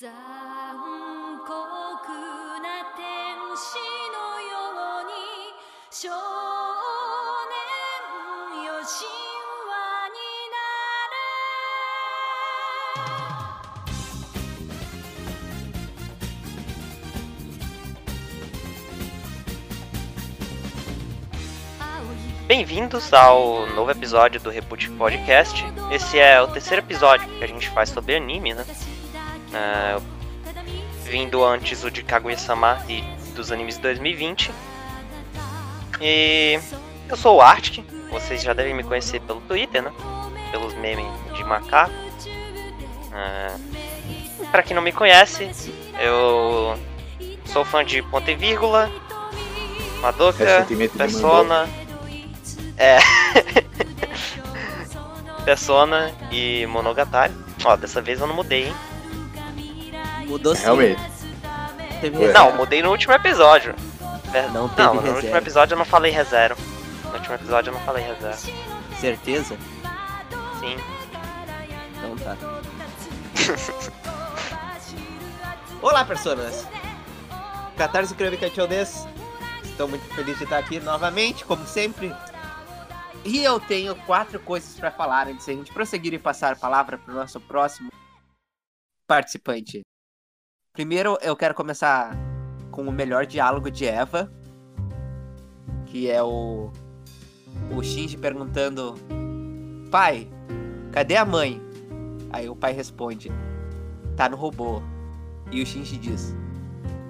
[0.00, 0.08] 残
[1.40, 1.52] 酷
[2.62, 3.76] な天使
[4.10, 5.12] のように
[5.90, 6.08] 少
[8.56, 8.88] 年よ神
[9.68, 10.56] 話にな
[22.46, 25.62] れ Bem-vindos ao novo episódio do Reboot Podcast.
[25.92, 28.64] Esse é o terceiro episódio que a gente faz sobre anime, né?
[29.55, 29.99] É,
[31.03, 33.01] vindo antes o de Kaguya-sama e
[33.33, 34.51] dos animes de 2020.
[36.01, 36.59] E
[37.07, 39.91] eu sou o Arctic, vocês já devem me conhecer pelo Twitter, né?
[40.51, 41.93] Pelos memes de macaco.
[43.13, 43.55] É,
[44.51, 45.49] para quem não me conhece,
[46.01, 46.77] eu
[47.45, 48.91] sou fã de Ponto e Vírgula,
[50.01, 51.69] Madoka, Persona.
[52.77, 52.97] É.
[55.45, 57.33] Persona e Monogatari.
[57.63, 58.75] Ó, dessa vez eu não mudei, hein?
[60.25, 60.63] Mudou sim.
[60.63, 61.01] Realmente.
[62.01, 62.27] Teve.
[62.31, 63.75] Não, mudei no último episódio.
[64.53, 65.15] Não teve Não, no reserva.
[65.17, 66.61] último episódio eu não falei reserva.
[67.05, 68.37] No último episódio eu não falei reserva.
[68.99, 69.57] Certeza?
[70.59, 70.77] Sim.
[71.97, 72.35] Então tá.
[75.81, 76.67] Olá, personas!
[77.77, 79.05] Catarse Crônica Tiodes.
[79.63, 82.13] Estou muito feliz de estar aqui novamente, como sempre.
[83.23, 86.55] E eu tenho quatro coisas para falar antes de a gente prosseguir e passar a
[86.55, 87.89] palavra para o nosso próximo
[89.07, 89.81] participante.
[90.75, 92.17] Primeiro, eu quero começar
[92.69, 94.29] com o melhor diálogo de Eva,
[95.85, 96.69] que é o
[97.71, 98.95] o Shinji perguntando:
[99.89, 100.27] "Pai,
[100.91, 101.61] cadê a mãe?"
[102.29, 103.31] Aí o pai responde:
[104.17, 104.81] "Tá no robô."
[105.49, 106.35] E o Shinji diz: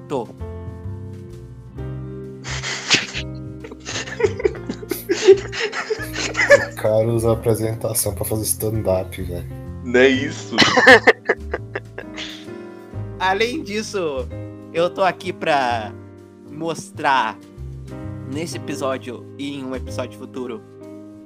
[0.07, 0.27] "Tô."
[6.71, 9.49] O cara usa a apresentação pra fazer stand-up, velho.
[9.83, 10.55] Não é isso.
[13.19, 14.27] Além disso,
[14.73, 15.93] eu tô aqui pra
[16.51, 17.37] mostrar
[18.31, 20.61] nesse episódio e em um episódio futuro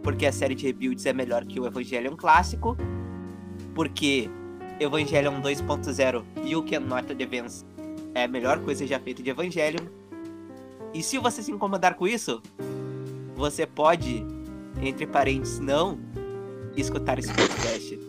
[0.03, 2.77] porque a série de Rebuilds é melhor que o Evangelion clássico,
[3.75, 4.29] porque
[4.79, 7.65] Evangelion 2.0 You Cannot Advance
[8.15, 9.85] é a melhor coisa já feita de Evangelion.
[10.93, 12.41] E se você se incomodar com isso,
[13.35, 14.25] você pode,
[14.81, 15.99] entre parênteses, não
[16.75, 17.99] escutar esse podcast.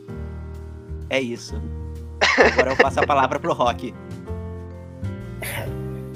[1.11, 1.61] É isso.
[2.21, 3.95] Agora eu passo a palavra pro Rock.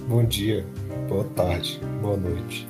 [0.06, 0.64] Bom dia,
[1.08, 2.68] boa tarde, boa noite.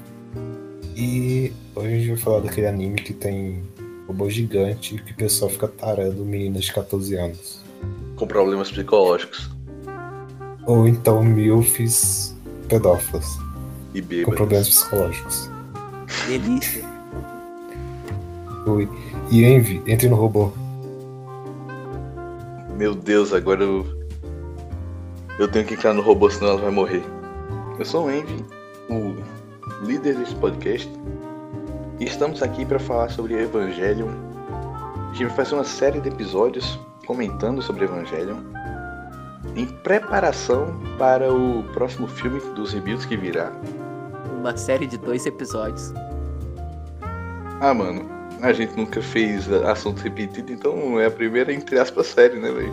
[0.97, 3.63] E hoje a gente vai falar daquele anime que tem
[4.07, 7.61] robô gigante que o pessoal fica tarando meninas de 14 anos.
[8.17, 9.51] Com problemas psicológicos.
[10.67, 12.35] Ou então milfs
[12.69, 13.27] pedófilas
[13.95, 14.35] E com bêbados.
[14.37, 15.51] problemas psicológicos.
[16.29, 16.85] Delícia.
[18.67, 18.89] Oi.
[19.31, 20.53] E Envy, entre no robô.
[22.77, 23.87] Meu Deus, agora eu.
[25.39, 27.03] Eu tenho que entrar no robô, senão ela vai morrer.
[27.79, 28.45] Eu sou o Envy,
[28.91, 29.15] o
[29.85, 30.91] líder desse podcast.
[32.01, 34.09] E estamos aqui para falar sobre Evangelion.
[35.11, 38.39] A gente vai fazer uma série de episódios comentando sobre Evangelion.
[39.55, 43.53] Em preparação para o próximo filme dos reviews que virá.
[44.41, 45.93] Uma série de dois episódios.
[47.61, 52.39] Ah, mano, a gente nunca fez assunto repetido, então é a primeira, entre aspas, série,
[52.39, 52.73] né, velho?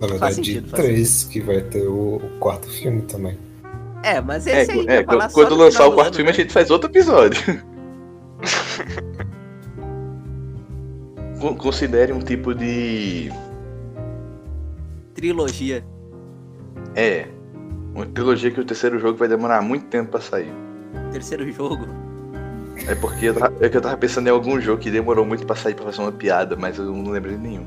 [0.00, 3.38] Na verdade, sentido, três, que vai ter o, o quarto filme também.
[4.02, 6.16] É, mas É, esse aí é, vai falar só quando no lançar o quarto ano,
[6.16, 6.36] filme, né?
[6.36, 7.40] a gente faz outro episódio.
[11.40, 13.30] Con- Considere um tipo de.
[15.14, 15.84] Trilogia.
[16.94, 17.26] É.
[17.94, 20.52] Uma trilogia que o terceiro jogo vai demorar muito tempo pra sair.
[21.12, 21.86] Terceiro jogo.
[22.86, 25.46] É porque eu tava, é que eu tava pensando em algum jogo que demorou muito
[25.46, 27.66] pra sair pra fazer uma piada, mas eu não lembrei de nenhum.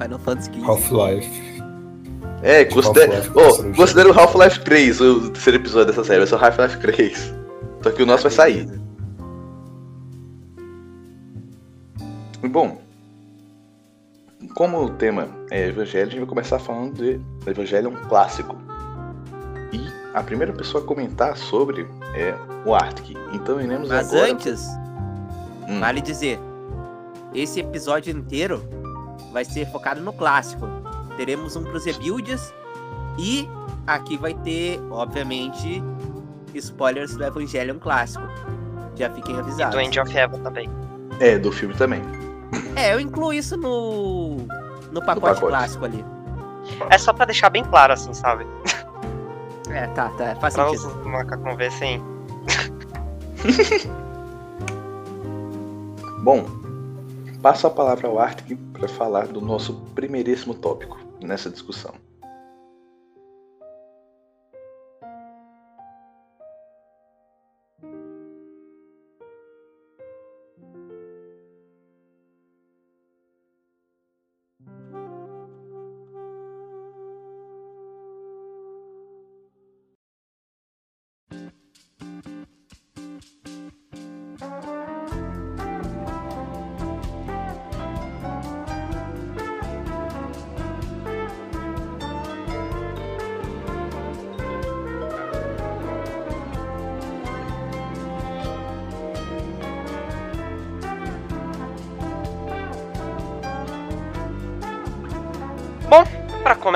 [0.00, 0.64] Final Fantasy XV.
[0.64, 1.62] Half-Life.
[2.42, 6.34] É, considera, Half-Life, oh, considera o Half-Life 3, o terceiro episódio dessa série, vai ser
[6.34, 7.34] o Half-Life 3.
[7.82, 8.68] Só que o nosso vai sair.
[12.42, 12.78] Bom,
[14.54, 17.20] como o tema é Evangelho, a gente vai começar falando de
[17.50, 18.56] Evangelho clássico.
[20.14, 22.34] E a primeira pessoa a comentar sobre é
[22.64, 23.16] o Arctic.
[23.32, 24.30] Então iremos Mas agora...
[24.32, 24.66] antes,
[25.68, 25.80] Hum.
[25.80, 26.38] vale dizer,
[27.34, 28.62] esse episódio inteiro
[29.32, 30.66] vai ser focado no clássico.
[31.16, 32.52] Teremos um pros rebuilds
[33.18, 33.48] e
[33.86, 35.82] aqui vai ter, obviamente,
[36.54, 38.24] spoilers do Evangelion clássico.
[38.94, 39.74] Já fiquem E avisados.
[39.74, 40.70] do End of Heaven também.
[41.18, 42.02] É, do filme também.
[42.76, 44.36] É, eu incluo isso no
[44.92, 45.46] no pacote, pacote.
[45.46, 46.04] clássico ali.
[46.90, 48.46] É só pra deixar bem claro, assim, sabe?
[49.74, 50.86] É, tá, tá, faz Pra sentido.
[51.00, 52.00] os macacos não ver assim.
[56.22, 56.46] Bom,
[57.42, 61.92] passo a palavra ao Arctic para falar do nosso primeiríssimo tópico nessa discussão.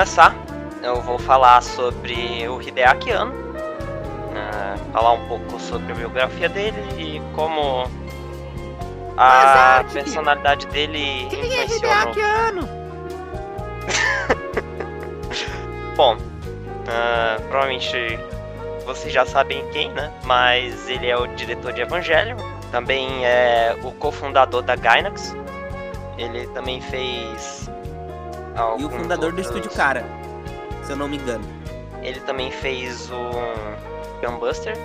[0.08, 0.34] Começar,
[0.82, 3.34] eu vou falar sobre o Hideaki Anno,
[4.32, 7.86] né, falar um pouco sobre a biografia dele e como
[9.18, 12.10] a Mas, personalidade dele Quem é influenciou no...
[12.10, 12.68] Hideaki Anno?
[15.94, 16.16] Bom,
[16.88, 18.18] ah, provavelmente
[18.86, 20.10] vocês já sabem quem, né?
[20.24, 22.38] Mas ele é o diretor de Evangelion,
[22.72, 25.36] também é o cofundador da Gainax.
[26.16, 27.67] Ele também fez.
[28.78, 30.04] E o fundador do estúdio Cara,
[30.84, 31.44] se eu não me engano.
[32.02, 33.30] Ele também fez o
[34.20, 34.76] Gunbuster.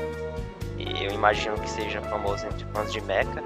[0.78, 3.44] E eu imagino que seja famoso entre fãs de Mecha.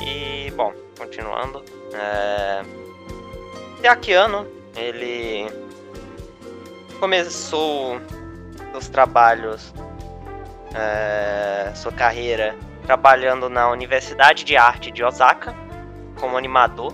[0.00, 1.62] E, bom, continuando.
[1.92, 2.62] É...
[3.78, 4.46] Hideaki Anno,
[4.76, 5.46] ele
[6.98, 8.00] começou
[8.72, 9.72] seus trabalhos,
[10.74, 15.54] é, sua carreira, trabalhando na Universidade de Arte de Osaka
[16.18, 16.92] como animador.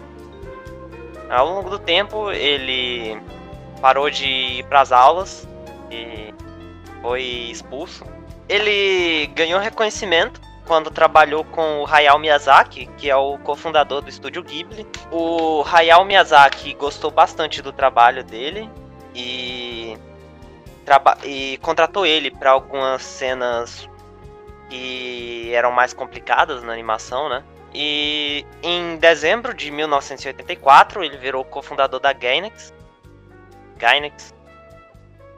[1.34, 3.20] Ao longo do tempo, ele
[3.80, 5.48] parou de ir para as aulas
[5.90, 6.32] e
[7.02, 8.04] foi expulso.
[8.48, 14.42] Ele ganhou reconhecimento quando trabalhou com o Hayao Miyazaki, que é o cofundador do estúdio
[14.42, 14.86] Ghibli.
[15.10, 18.70] O Hayao Miyazaki gostou bastante do trabalho dele
[19.14, 19.98] e,
[20.84, 23.88] traba- e contratou ele para algumas cenas
[24.70, 27.42] que eram mais complicadas na animação, né?
[27.74, 32.72] E em dezembro de 1984 ele virou cofundador da Gainax.
[33.76, 34.32] Gainax.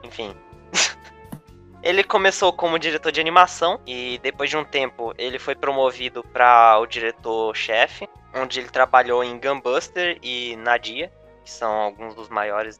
[0.03, 0.35] Enfim.
[1.81, 6.77] ele começou como diretor de animação e depois de um tempo ele foi promovido para
[6.79, 11.11] o diretor-chefe, onde ele trabalhou em Gunbuster e Nadia,
[11.43, 12.79] que são alguns dos maiores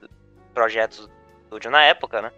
[0.53, 1.11] projetos do
[1.43, 2.31] estúdio na época, né?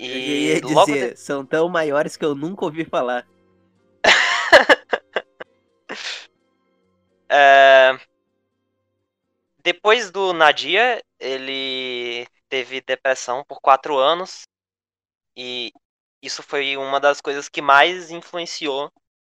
[0.00, 3.24] eu E ia logo de- dizer, são tão maiores que eu nunca ouvi falar.
[7.34, 7.98] É,
[9.64, 14.46] Depois do Nadia, ele teve depressão por quatro anos.
[15.36, 15.72] E
[16.20, 18.92] isso foi uma das coisas que mais influenciou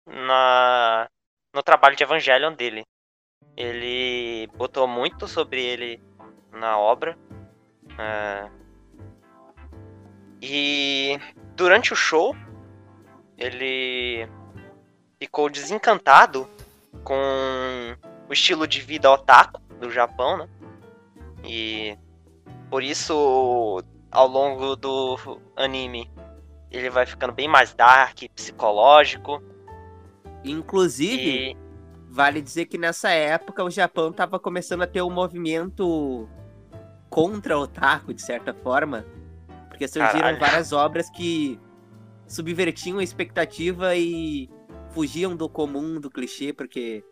[0.06, 1.08] na...
[1.54, 2.84] no trabalho de Evangelion dele.
[3.56, 6.02] Ele botou muito sobre ele
[6.50, 7.16] na obra.
[7.98, 8.50] é,
[10.42, 11.18] E
[11.54, 12.34] durante o show,
[13.38, 14.28] ele
[15.18, 16.48] ficou desencantado
[17.04, 17.96] com
[18.28, 20.48] o estilo de vida otaku do Japão, né?
[21.44, 21.96] E
[22.70, 26.10] por isso, ao longo do anime,
[26.70, 29.42] ele vai ficando bem mais dark, psicológico.
[30.42, 31.56] Inclusive, E
[32.08, 36.28] vale dizer que nessa época o Japão tava começando a ter um movimento
[37.10, 39.04] contra o otaku, de certa forma.
[39.68, 40.40] Porque surgiram Caralho.
[40.40, 41.60] várias obras que
[42.26, 44.48] subvertiam a expectativa e
[44.94, 47.04] fugiam do comum, do clichê, porque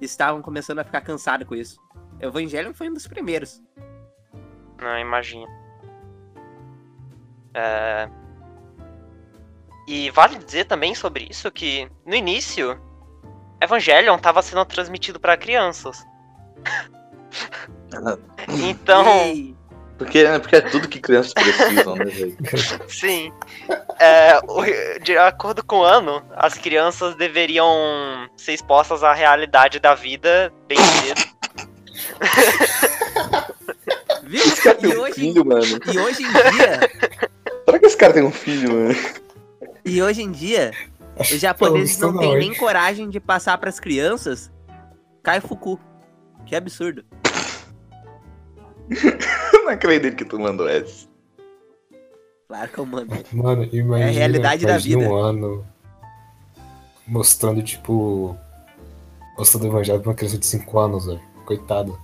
[0.00, 1.78] estavam começando a ficar cansados com isso.
[2.18, 3.62] Evangelion foi um dos primeiros.
[4.80, 5.46] Não, imagina.
[7.54, 8.08] É...
[9.86, 12.80] E vale dizer também sobre isso que no início
[13.60, 16.06] Evangelion estava sendo transmitido para crianças.
[18.48, 19.56] Então, Ei,
[20.00, 22.34] Porque, porque é tudo que crianças precisam, né, velho?
[22.88, 23.30] sim.
[23.98, 24.40] É,
[25.00, 30.78] de acordo com o ano, as crianças deveriam ser expostas à realidade da vida bem
[30.78, 31.20] cedo.
[34.24, 34.40] viu?
[34.40, 35.78] Esse cara tem E um hoje, filho, mano.
[35.92, 36.80] e hoje em dia,
[37.66, 38.96] Será que esse cara tem um filho, mano?
[39.84, 40.70] e hoje em dia,
[41.18, 44.50] os japoneses Não, têm nem coragem de passar pras crianças
[45.22, 45.78] Kaifuku.
[46.46, 47.04] Que absurdo.
[49.70, 51.06] Eu não acredito que tu mandou essa.
[52.48, 53.14] Claro que eu mando.
[53.32, 55.12] Mano, imagina, É a realidade da imagina vida.
[55.12, 55.64] um ano
[57.06, 58.36] mostrando, tipo,
[59.38, 61.20] mostrando o evangelho pra uma criança de 5 anos, velho.
[61.46, 61.96] Coitado.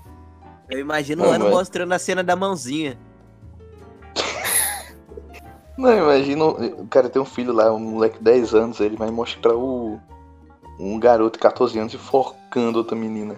[0.71, 2.97] Eu imagino Não, ano mas- mostrando a cena da mãozinha.
[5.77, 9.11] Não, imagina o cara tem um filho lá, um moleque de 10 anos, ele vai
[9.11, 9.99] mostrar o.
[10.79, 13.35] Um garoto de 14 anos enforcando outra menina.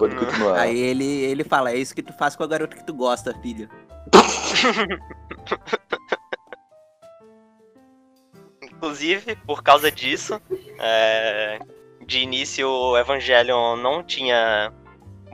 [0.00, 0.58] Pode continuar.
[0.58, 3.34] Aí ele, ele fala, é isso que tu faz com a garota que tu gosta,
[3.42, 3.68] filho.
[8.62, 10.40] Inclusive, por causa disso,
[10.78, 11.58] é,
[12.06, 14.72] de início o Evangelion não tinha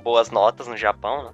[0.03, 1.27] boas notas no Japão.
[1.27, 1.33] né?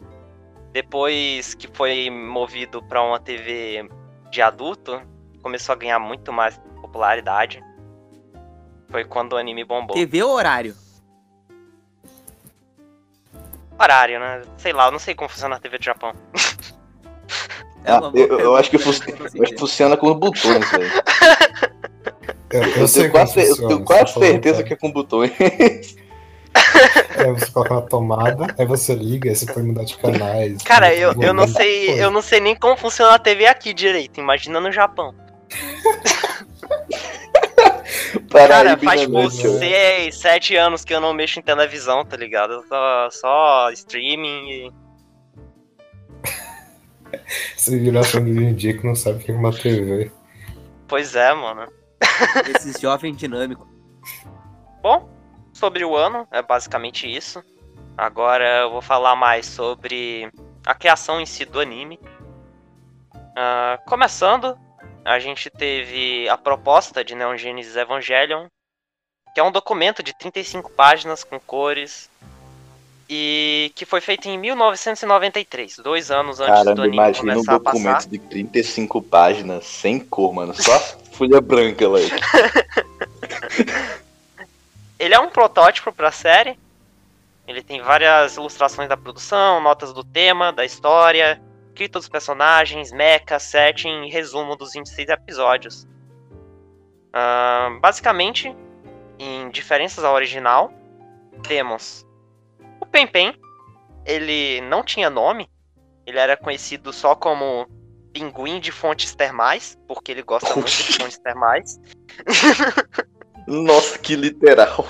[0.70, 3.88] Depois que foi movido para uma TV
[4.30, 5.00] de adulto,
[5.42, 7.64] começou a ganhar muito mais popularidade.
[8.90, 9.96] Foi quando o anime bombou.
[9.96, 10.81] TV ou horário?
[13.82, 14.42] Horário, né?
[14.56, 16.12] Sei lá, eu não sei como funciona a TV do Japão.
[17.84, 21.02] É Ah, eu, eu acho que eu funciona com botões, velho.
[22.52, 24.68] Eu, eu Eu sei tenho quase, eu funciona, tenho você quase certeza cara.
[24.68, 25.32] que é com botões.
[27.16, 30.62] É, você coloca na tomada, aí você liga, aí você pode mudar de canais.
[30.62, 32.02] Cara, eu, eu não sei, coisa.
[32.02, 34.20] eu não sei nem como funciona a TV aqui direito.
[34.20, 35.14] Imagina no Japão.
[38.32, 39.58] Cara, faz tipo Nanete, ó.
[39.58, 42.64] 6, 7 anos que eu não mexo em televisão, tá ligado?
[42.68, 44.72] Só, só streaming e.
[47.56, 50.10] Você geração de hoje em dia que não sabe o que é uma TV.
[50.88, 51.70] Pois é, mano.
[52.54, 53.66] Esses jovens dinâmicos.
[54.82, 55.08] Bom,
[55.52, 57.42] sobre o ano, é basicamente isso.
[57.96, 60.30] Agora eu vou falar mais sobre
[60.66, 62.00] a criação em si do anime.
[63.36, 64.58] Ah, começando,
[65.04, 68.46] a gente teve a proposta de Neon Genesis Evangelion,
[69.34, 72.10] que é um documento de 35 páginas com cores
[73.08, 77.54] e que foi feito em 1993, dois anos antes do Caramba, anime imagina um começar
[77.54, 77.78] a passar.
[77.78, 80.54] documento de 35 páginas, sem cor, mano.
[80.54, 80.78] Só
[81.12, 82.10] folha branca, like.
[84.98, 86.56] Ele é um protótipo pra série.
[87.46, 93.38] Ele tem várias ilustrações da produção, notas do tema, da história, escrita dos personagens, mecha,
[93.38, 95.88] setting e resumo dos 26 episódios.
[97.12, 98.54] Ah, basicamente,
[99.18, 100.70] em diferenças ao original,
[101.42, 102.06] temos
[102.78, 103.34] o Pen Pen.
[104.04, 105.48] Ele não tinha nome.
[106.06, 107.66] Ele era conhecido só como
[108.12, 111.80] Pinguim de Fontes Termais, porque ele gosta muito de fontes termais.
[113.46, 114.86] Nossa, que literal.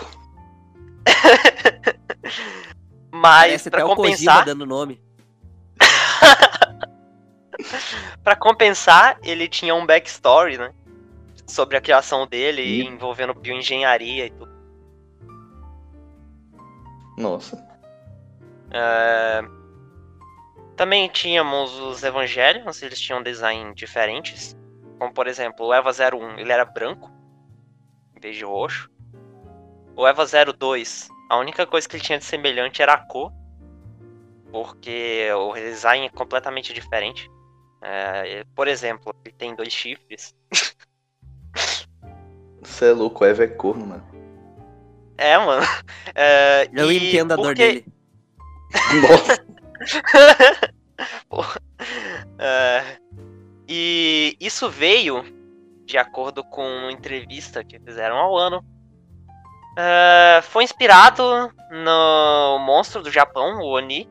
[3.13, 5.01] Mas Parece pra até o Kojima compensar, dando nome.
[8.23, 10.73] Pra compensar, ele tinha um backstory, né?
[11.47, 14.53] Sobre a criação dele, E- envolvendo bioengenharia e tudo.
[17.19, 17.57] Nossa.
[18.71, 19.43] É,
[20.77, 24.57] Também tínhamos os Evangelions, eles tinham design diferentes.
[24.99, 27.11] Como, por exemplo, o Eva 01, ele era branco,
[28.17, 28.91] em vez de roxo.
[29.95, 33.31] O Eva 02, a única coisa que ele tinha de semelhante era a cor.
[34.51, 37.31] Porque o design é completamente diferente.
[37.83, 40.35] É, por exemplo, ele tem dois chifres.
[42.63, 44.07] Você é louco, Eva é corno, mano.
[45.19, 45.67] É, mano.
[46.15, 47.87] É, Eu e entendo a dor porque- dele.
[49.09, 49.45] Nossa.
[52.39, 52.99] É,
[53.69, 55.25] e isso veio
[55.85, 58.65] de acordo com uma entrevista que fizeram ao ano.
[59.77, 61.23] É, foi inspirado
[61.71, 64.09] no monstro do Japão, o Oni.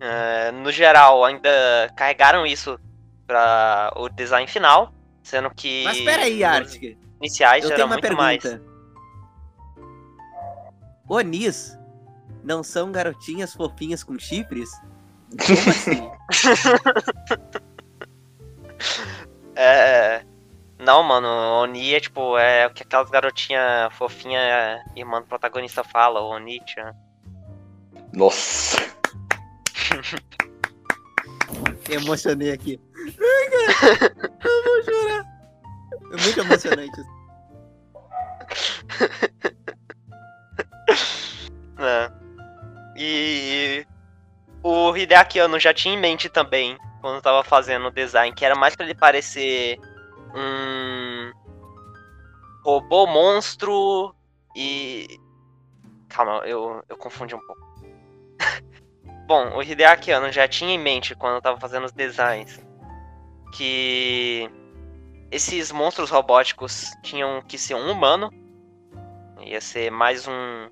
[0.00, 1.50] É, no geral, ainda
[1.94, 2.78] carregaram isso
[3.26, 4.92] para o design final,
[5.22, 6.98] sendo que Mas peraí, Arctic.
[7.20, 8.22] iniciais Eu era tenho uma muito pergunta.
[8.22, 8.70] mais.
[11.08, 11.78] Onis
[12.42, 14.70] não são garotinhas fofinhas com chifres?
[15.46, 16.10] Como assim?
[19.54, 20.24] É.
[20.78, 26.22] Não, mano, Oni é tipo, é o que aquelas garotinhas fofinha irmã do protagonista fala,
[26.22, 26.94] o Oni-chan.
[28.14, 28.78] Nossa.
[31.90, 32.80] Emocionei aqui.
[32.96, 35.24] Ai, cara, eu vou chorar.
[36.12, 37.20] É muito emocionante isso.
[41.78, 42.10] né?
[42.96, 43.86] E
[44.62, 48.54] o Hideaki Anno já tinha em mente também, quando tava fazendo o design, que era
[48.54, 49.78] mais pra ele parecer
[50.34, 51.32] um
[52.64, 54.14] robô monstro
[54.54, 55.18] e.
[56.08, 57.69] Calma, eu, eu confundi um pouco.
[59.30, 62.60] Bom, o Hideaki Anno já tinha em mente quando tava fazendo os designs
[63.54, 64.50] que
[65.30, 68.28] esses monstros robóticos tinham que ser um humano.
[69.38, 70.68] Ia ser mais um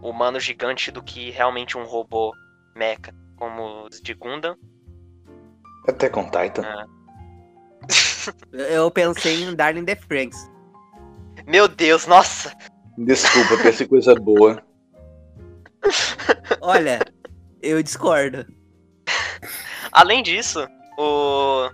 [0.00, 2.32] humano gigante do que realmente um robô
[2.74, 4.56] mecha, como os de Gundam.
[5.86, 6.64] Até com Titan.
[8.52, 10.50] Eu pensei em Darling the Franks.
[11.46, 12.56] Meu Deus, nossa!
[12.96, 14.64] Desculpa, pensei coisa boa.
[16.62, 17.00] Olha,
[17.64, 18.46] eu discordo.
[19.92, 20.66] Além disso,
[20.98, 21.68] o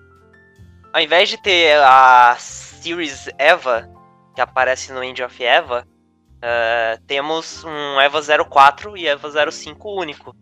[0.92, 3.88] ao invés de ter a Series Eva,
[4.34, 5.86] que aparece no End of Eva,
[6.42, 10.34] eh, temos um Eva 04 e Eva 05 único.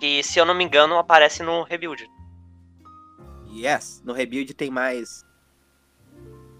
[0.00, 2.06] Que, se eu não me engano, aparece no Rebuild.
[3.54, 5.24] Yes, no Rebuild tem mais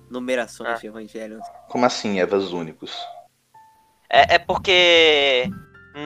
[0.09, 0.75] numerações Ah.
[0.81, 1.41] de Evangelion.
[1.69, 2.97] Como assim, Evas únicos?
[4.09, 5.51] É, é porque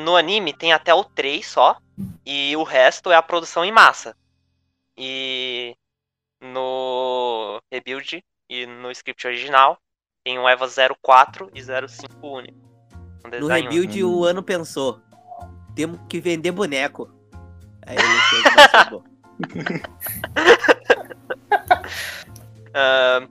[0.05, 1.77] no anime tem até o 3 só,
[2.25, 4.17] e o resto é a produção em massa.
[4.97, 5.77] E
[6.41, 9.79] no Rebuild e no script original
[10.25, 10.67] tem um Eva
[11.03, 12.59] 04 e 05 único.
[13.25, 13.75] Um No design único.
[13.75, 15.01] Rebuild o ano pensou,
[15.75, 17.13] temos que vender boneco.
[17.87, 18.45] Aí ele fez.
[22.75, 23.27] Ah,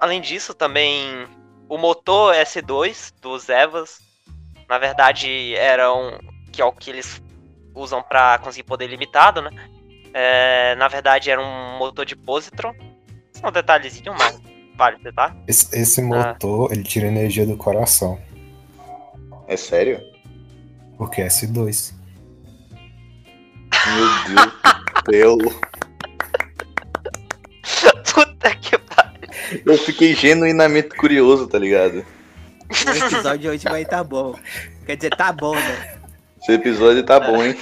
[0.00, 1.26] além disso, também
[1.68, 4.00] o motor S2 dos Evas,
[4.68, 6.18] na verdade, era um.
[6.50, 7.22] que é o que eles
[7.74, 9.50] usam para conseguir poder limitado, né?
[10.14, 12.74] É, na verdade, era um motor de positron.
[13.44, 14.40] Um detalhezinho, mas
[14.76, 15.36] vale citar.
[15.48, 18.20] Esse, esse motor, ele tira energia do coração.
[19.48, 20.00] É sério?
[20.96, 21.94] Porque é S2.
[23.86, 24.46] Meu
[25.08, 25.62] Deus do céu.
[28.14, 29.62] Puta que pariu.
[29.66, 32.04] Eu fiquei genuinamente curioso, tá ligado?
[32.70, 34.34] O episódio de hoje vai tá bom.
[34.86, 36.01] Quer dizer, tá bom, né?
[36.42, 37.56] Esse episódio tá bom, hein?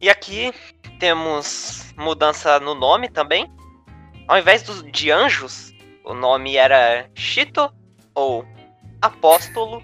[0.00, 0.52] E aqui
[1.00, 3.52] temos mudança no nome também.
[4.28, 5.72] Ao invés dos, de anjos,
[6.04, 7.68] o nome era Chito
[8.14, 8.46] ou
[9.02, 9.82] Apóstolo.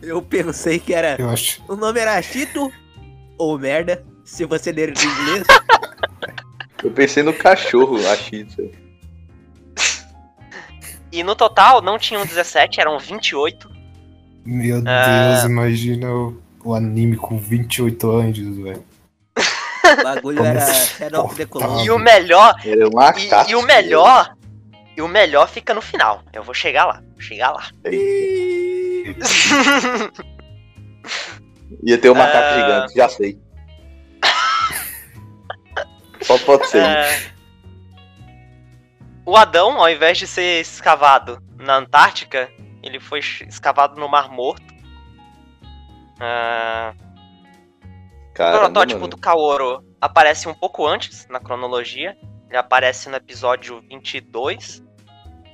[0.00, 1.20] Eu pensei que era.
[1.20, 1.62] Eu acho.
[1.68, 2.72] O nome era Chito
[3.36, 5.46] ou merda, se você ler em inglês.
[6.82, 8.62] Eu pensei no cachorro, a Chita.
[11.12, 13.73] E no total não tinham 17, eram 28.
[14.44, 15.32] Meu Ah.
[15.32, 18.84] Deus, imagina o, o anime com 28 anjos, velho.
[19.36, 21.86] O bagulho Como era se Shadow of the Colossus.
[21.86, 24.34] E o melhor, e, e o melhor,
[24.96, 26.22] e o melhor fica no final.
[26.32, 27.64] Eu vou chegar lá, vou chegar lá.
[31.82, 32.54] Ia ter um macaco Ah.
[32.54, 33.38] gigante, já sei.
[36.22, 36.82] Só pode ser.
[36.82, 37.20] É,
[39.26, 42.48] O Adão, ao invés de ser escavado na Antártica,
[42.84, 44.74] ele foi escavado no Mar Morto.
[46.20, 46.94] Ah,
[48.30, 49.10] o protótipo mano.
[49.10, 52.16] do Kaoro aparece um pouco antes na cronologia.
[52.48, 54.82] Ele aparece no episódio 22.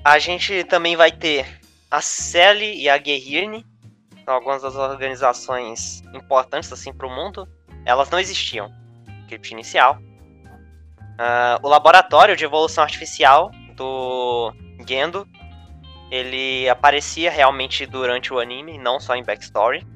[0.05, 3.65] A gente também vai ter a Sally e a Guerrirne.
[4.25, 7.49] São algumas das organizações importantes assim para o mundo.
[7.85, 8.69] Elas não existiam
[9.07, 9.99] no script inicial.
[11.17, 14.53] Ah, o laboratório de evolução artificial do
[14.87, 15.29] Gendo.
[16.11, 19.87] Ele aparecia realmente durante o anime, não só em backstory.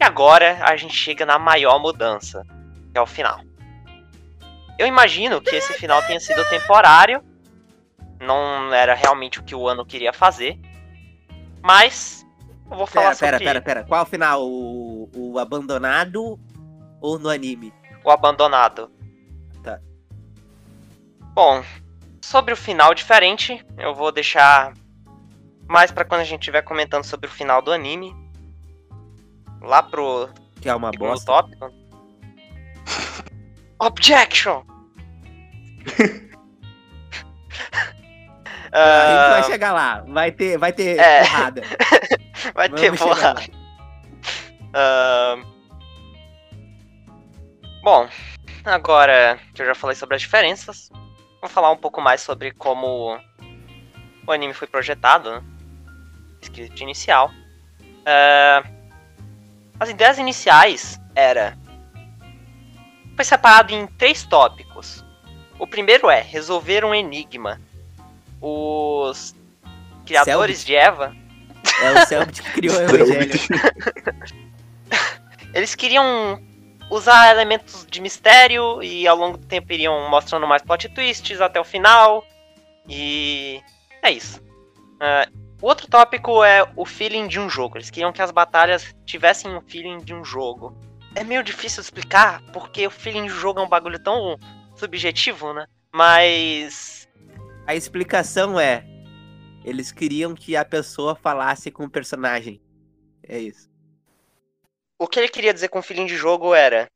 [0.00, 2.44] E agora a gente chega na maior mudança,
[2.92, 3.40] que é o final.
[4.78, 7.22] Eu imagino que esse final tenha sido temporário.
[8.20, 10.58] Não era realmente o que o ano queria fazer.
[11.60, 12.24] Mas
[12.70, 13.84] eu vou falar Pera, pera, sobre pera, pera.
[13.84, 14.46] Qual o final?
[14.46, 16.38] O, o abandonado
[17.00, 17.72] ou no anime?
[18.04, 18.90] o abandonado.
[19.62, 19.80] Tá.
[21.34, 21.62] Bom,
[22.28, 24.74] sobre o final diferente, eu vou deixar
[25.66, 28.14] mais pra quando a gente estiver comentando sobre o final do anime.
[29.62, 30.28] Lá pro
[30.60, 31.24] Que é uma bosta.
[31.26, 31.70] tópico.
[33.80, 34.62] Objection!
[38.70, 40.04] A gente Ah, vai chegar lá.
[40.06, 41.20] Vai ter, vai ter É.
[41.22, 41.62] porrada.
[42.54, 43.42] vai ter Vamos chegar porrada.
[44.74, 45.42] Ahn.
[47.82, 48.06] Bom,
[48.66, 50.90] agora que eu já falei sobre as diferenças,
[51.40, 53.18] vou falar um pouco mais sobre como
[54.26, 55.42] o anime foi projetado, né?
[56.42, 57.30] Script inicial.
[58.04, 58.62] Ah,
[59.80, 61.56] as ideias iniciais era
[63.16, 65.04] foi separado em três tópicos.
[65.58, 67.60] O primeiro é resolver um enigma.
[68.40, 69.34] Os
[70.06, 70.66] criadores Selbit.
[70.66, 71.16] de Eva
[71.82, 73.32] É o Selbit que criou o Evangelho.
[75.52, 76.40] Eles queriam
[76.90, 81.60] usar elementos de mistério e ao longo do tempo iriam mostrando mais plot twists até
[81.60, 82.24] o final.
[82.88, 83.60] E
[84.02, 84.40] é isso.
[85.60, 87.76] O outro tópico é o feeling de um jogo.
[87.76, 90.76] Eles queriam que as batalhas tivessem um feeling de um jogo.
[91.14, 94.38] É meio difícil explicar porque o feeling de jogo é um bagulho tão
[94.76, 95.66] subjetivo, né?
[95.92, 97.08] Mas
[97.68, 98.82] A explicação é:
[99.62, 102.62] eles queriam que a pessoa falasse com o personagem.
[103.22, 103.67] É isso.
[104.98, 106.88] O que ele queria dizer com feeling de jogo era.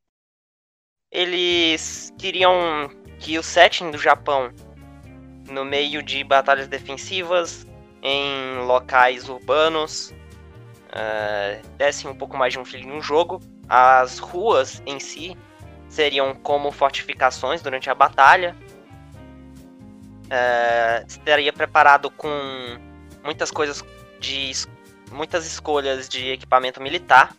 [1.11, 4.51] Eles queriam que o setting do Japão,
[5.49, 7.67] no meio de batalhas defensivas,
[8.03, 10.13] em locais urbanos,
[10.93, 13.41] eh, desse um pouco mais de um feeling no jogo.
[13.69, 15.37] As ruas em si
[15.89, 18.57] seriam como fortificações durante a batalha.
[20.31, 22.31] É, estaria preparado com
[23.23, 23.85] muitas coisas
[24.19, 24.51] de
[25.11, 27.37] muitas escolhas de equipamento militar.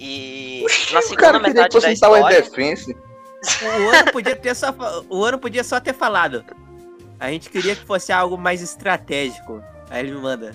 [0.00, 2.96] E na O segunda cara queria que metade fosse da um história, Defense.
[3.62, 4.74] O ano podia ter só,
[5.10, 6.44] o ano podia só ter falado.
[7.20, 9.62] A gente queria que fosse algo mais estratégico.
[9.90, 10.54] Aí ele me manda.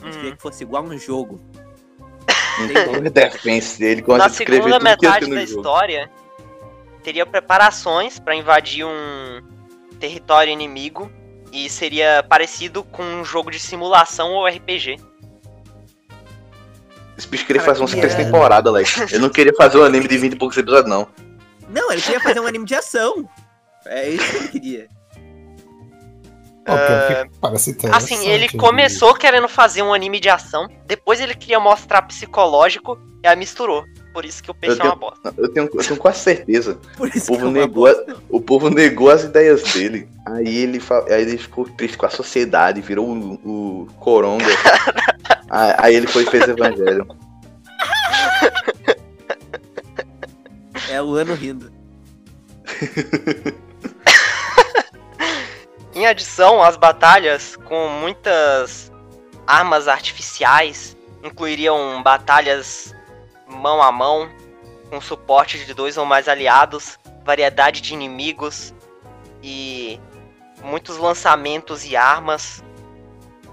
[0.00, 0.20] A gente Hum.
[0.20, 1.40] queria que fosse igual um jogo.
[2.60, 3.82] Um Tower Defense.
[3.84, 5.60] Ele gosta na de escrever segunda metade da jogo.
[5.60, 6.10] história,
[7.02, 9.42] teria preparações para invadir um
[10.00, 11.10] território inimigo
[11.52, 14.96] e seria parecido com um jogo de simulação ou RPG.
[17.16, 19.12] Esse bicho queria fazer umas que três é- temporadas, Lex.
[19.12, 21.06] Eu não queria fazer um anime de 20 e poucos episódios, não.
[21.68, 23.28] Não, ele queria fazer um anime de ação.
[23.86, 24.88] É isso que ele queria.
[26.64, 28.14] Que parece interessante.
[28.14, 33.28] Assim, ele começou querendo fazer um anime de ação, depois ele queria mostrar psicológico e
[33.28, 33.84] aí misturou.
[34.14, 35.34] Por isso que o peixe Eu é uma bosta.
[35.36, 36.78] Eu tenho, eu tenho quase certeza.
[36.96, 38.16] Por O isso povo, que é uma negou, bosta.
[38.30, 40.08] o povo negou as ideias dele.
[40.24, 44.46] Aí ele, aí ele ficou triste com a sociedade, virou o, o Coronga.
[45.50, 47.08] aí, aí ele foi e fez Evangelho.
[50.88, 51.72] É o ano rindo.
[55.92, 58.92] Em adição, as batalhas com muitas
[59.44, 62.94] armas artificiais incluiriam batalhas
[63.54, 64.28] mão a mão,
[64.90, 68.74] com suporte de dois ou mais aliados, variedade de inimigos
[69.42, 70.00] e
[70.62, 72.62] muitos lançamentos e armas.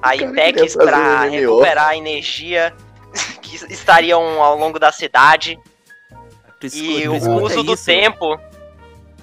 [0.01, 2.73] Aí packs para recuperar a energia
[3.41, 5.59] que estariam ao longo da cidade
[6.73, 8.39] e o uso do isso, tempo.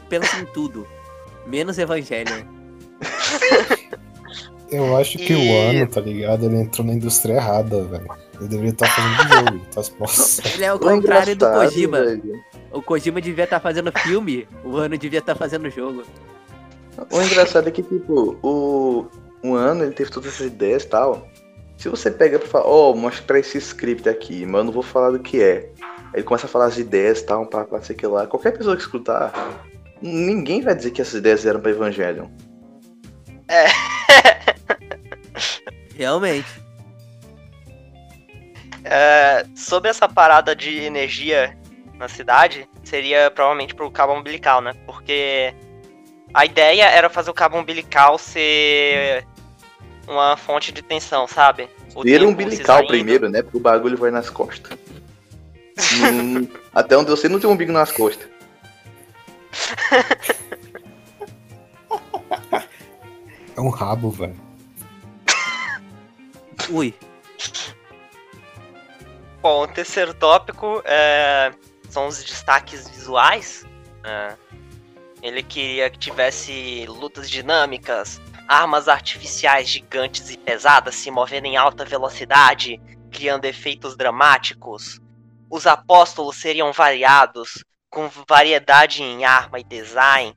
[0.09, 0.87] Pensa em tudo.
[1.47, 2.47] Menos Evangelho.
[4.71, 6.45] Eu acho que E- o ano, tá ligado?
[6.45, 8.07] Ele entrou na indústria errada, velho.
[8.39, 9.67] Ele deveria estar fazendo jogo.
[9.75, 9.83] Tá...
[9.99, 10.43] Nossa.
[10.55, 12.01] Ele é o contrário do Kojima.
[12.05, 12.41] velho.
[12.71, 16.03] O Kojima devia estar fazendo filme, o ano devia estar fazendo jogo.
[17.11, 19.07] O engraçado é que, tipo, o,
[19.43, 21.27] o ano ele teve todas essas ideias e tal.
[21.77, 25.13] Se você pega pra falar, ó, mostra esse script aqui, mas eu não vou falar
[25.13, 25.71] do que é.
[25.81, 28.27] Aí ele começa a falar as ideias e tal, pá, pá, sei que lá.
[28.27, 29.33] Qualquer pessoa que escutar,
[30.03, 32.27] ninguém vai dizer que essas ideias eram pra Evangelion.
[35.97, 36.49] Realmente.
[38.85, 41.57] É, sobre essa parada de energia
[41.99, 44.75] na cidade, seria provavelmente pro cabo umbilical, né?
[44.87, 45.53] Porque
[46.33, 49.27] a ideia era fazer o cabo umbilical ser
[50.07, 51.69] uma fonte de tensão, sabe?
[51.95, 53.43] O um umbilical primeiro, né?
[53.43, 54.79] Porque o bagulho vai nas costas.
[55.79, 58.29] Hum, até onde você não tem um umbigo nas costas.
[63.59, 64.41] É um rabo, velho.
[66.71, 66.95] Ui.
[69.43, 71.53] Bom, o terceiro tópico é,
[71.91, 73.67] são os destaques visuais.
[74.05, 74.37] É,
[75.21, 81.85] ele queria que tivesse lutas dinâmicas, armas artificiais gigantes e pesadas se movendo em alta
[81.85, 85.01] velocidade, criando efeitos dramáticos.
[85.51, 90.33] Os apóstolos seriam variados, com variedade em arma e design.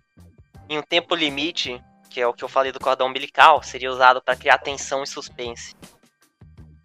[0.67, 1.79] Em um tempo limite,
[2.11, 5.07] que é o que eu falei do cordão umbilical, seria usado para criar tensão e
[5.07, 5.73] suspense.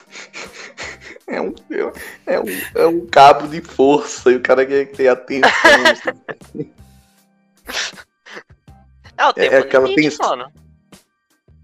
[1.29, 1.53] É um,
[2.25, 2.45] é, um,
[2.77, 5.51] é um cabo de força e o cara quer ter atenção.
[9.19, 10.37] É o tempo é aquela limite, tensão.
[10.37, 10.53] mano.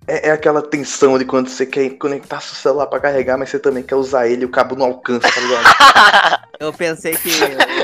[0.07, 3.59] É, é aquela tensão de quando você quer conectar seu celular pra carregar, mas você
[3.59, 6.49] também quer usar ele e o cabo não alcança, tá ligado?
[6.59, 7.31] Eu pensei que.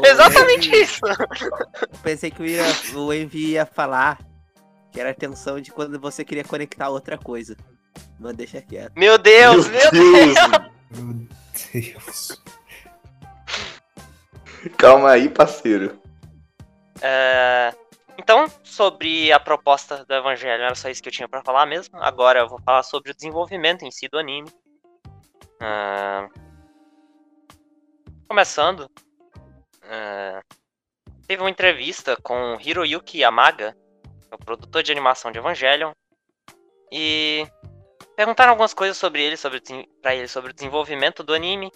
[0.05, 1.01] Exatamente Envy- isso.
[1.07, 2.43] Eu pensei que
[2.95, 4.19] o Envy ia falar
[4.99, 7.57] que era a tensão de quando você queria conectar outra coisa.
[8.19, 8.95] Mas deixa quieto.
[8.97, 10.35] Meu Deus, meu, Deus.
[10.91, 11.29] Meu
[11.73, 12.43] Deus.
[14.77, 16.03] Calma aí, parceiro.
[17.01, 17.73] É,
[18.19, 21.97] Então, sobre a proposta do Evangelho, era só isso que eu tinha pra falar mesmo.
[22.03, 24.51] Agora eu vou falar sobre o desenvolvimento em si do anime.
[25.63, 26.29] É,
[28.27, 28.91] Começando,
[29.81, 30.41] é,
[31.29, 33.77] teve uma entrevista com Hiroyuki Yamaga,
[34.33, 35.93] o produtor de animação de Evangelion,
[36.91, 37.47] e
[38.17, 39.61] perguntaram algumas coisas sobre ele, sobre,
[40.03, 41.71] pra ele sobre o desenvolvimento do anime.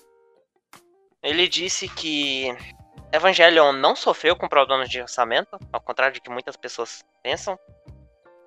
[1.22, 2.48] Ele disse que
[3.12, 7.58] Evangelion não sofreu com problemas de orçamento, ao contrário de que muitas pessoas pensam.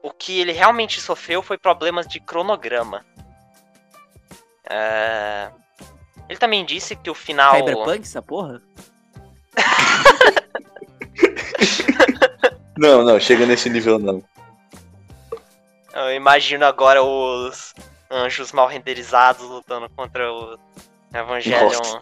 [0.04, 3.06] O que ele realmente sofreu foi problemas de cronograma.
[4.70, 5.52] É,
[6.28, 7.56] Ele também disse que o final.
[7.56, 8.62] Cyberpunk, essa porra?
[12.78, 14.24] Não, não, chega nesse nível não.
[15.94, 17.74] Eu imagino agora os
[18.12, 20.58] anjos mal renderizados lutando contra o
[21.14, 21.70] Evangelion.
[21.78, 22.02] Nossa.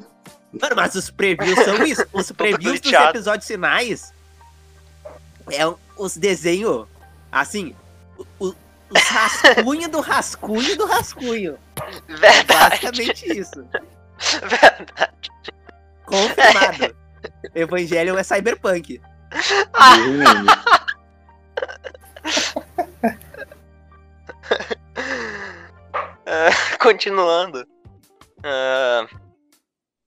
[0.60, 2.06] Mano, mas os previews são isso.
[2.12, 4.14] Os previews dos episódios finais
[5.52, 5.62] É
[5.98, 6.88] os desenhos,
[7.32, 7.76] assim,
[8.18, 8.56] o- o-
[8.90, 11.58] os rascunhos do rascunho do rascunho.
[12.08, 12.46] Verdade.
[12.86, 13.66] Basicamente isso.
[14.42, 15.30] Verdade.
[16.06, 16.96] Confirmado.
[17.56, 19.00] Evangelion é cyberpunk.
[19.34, 20.46] Hum,
[26.26, 27.66] Ah, continuando.
[28.44, 29.08] Ah,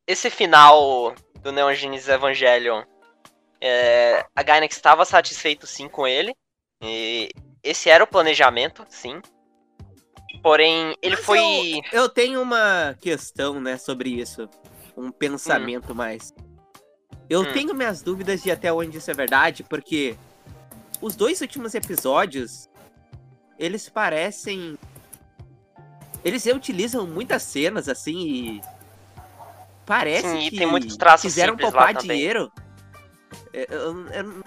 [0.06, 2.82] esse final do Neon Genesis Evangelion.
[3.60, 6.34] é, a Gainax estava satisfeito sim com ele.
[6.82, 7.30] E
[7.62, 9.20] esse era o planejamento, sim.
[10.42, 11.80] Porém, ele Mas foi.
[11.92, 14.48] Eu tenho uma questão, né, sobre isso.
[14.96, 16.32] Um pensamento mais.
[17.28, 17.52] Eu Hum.
[17.52, 20.16] tenho minhas dúvidas de até onde isso é verdade, porque
[21.00, 22.68] os dois últimos episódios,
[23.58, 24.78] eles parecem.
[26.24, 28.60] Eles reutilizam muitas cenas, assim, e.
[29.84, 32.50] Parece Sim, que tem muitos traços quiseram poupar dinheiro.
[33.52, 34.44] É, eu- eu-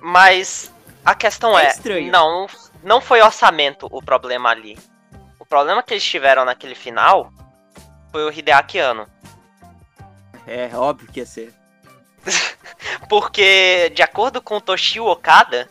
[0.00, 0.72] Mas
[1.04, 2.10] a questão É é, estranho.
[2.10, 2.46] não,
[2.82, 4.78] não foi orçamento o problema ali.
[5.38, 7.32] O problema que eles tiveram naquele final
[8.10, 9.06] foi o Hideaki Anno.
[10.46, 11.52] É óbvio que ia ser.
[13.08, 15.68] Porque, de acordo com o Toshio Okada,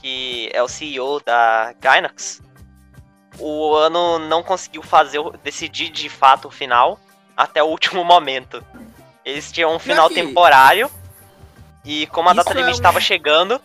[0.00, 2.42] que é o CEO da Gainax,
[3.38, 6.98] o ano não conseguiu fazer o- decidir de fato o final
[7.36, 8.64] até o último momento.
[9.24, 10.90] Eles tinham um final que- temporário
[11.84, 13.60] e como a Isso data é limite estava chegando,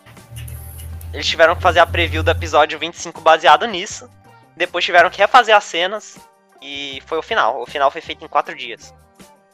[1.12, 4.10] eles tiveram que fazer a preview do episódio 25 baseado nisso.
[4.56, 6.17] Depois tiveram que refazer as cenas
[6.62, 7.62] e foi o final.
[7.62, 8.93] O final foi feito em quatro dias.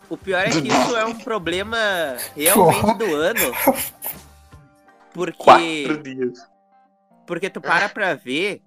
[0.09, 1.77] O pior é que isso é um problema
[2.35, 3.53] realmente do ano.
[5.13, 5.43] Porque.
[5.43, 6.39] Quatro dias.
[7.27, 8.63] Porque tu para pra ver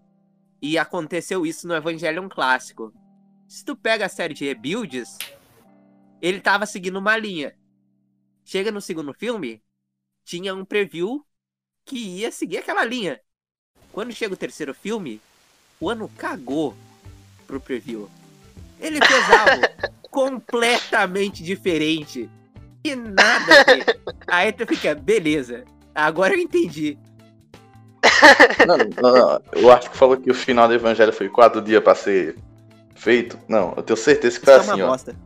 [0.60, 2.92] e aconteceu isso no Evangelion clássico.
[3.48, 5.18] Se tu pega a série de Rebuilds,
[6.20, 7.56] ele tava seguindo uma linha.
[8.44, 9.60] Chega no segundo filme,
[10.24, 11.26] tinha um preview
[11.84, 13.20] que ia seguir aquela linha.
[13.92, 15.20] Quando chega o terceiro filme,
[15.80, 16.76] o ano cagou
[17.46, 18.08] pro preview.
[18.80, 22.30] Ele fez algo completamente diferente.
[22.84, 24.00] E nada a ver.
[24.28, 26.96] Aí tu fica, beleza, agora eu entendi.
[28.66, 31.82] Não, não, não, Eu acho que falou que o final do Evangelho foi quatro dias
[31.82, 32.36] pra ser
[32.94, 33.38] feito.
[33.48, 34.86] Não, eu tenho certeza que Isso foi é uma assim, ó.
[34.88, 35.16] bosta.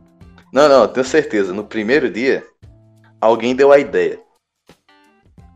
[0.53, 1.53] Não, não, eu tenho certeza.
[1.53, 2.47] No primeiro dia,
[3.21, 4.21] alguém deu a ideia.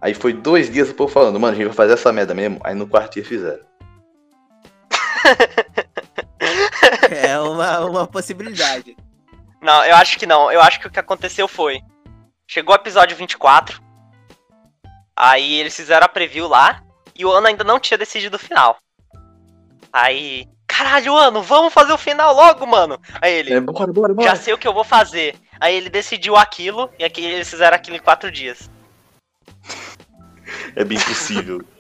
[0.01, 2.59] Aí foi dois dias o povo falando, mano, a gente vai fazer essa merda mesmo.
[2.64, 3.64] Aí no quarto dia fizeram.
[7.11, 8.97] É uma, uma possibilidade.
[9.61, 10.51] Não, eu acho que não.
[10.51, 11.81] Eu acho que o que aconteceu foi.
[12.49, 13.81] Chegou o episódio 24.
[15.14, 16.83] Aí eles fizeram a preview lá.
[17.14, 18.79] E o ano ainda não tinha decidido o final.
[19.92, 20.49] Aí.
[20.66, 22.99] Caralho, ano, vamos fazer o final logo, mano.
[23.20, 23.53] Aí ele.
[23.53, 25.37] É, bora, bora, Já sei o que eu vou fazer.
[25.61, 26.90] Aí ele decidiu aquilo.
[26.99, 28.70] E aqui eles fizeram aquilo em quatro dias.
[30.75, 31.62] É bem possível.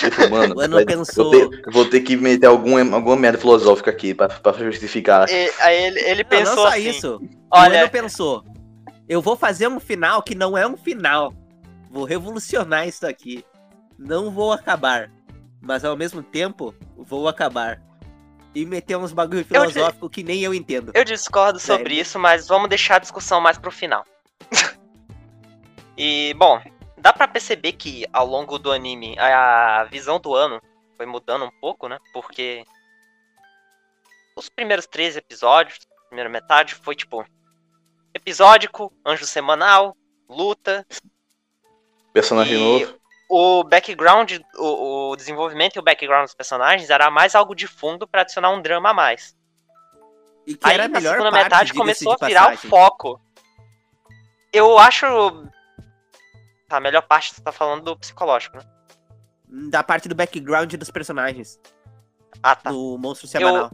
[0.00, 3.16] Tipo, mano, O ano vai- pensou- eu, te- eu vou ter que meter algum, alguma
[3.16, 5.28] merda filosófica aqui pra, pra justificar.
[5.30, 6.88] E, aí ele, ele Não, pensou não só assim.
[6.90, 7.16] isso.
[7.16, 8.44] O Olha, Ano pensou.
[9.08, 11.32] Eu vou fazer um final que não é um final.
[11.90, 13.44] Vou revolucionar isso aqui.
[13.98, 15.10] Não vou acabar.
[15.60, 17.80] Mas ao mesmo tempo, vou acabar.
[18.54, 20.92] E meter uns bagulho Eu filosófico que nem eu entendo.
[20.94, 22.00] Eu discordo sobre Sério?
[22.02, 24.04] isso, mas vamos deixar a discussão mais pro final.
[25.96, 26.60] e, bom,
[27.04, 30.58] dá pra perceber que ao longo do anime a visão do ano
[30.96, 31.98] foi mudando um pouco, né?
[32.14, 32.64] Porque
[34.34, 37.22] os primeiros três episódios, primeira metade, foi tipo
[38.14, 39.94] episódico, anjo semanal,
[40.28, 40.86] luta,
[42.12, 43.00] Personagem E- novo.
[43.28, 48.08] o background, o, o desenvolvimento e o background dos personagens era mais algo de fundo
[48.08, 49.36] pra adicionar um drama a mais.
[50.46, 53.20] E que Aí era a na melhor segunda parte, metade começou a virar o foco.
[54.52, 55.04] Eu acho.
[56.68, 58.64] A melhor parte você tá falando do psicológico, né?
[59.70, 61.60] Da parte do background dos personagens.
[62.42, 62.70] Ah, tá.
[62.70, 63.70] Do monstro semanal.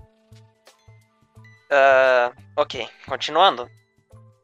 [1.71, 3.71] Ah, ok, continuando.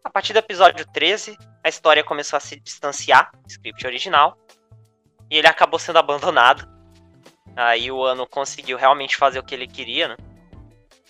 [0.04, 4.38] A partir do episódio 13, a história começou a se distanciar do script original.
[5.28, 6.66] E ele acabou sendo abandonado.
[7.56, 10.16] Aí o ano conseguiu realmente fazer o que ele queria, né?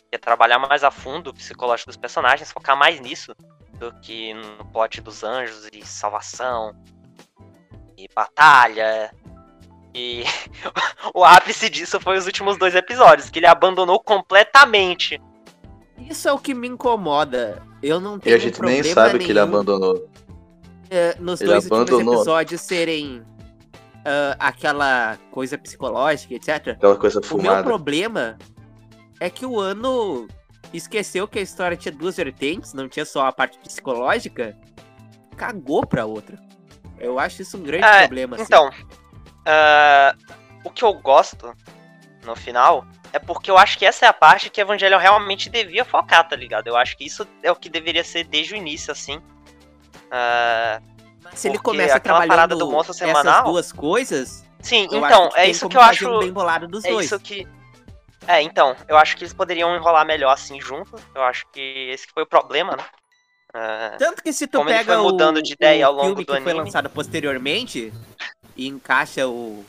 [0.09, 3.37] Que é trabalhar mais a fundo o psicológico dos personagens, focar mais nisso
[3.75, 6.75] do que no plot dos anjos e salvação
[7.96, 9.12] e batalha.
[9.94, 10.24] E
[11.14, 15.20] o ápice disso foi os últimos dois episódios, que ele abandonou completamente
[15.98, 17.62] Isso é o que me incomoda.
[17.82, 20.09] Eu não E tenho a gente problema nem sabe que ele abandonou.
[20.90, 22.14] é, nos ele dois últimos abandonou.
[22.14, 23.22] episódios serem
[24.04, 26.68] ah, aquela coisa psicológica, etc.
[26.68, 27.62] Aquela coisa O meu fumada.
[27.62, 28.38] problema
[29.20, 30.28] é que o ano
[30.72, 34.56] esqueceu que a história tinha duas vertentes, não tinha só a parte psicológica,
[35.37, 36.38] cagou pra outra.
[36.98, 38.37] Eu acho isso um grande É, problema.
[38.37, 38.44] assim.
[38.44, 38.70] Então,
[39.44, 40.14] ah,
[40.64, 41.54] o que eu gosto
[42.24, 45.85] no final é porque eu acho que essa é a parte que Evangelion realmente devia
[45.85, 46.66] focar, tá ligado?
[46.66, 49.20] Eu acho que isso é o que deveria ser desde o início, assim.
[50.11, 50.80] Ah,
[51.32, 55.76] Se ele começa trabalhando do monstro essas semanal- duas coisas, sim, então, é isso que
[55.76, 56.09] eu acho.
[56.09, 57.06] um bem bolado dos É dois.
[57.06, 57.46] isso que.
[58.28, 61.00] É, então, eu acho que eles poderiam enrolar melhor assim juntos.
[61.14, 61.61] Eu acho que
[61.92, 62.85] esse que foi o problema, né?
[63.54, 66.09] Ah, Tanto que se tu Como ele pega foi mudando o, de ideia ao longo
[66.09, 66.64] filme do que foi anime.
[66.64, 67.92] lançado posteriormente
[68.56, 69.64] e encaixa o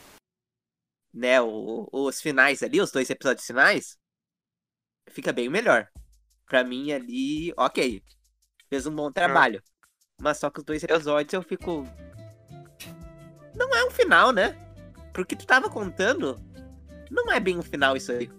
[1.12, 3.98] né, o- os finais ali, os dois episódios finais,
[5.10, 5.88] fica bem melhor.
[6.46, 8.02] Pra mim ali, ok.
[8.68, 9.62] Fez um bom trabalho.
[10.20, 11.84] Mas só que os dois episódios eu fico
[13.54, 14.56] Não é um final, né?
[15.12, 16.36] Porque tu tava contando,
[17.10, 18.30] não é bem um final isso aí.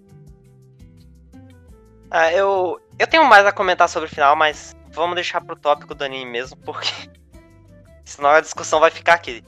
[2.12, 5.96] ah, eu, eu tenho mais a comentar sobre o final, mas vamos deixar pro tópico
[5.96, 6.92] do anime mesmo, porque
[8.04, 9.42] senão a discussão vai ficar aqui.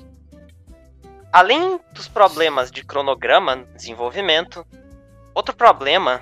[1.29, 4.65] Além dos problemas de cronograma, desenvolvimento,
[5.35, 6.21] outro problema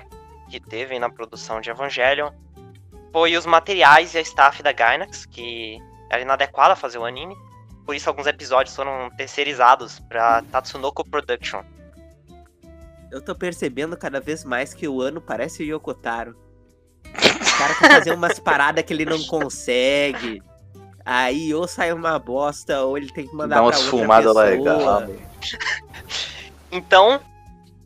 [0.50, 2.32] que teve na produção de Evangelion
[3.12, 5.78] foi os materiais e a staff da Gainax, que
[6.10, 7.36] era inadequada a fazer o anime.
[7.86, 11.62] Por isso alguns episódios foram terceirizados para Tatsunoko Production.
[13.12, 16.36] Eu tô percebendo cada vez mais que o ano parece o Yokotaro.
[17.60, 20.42] O cara quer fazer umas paradas que ele não consegue.
[21.04, 24.34] Aí ou sai uma bosta, ou ele tem que mandar Dá pra umas outra fumadas
[24.34, 24.98] pessoa.
[24.98, 25.20] legais.
[26.70, 27.20] Então,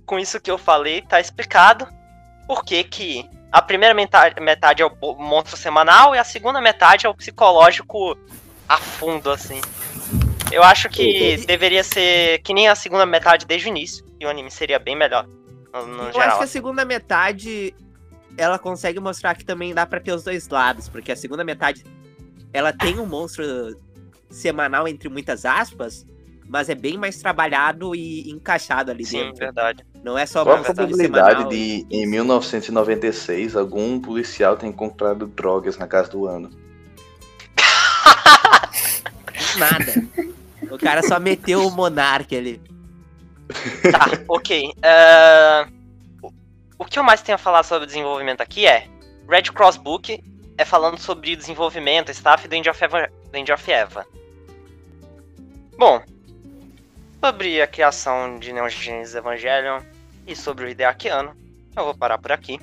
[0.04, 1.88] com isso que eu falei, tá explicado
[2.46, 7.06] por que que a primeira metade, metade é o monstro semanal e a segunda metade
[7.06, 8.16] é o psicológico
[8.68, 9.60] a fundo, assim.
[10.52, 14.28] Eu acho que deveria ser que nem a segunda metade desde o início, e o
[14.28, 15.26] anime seria bem melhor,
[15.72, 16.28] no, no Eu geral.
[16.28, 17.74] acho que a segunda metade
[18.36, 21.84] ela consegue mostrar que também dá pra ter os dois lados, porque a segunda metade
[22.52, 23.44] ela tem um monstro
[24.30, 26.06] semanal entre muitas aspas,
[26.46, 29.36] mas é bem mais trabalhado e encaixado ali Sim, dentro.
[29.38, 29.84] verdade.
[30.02, 35.78] Não é só Qual a probabilidade de, e- em 1996, algum policial ter encontrado drogas
[35.78, 36.50] na casa do ano?
[39.56, 39.94] Nada.
[40.70, 42.60] O cara só meteu o Monark ali.
[43.90, 44.72] Tá, ok.
[44.82, 45.66] É,
[46.78, 48.88] o- que eu mais tenho a falar sobre desenvolvimento aqui é
[49.28, 50.22] Red Cross Book
[50.56, 53.10] é falando sobre desenvolvimento, staff do End of Eva.
[53.30, 54.06] Do End of Eva.
[55.76, 56.02] Bom,
[57.20, 59.80] sobre a criação de Neon Genesis Evangelion
[60.26, 61.34] e sobre o Hideaki Anno,
[61.76, 62.60] eu vou parar por aqui.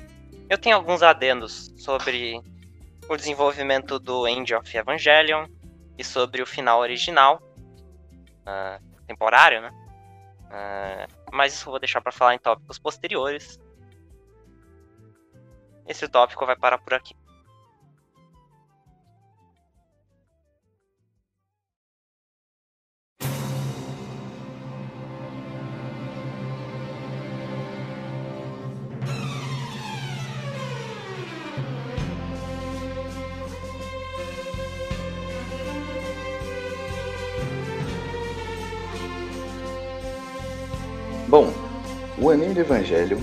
[0.48, 2.40] Eu tenho alguns adendos sobre
[3.08, 5.46] o desenvolvimento do End of Evangelion
[5.98, 7.42] e sobre o final original,
[8.46, 9.70] ah, temporário, né?
[10.50, 13.58] Ah, mas isso eu vou deixar pra falar em tópicos posteriores.
[15.86, 17.14] Esse tópico vai parar por aqui.
[41.28, 41.50] Bom,
[42.18, 43.16] o anime do Evangelho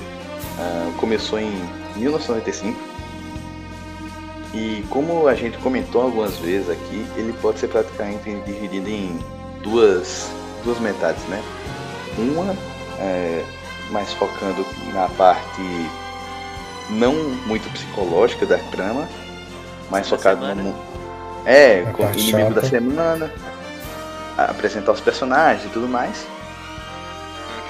[0.58, 2.78] ah, começou em 1995
[4.54, 9.20] e como a gente comentou algumas vezes aqui, ele pode ser praticamente dividido em
[9.62, 10.28] duas,
[10.64, 11.42] duas metades, né?
[12.18, 12.56] Uma
[13.00, 13.44] é,
[13.92, 15.62] mais focando na parte
[16.90, 17.14] não
[17.46, 19.08] muito psicológica da trama,
[19.92, 20.64] mais Da focado semana.
[20.64, 20.76] no
[21.46, 22.70] é, com o inimigo da chata.
[22.70, 23.32] semana,
[24.38, 26.26] a- apresentar os personagens e tudo mais.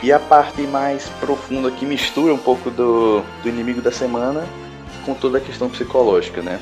[0.02, 4.48] E a parte mais profunda que mistura um pouco do, do inimigo da semana
[5.06, 6.60] com toda a questão psicológica, né?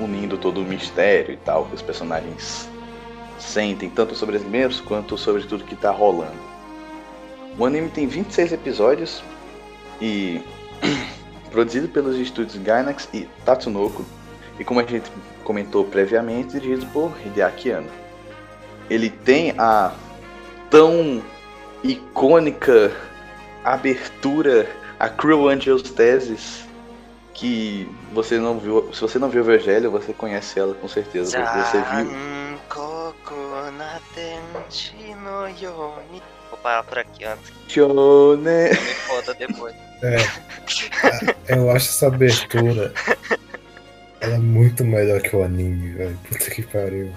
[0.00, 2.68] Unindo todo o mistério e tal que os personagens
[3.38, 6.36] sentem, tanto sobre eles mesmos quanto sobre tudo que tá rolando.
[7.56, 9.22] O anime tem 26 episódios
[10.00, 10.40] e
[11.50, 14.04] produzido pelos estúdios Gainax e Tatsunoko,
[14.58, 15.10] e como a gente
[15.44, 17.90] comentou previamente, dirigido por Hideaki Anno.
[18.90, 19.92] Ele tem a
[20.70, 21.22] tão
[21.82, 22.92] icônica
[23.64, 26.66] abertura a Cruel Angels Thesis
[27.34, 31.40] que você não viu, se você não viu o Evangelho, você conhece ela com certeza,
[31.40, 32.10] porque você viu.
[36.50, 38.42] Vou parar por aqui antes Shone.
[38.42, 39.74] me foda depois.
[41.48, 42.92] Eu acho essa abertura.
[44.20, 46.18] Ela é muito melhor que o anime, velho.
[46.28, 47.12] Puta que pariu.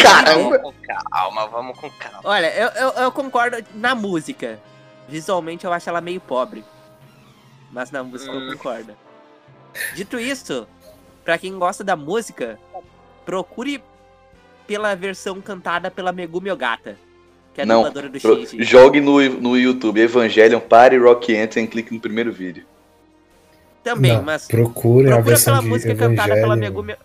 [0.00, 0.58] Caramba!
[0.58, 0.74] Vamos com
[1.10, 2.20] calma, vamos com calma.
[2.24, 4.58] Olha, eu, eu, eu concordo na música.
[5.08, 6.64] Visualmente eu acho ela meio pobre.
[7.72, 8.52] Mas na música eu Hum.
[8.52, 8.94] concordo.
[9.94, 10.66] Dito isso,
[11.24, 12.58] pra quem gosta da música,
[13.24, 13.82] procure
[14.66, 16.96] pela versão cantada pela Megumi Ogata,
[17.54, 18.62] que é a Não, dubladora do Shinji.
[18.64, 22.64] Jogue no, no YouTube Evangelion Party Rock Anthem e clique no primeiro vídeo.
[23.82, 26.96] Também, Não, mas procure a procura versão pela de música cantada pela Megumi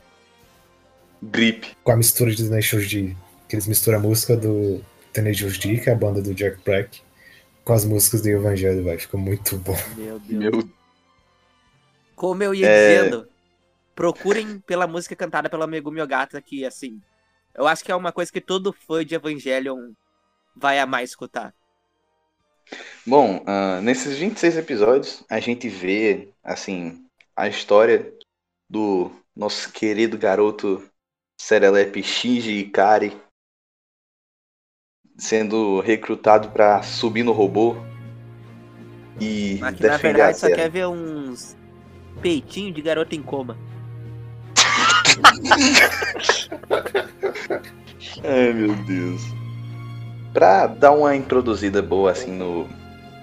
[1.21, 1.76] Grip.
[1.84, 3.15] com a mistura de Tenacious D.
[3.47, 7.01] Que eles misturam a música do Tenacious D, que é a banda do Jack Black,
[7.63, 8.97] com as músicas do Evangelho, vai.
[8.97, 9.78] Fica muito bom.
[9.95, 10.39] Meu Deus.
[10.55, 10.69] Meu
[12.15, 12.97] Como eu ia É.
[13.03, 13.28] dizendo,
[13.95, 16.99] procurem pela música cantada pela Megumi Ogata, que assim,
[17.55, 19.91] eu acho que é uma coisa que todo fã de Evangelion
[20.55, 21.53] vai amar escutar.
[23.05, 27.05] Bom, ah, nesses 26 episódios, a gente vê, assim,
[27.36, 28.13] a história
[28.69, 30.84] do nosso querido garoto
[31.39, 33.15] Serelepe Shinji Ikari
[35.17, 37.76] sendo recrutado pra subir no robô
[39.19, 41.55] e Mas que na defender a verdade só quer ver uns
[42.21, 43.57] peitinhos de garoto em coma.
[48.24, 49.21] Ai, meu Deus.
[50.34, 52.68] Pra dar uma introduzida boa assim no,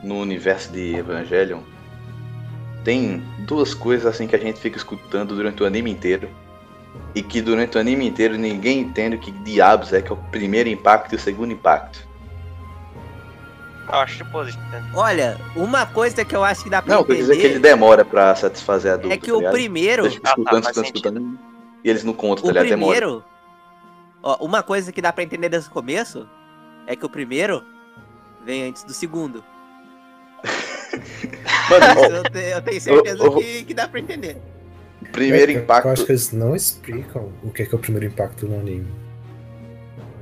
[0.02, 1.60] no universo de Evangelion,
[2.84, 6.28] tem duas coisas assim que a gente fica escutando durante o anime inteiro.
[7.14, 10.16] E que durante o anime inteiro ninguém entende o que diabos é que é o
[10.16, 12.08] primeiro impacto e o segundo impacto.
[13.88, 14.62] Eu acho positivo.
[14.94, 17.68] Olha, uma coisa que eu acho que dá pra Não, quer dizer que ele entender
[17.70, 19.14] demora pra satisfazer a dúvida.
[19.14, 21.38] é que o primeiro, Eles ficam Ah, tá, escutando, escutando, escutando.
[21.82, 22.68] E eles não contam, tá o ligado?
[22.68, 22.98] Demora.
[22.98, 23.24] primeiro,
[24.22, 26.28] ó, uma coisa que dá pra entender desde o começo
[26.90, 27.62] é que o primeiro
[28.44, 29.44] vem antes do segundo.
[31.70, 34.36] Mano, eu, te- eu tenho certeza que, que dá pra entender.
[35.00, 35.88] o primeiro É, Eu impacto.
[35.88, 38.88] acho que eles não explicam o que é, que é o primeiro impacto no anime.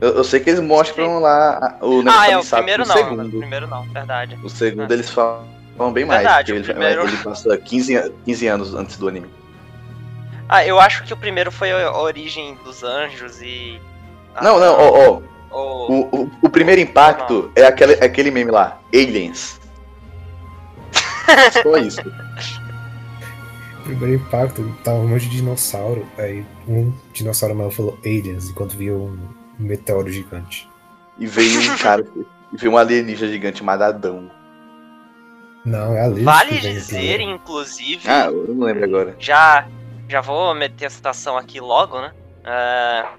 [0.00, 2.96] Eu, eu sei que eles mostram lá o negócio Ah, é, o primeiro não.
[2.96, 3.26] segundo.
[3.36, 4.38] O primeiro não, verdade.
[4.44, 4.94] O segundo Ah.
[4.94, 5.46] eles falam,
[5.92, 9.28] bem mais, Verdade, ele, primeiro- ele passa 15, a- 15 anos antes do anime.
[10.48, 13.80] Ah, eu acho que o primeiro foi a origem dos anjos e.
[14.42, 18.80] não, não, ó, ó, o, o, o primeiro impacto é aquele, é aquele meme lá,
[18.92, 19.58] Aliens.
[21.62, 22.00] Só isso.
[23.78, 28.76] O primeiro impacto tava um monte de dinossauro, aí um dinossauro maior falou aliens, enquanto
[28.76, 29.16] via um
[29.58, 30.68] meteoro gigante.
[31.18, 32.06] E veio um cara,
[32.52, 34.30] e veio um alienígena gigante chamado Adão.
[35.64, 38.02] Não, é a Liz Vale vem dizer, inclusive.
[38.06, 39.16] Ah, eu não lembro agora.
[39.18, 39.66] já
[40.08, 42.12] já vou meter a citação aqui logo, né?
[42.44, 43.12] Ah,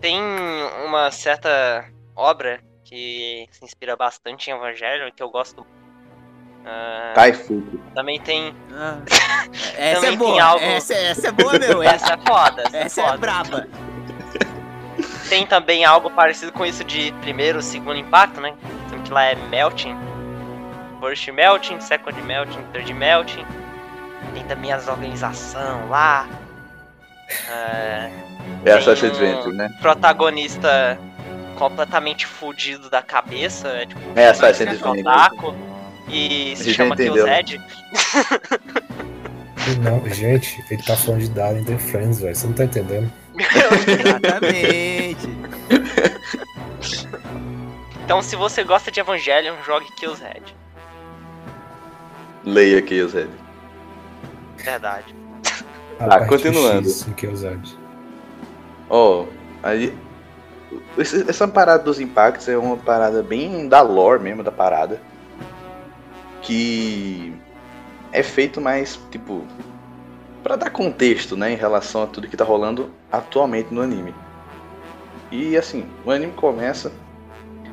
[0.00, 0.20] tem
[0.86, 1.84] uma certa
[2.14, 5.66] obra que se inspira bastante em Evangelho, que eu gosto.
[6.64, 7.78] Ah, Taifuku.
[7.94, 8.54] também tem.
[8.72, 8.98] Ah,
[9.76, 11.82] essa Também é tem boa, algo- essa, essa é boa, meu.
[11.82, 12.62] Essa, Essa é foda.
[12.62, 13.18] Essa, essa é é foda.
[13.18, 13.68] braba.
[15.28, 18.54] Tem também algo parecido com isso de primeiro, segundo impacto, né?
[18.88, 19.94] Sendo que lá é melting.
[21.00, 23.46] First melting, second melting, third melting.
[24.34, 26.26] Tem também as organizações lá.
[27.48, 28.10] É,
[28.64, 29.70] É a Tem Sacha um- Adventure, né?
[29.80, 30.98] protagonista
[31.56, 33.68] completamente fudido da cabeça.
[33.68, 35.00] É, tipo, É que Adventure.
[35.00, 35.54] otaku,
[36.08, 37.26] E se chama entendeu.
[37.26, 37.60] Killzed.
[39.82, 42.34] Não, gente, ele tá falando de Darling the Friends, velho.
[42.34, 43.12] Você não tá entendendo?
[43.36, 45.28] Exatamente.
[48.04, 50.56] Então, se você gosta de Evangelion, jogue Killzed.
[52.42, 53.26] Leia aqui, Zé.
[54.56, 55.14] Verdade.
[56.06, 56.88] Parte continuando.
[56.88, 57.68] X que usado.
[58.88, 59.26] Ó,
[59.62, 59.92] aí.
[60.96, 65.00] esse- Essa parada dos impactos é uma parada bem da lore mesmo da parada.
[66.42, 67.34] Que
[68.12, 69.44] é feito mais, tipo,
[70.42, 74.14] pra dar contexto, né, em relação a tudo que tá rolando atualmente no anime.
[75.30, 76.90] E assim, o anime começa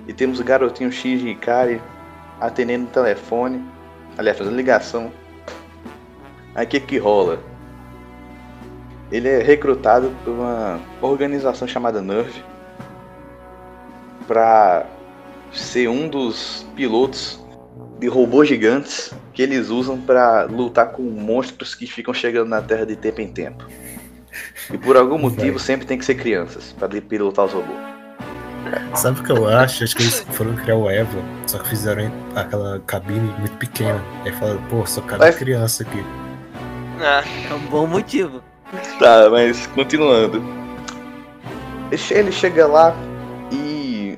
[0.07, 1.82] e temos o garotinho Shinji Ikari
[2.41, 3.63] atendendo o telefone,
[4.17, 5.11] aliás, fazendo ligação.
[6.53, 7.39] Aí o que que rola?
[9.12, 12.32] Ele é recrutado por uma organização chamada NERV
[14.28, 14.86] para
[15.51, 17.39] ser um dos pilotos
[17.99, 22.86] de robôs gigantes que eles usam para lutar com monstros que ficam chegando na Terra
[22.86, 23.66] de tempo em tempo.
[24.74, 27.78] E por algum motivo sempre tem que ser crianças para pilotar os robôs.
[28.95, 29.84] Sabe o que eu acho?
[29.84, 34.03] Acho que eles foram criar o Eva, só que fizeram aquela cabine muito pequena.
[34.26, 36.03] Aí falaram, pô, só cabe Mas- criança aqui.
[36.99, 38.41] Ah, É um bom motivo.
[38.99, 40.41] Tá, mas continuando.
[41.91, 42.93] Ele che- Ele chega lá
[43.51, 44.17] e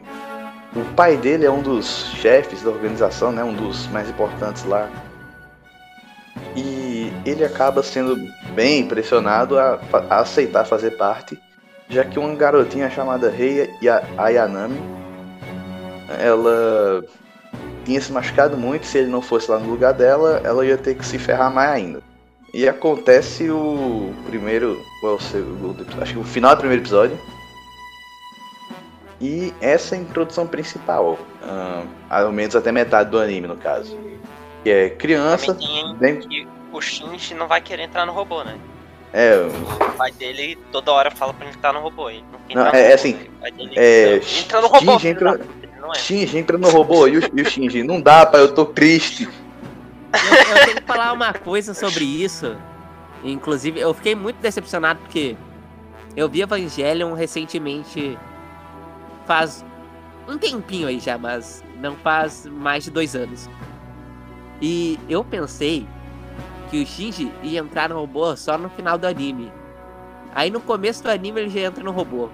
[0.76, 3.44] o pai dele é um dos chefes da organização, né?
[3.44, 4.90] Um dos mais importantes lá.
[6.56, 8.16] E ele acaba sendo
[8.56, 9.80] bem pressionado a,
[10.10, 11.38] a aceitar fazer parte,
[11.90, 14.80] já que uma garotinha chamada Rei Ya- Ayanami,
[16.20, 17.04] ela
[17.86, 20.96] tinha se machucado muito, se ele não fosse lá no lugar dela, ela ia ter
[20.96, 22.07] que se ferrar mais ainda.
[22.58, 24.84] E acontece o primeiro.
[25.00, 26.02] Qual é o segundo episódio?
[26.02, 27.20] Acho que o final do primeiro episódio.
[29.22, 33.96] E essa é a introdução principal, ah, ao menos até metade do anime, no caso.
[34.64, 35.56] Que é criança.
[36.00, 38.58] Dentro- que o Shinji não vai querer entrar no robô, né?
[39.14, 42.10] É, O pai dele toda hora fala pra ele entrar no robô.
[42.10, 42.24] Ele
[42.56, 43.20] não Não, é- assim,
[43.56, 44.92] dele, é, "Não, entra no robô.
[44.94, 48.26] Shinji entra- da puta", ele entra no robô e o, e o Shinji, não dá,
[48.26, 49.30] pai, eu tô triste.
[50.14, 52.56] Eu, eu tenho que falar uma coisa sobre isso.
[53.24, 55.36] Inclusive, eu fiquei muito decepcionado porque
[56.16, 58.18] eu vi Evangelion recentemente.
[59.26, 59.66] Faz
[60.28, 63.50] um tempinho aí já, mas não faz mais de dois anos.
[64.62, 65.86] E eu pensei
[66.70, 69.52] que o Shinji ia entrar no robô só no final do anime.
[70.34, 72.30] Aí no começo do anime ele já entra no robô.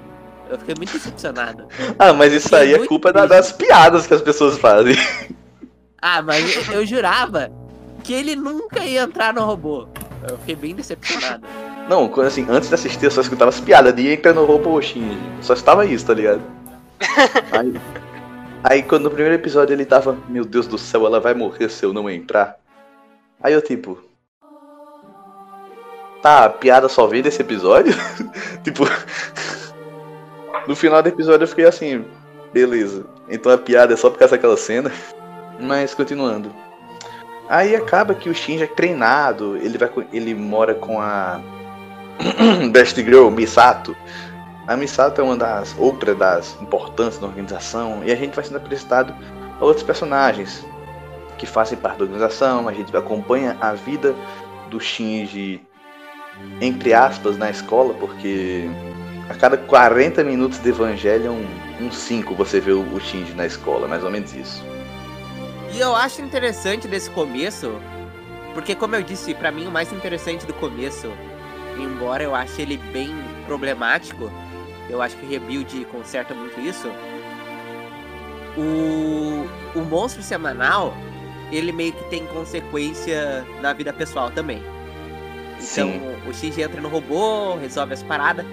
[0.50, 1.68] Eu fiquei muito decepcionado.
[1.98, 4.96] Ah, mas isso Fiquei aí é culpa da- das piadas que as pessoas fazem.
[6.02, 7.50] Ah, mas eu, eu jurava
[8.04, 9.88] que ele nunca ia entrar no robô.
[10.30, 11.46] Eu fiquei bem decepcionado.
[11.90, 14.82] Não, quando, assim, antes de assistir eu só escutava as piadas de entra no robô
[14.82, 15.18] Shinji.
[15.42, 16.42] Só estava isso, tá ligado?
[17.52, 17.82] Aí,
[18.64, 21.86] aí quando no primeiro episódio ele tava, meu Deus do céu, ela vai morrer se
[21.86, 22.58] eu não entrar.
[23.42, 24.02] Aí eu tipo.
[26.22, 27.94] Tá, a piada só veio desse episódio?
[28.64, 28.86] tipo.
[30.66, 32.06] no final do episódio eu fiquei assim,
[32.54, 33.06] beleza.
[33.30, 34.90] Então a piada é só por causa daquela cena.
[35.60, 36.54] Mas continuando.
[37.54, 41.40] Aí acaba que o Shinji é treinado, ele, vai, ele mora com a
[42.72, 43.96] Best Girl, Misato.
[44.66, 48.58] A Misato é uma das outras das importâncias da organização e a gente vai sendo
[48.58, 49.14] apresentado
[49.62, 50.66] a outros personagens
[51.38, 52.68] que fazem parte da organização.
[52.68, 54.16] A gente acompanha a vida
[54.72, 55.62] do Shinji,
[56.60, 58.68] entre aspas, na escola, porque
[59.30, 61.38] a cada 40 minutos de Evangelion,
[61.80, 64.73] uns 5 você vê o Shinji na escola, mais ou menos isso.
[65.74, 67.82] E eu acho interessante desse começo,
[68.54, 71.12] porque como eu disse, pra mim o mais interessante do começo,
[71.80, 73.10] embora eu ache ele bem
[73.48, 74.32] problemático,
[74.88, 76.88] eu acho que Rebuild conserta muito isso.
[78.56, 80.94] O, o monstro semanal,
[81.52, 84.62] ele meio que tem consequência na vida pessoal também.
[85.56, 86.30] Então, Sim.
[86.30, 88.46] o Shinji entra no robô, resolve as paradas.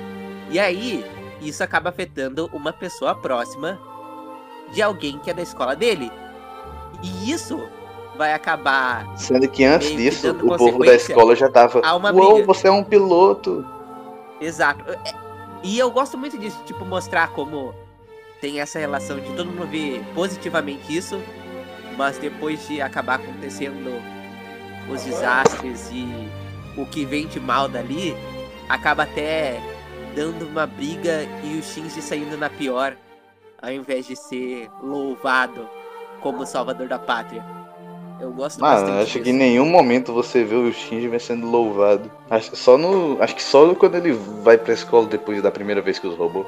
[0.51, 1.05] E aí,
[1.43, 3.79] isso acaba afetando uma pessoa próxima
[4.73, 6.11] de alguém que é da escola dele.
[7.03, 7.61] E isso
[8.17, 9.07] vai acabar.
[9.17, 11.81] Sendo que antes que disso, dando o povo da escola já tava.
[12.13, 13.65] Uou, briga." você é um piloto.
[14.41, 14.85] Exato.
[14.91, 15.31] É-
[15.63, 17.75] E eu gosto muito disso, tipo, mostrar como
[18.41, 21.21] tem essa relação de todo mundo ver positivamente isso,
[21.99, 23.91] mas depois de acabar acontecendo
[24.91, 26.09] os desastres e
[26.79, 28.17] o que vem de mal dali,
[28.71, 29.61] acaba até
[30.15, 32.97] dando uma briga e o Shinji saindo na pior,
[33.61, 35.69] ao invés de ser louvado
[36.21, 37.45] como salvador da pátria.
[38.21, 39.31] Eu gosto Mano, bastante acho que disso.
[39.31, 42.11] em nenhum momento você vê o Shinji sendo louvado.
[42.29, 43.17] Acho que só no.
[43.23, 44.13] Acho que só quando ele
[44.43, 46.47] vai pra escola depois da primeira vez que os roubou.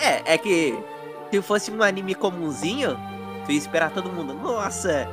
[0.00, 0.78] É, é que
[1.30, 2.96] se fosse um anime comunzinho,
[3.44, 4.32] tu ia esperar todo mundo.
[4.32, 5.06] Nossa!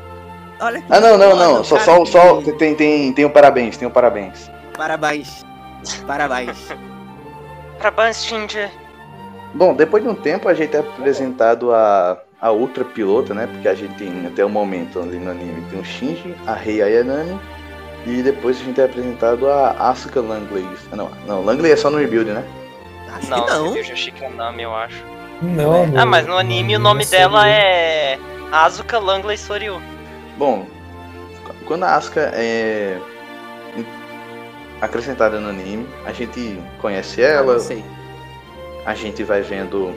[0.62, 1.64] Olha que Ah não, não, não.
[1.64, 4.50] Só, só, que- só tem, tem, tem um parabéns, tem um parabéns.
[4.78, 5.46] Parabéns.
[6.08, 6.58] Parabéns.
[7.80, 8.72] Parabéns, Shinji.
[9.54, 13.48] Bom, depois de um tempo a gente é apresentado a, a outra pilota, né?
[13.48, 16.82] Porque a gente tem até o momento ali no anime tem o Shinji, a Rei
[16.82, 17.40] Ayanami
[18.06, 20.68] e depois a gente é apresentado a Asuka Langley.
[20.92, 22.44] Ah, não, não, Langley é só no rebuild, né?
[23.16, 23.74] Acho Não, não.
[23.74, 25.06] que é nome, eu acho.
[25.42, 27.54] Não, Ah, mas no anime o nome dela Soryu.
[27.54, 28.20] é
[28.52, 29.82] Asuka Langley Soryu.
[30.38, 30.68] Bom,
[31.66, 33.00] quando a Asuka é
[34.82, 37.84] acrescentada no anime, a gente conhece Ah, ela, sei.
[38.86, 39.94] a gente vai vendo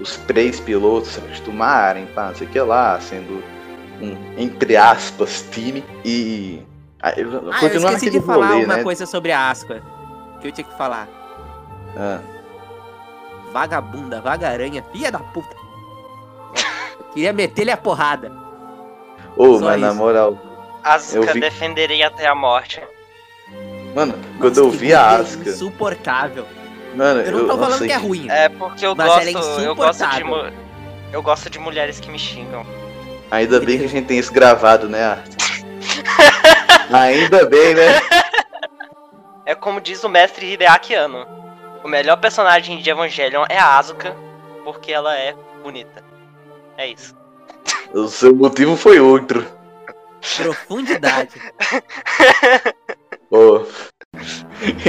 [0.00, 3.42] os três pilotos se acostumarem, pá, não sei o que lá, sendo
[4.00, 5.84] um, entre aspas, time.
[6.04, 6.62] E.
[7.02, 8.82] ah, eu- Ah, eu continuando esqueci de falar rolê, uma né?
[8.82, 9.82] coisa sobre a Asqua.
[10.40, 11.06] Que eu tinha que falar.
[11.96, 12.20] Ah,
[13.52, 15.56] Vagabunda, vagaranha, filha da puta.
[17.12, 18.30] Queria meter-lhe a porrada.
[19.36, 19.96] Ô, Só mas na isso.
[19.96, 20.38] moral,
[20.82, 22.80] Asuka Eu vi- defenderei até a morte.
[23.94, 26.46] mano, quando Nossa, eu vi a mulher Asuka, Insuportável.
[26.94, 28.28] Mano, Eu não tô nossa, falando que é ruim.
[28.30, 30.24] É porque eu Mas gosto, ela é eu gosto de
[31.12, 32.64] eu gosto de mulheres que me xingam.
[33.30, 35.36] Ainda bem que a gente tem isso gravado, né, Arte?
[36.92, 38.00] Ainda bem, né?
[39.44, 41.26] É como diz o mestre Hideaki Anno.
[41.82, 44.14] O melhor personagem de Evangelion é a Asuka,
[44.64, 46.04] porque ela é bonita.
[46.76, 47.14] É isso.
[47.92, 49.44] O seu motivo foi outro.
[50.36, 51.40] Profundidade.
[53.28, 53.66] Ô.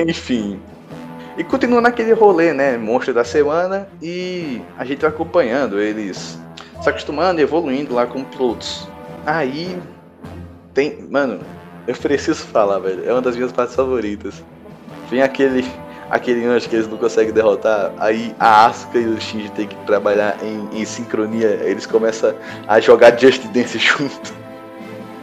[0.07, 0.61] Enfim.
[1.37, 2.77] E continua naquele rolê, né?
[2.77, 3.87] Monstro da semana.
[4.01, 6.37] E a gente vai acompanhando eles
[6.81, 8.87] se acostumando e evoluindo lá como pilotos.
[9.25, 9.77] Aí
[10.73, 11.07] tem.
[11.09, 11.39] Mano,
[11.87, 13.07] eu preciso falar, velho.
[13.07, 14.43] É uma das minhas partes favoritas.
[15.09, 15.65] Vem aquele.
[16.11, 19.75] aquele anjo que eles não conseguem derrotar, aí a Asuka e o Shinji tem que
[19.85, 22.35] trabalhar em, em sincronia, eles começam
[22.67, 24.33] a jogar Just Dance junto.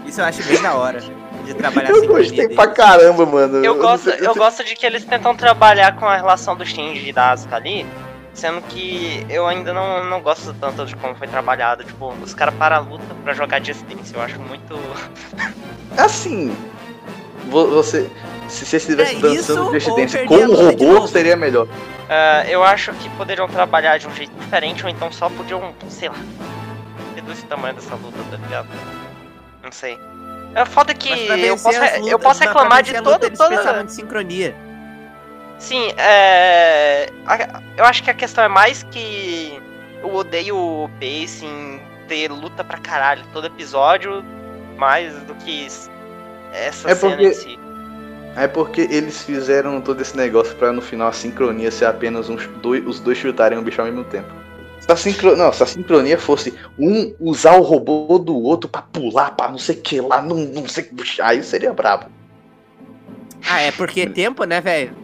[0.07, 1.03] Isso eu acho bem da hora.
[1.49, 3.65] De trabalhar Eu gostei pra caramba, mano.
[3.65, 7.09] Eu gosto, sei- eu gosto de que eles tentam trabalhar com a relação do Shinji
[7.09, 7.87] e da Asuka ali,
[8.35, 11.85] sendo que eu ainda não, não gosto tanto de como foi trabalhado.
[11.85, 14.15] Tipo, os caras param a luta pra jogar Just Dance.
[14.15, 14.79] Eu acho muito.
[15.97, 16.55] Assim,
[17.49, 18.11] vo- você.
[18.49, 21.67] Se você estivesse É dançando Just Dance perder com a luta de robô, seria melhor.
[22.11, 26.09] Ah, eu acho que poderiam trabalhar de um jeito diferente, ou então só podiam, sei
[26.11, 26.15] lá,
[27.15, 28.69] reduzir o tamanho dessa luta, tá ligado?
[29.63, 29.99] Não sei.
[30.55, 33.85] É foda que eu posso, lutas, eu posso reclamar de luta, toda.
[33.85, 34.55] De sincronia.
[35.59, 37.09] Sim, é.
[37.27, 39.61] a- Eu acho que a questão é mais que
[40.03, 44.25] eu odeio o pacing, ter luta pra caralho todo episódio,
[44.77, 45.91] mais do que essa
[46.91, 47.59] É cena porque- em si.
[48.37, 52.47] É porque eles fizeram todo esse negócio pra no final a sincronia ser apenas uns
[52.63, 54.33] dois, os dois chutarem o bicho ao mesmo tempo.
[54.89, 55.37] Se a, sincro...
[55.37, 59.59] não, se a sincronia fosse um usar o robô do outro pra pular, pra não
[59.59, 61.21] sei o que lá, não, não sei o que.
[61.21, 62.07] Aí seria brabo.
[63.47, 64.97] Ah, é porque tempo, né, velho?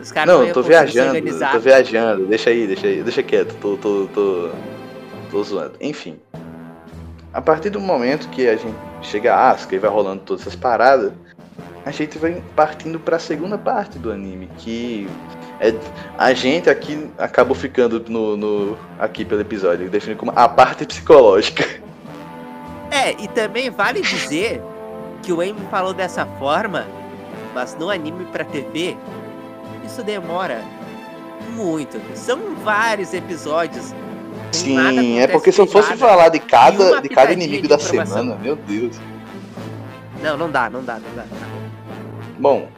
[0.00, 1.20] Os caras Não, eu tô viajando,
[1.52, 2.26] tô viajando.
[2.26, 4.50] Deixa aí, deixa aí, deixa quieto, tô, tô, tô,
[5.30, 5.74] tô zoando.
[5.80, 6.16] Enfim.
[7.32, 10.54] A partir do momento que a gente chega a Asuka e vai rolando todas essas
[10.54, 11.12] paradas,
[11.84, 15.08] a gente vai partindo pra segunda parte do anime, que
[15.64, 15.74] é
[16.18, 21.64] a gente aqui acabou ficando no, no aqui pelo episódio, definido como a parte psicológica.
[22.90, 24.62] É, e também vale dizer
[25.22, 26.86] que o Amy falou dessa forma,
[27.54, 28.96] mas no anime pra TV,
[29.84, 30.62] isso demora
[31.56, 32.00] muito.
[32.14, 33.94] São vários episódios.
[34.52, 36.06] Sim, é porque se eu fosse nada.
[36.06, 38.96] falar de cada, de cada inimigo de da semana, meu Deus.
[40.22, 41.24] Não, não dá, não dá, não dá.
[42.38, 42.68] Bom,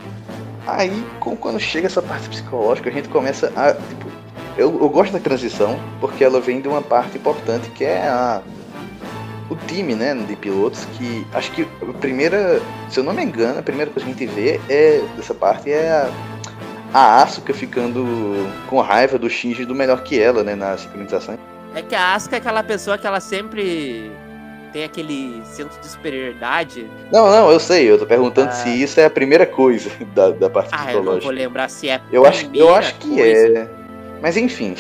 [0.67, 3.73] aí com- quando chega essa parte psicológica, a gente começa a.
[3.75, 4.07] Tipo,
[4.57, 8.43] eu, eu gosto da transição, porque ela vem de uma parte importante que é a.
[9.49, 12.61] O time, né, de pilotos, que acho que a primeira,
[12.91, 15.71] se eu não me engano, a primeira coisa que a gente vê é dessa parte
[15.71, 16.11] é a,
[16.93, 18.05] a Asuka ficando
[18.69, 21.39] com raiva do Shinji do melhor que ela, né, na sincronização.
[21.77, 24.11] É que a Asuka é aquela pessoa que ela sempre
[24.77, 26.87] tem aquele senso de superioridade.
[27.11, 28.53] Não, não, eu sei, eu tô perguntando Ah.
[28.53, 31.25] se isso é a primeira coisa da, da parte Ah, eu não psicológica.
[31.25, 31.99] vou lembrar se é.
[32.13, 33.59] Eu acho, eu acho que coisa.
[33.59, 33.69] é.
[34.21, 34.75] Mas enfim,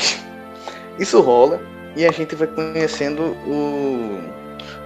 [1.01, 1.59] isso rola
[1.97, 4.21] e a gente vai conhecendo o,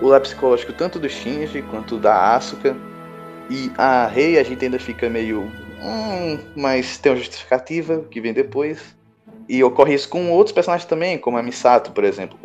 [0.01, 2.77] o lado psicológico tanto do Shinji quanto da Asuka.
[3.51, 5.51] E a Rei a gente ainda fica meio.
[5.83, 8.79] Hum, mas tem uma justificativa que vem depois.
[9.49, 12.39] E ocorre isso com outros personagens também, como a Misato, por exemplo.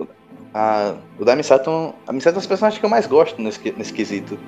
[0.55, 3.71] A, o da Misato, a Misato é um dos personagens que eu mais gosto nesse,
[3.73, 4.39] nesse quesito.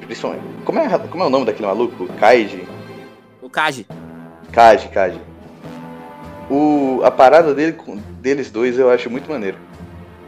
[0.00, 0.44] Principalmente.
[0.64, 2.06] Como é, como é o nome daquele maluco?
[2.14, 2.66] Kaiji?
[3.40, 3.86] O Kaji.
[4.52, 5.20] Kaji, Kaji.
[6.50, 7.76] O, a parada dele,
[8.20, 9.58] deles dois eu acho muito maneiro.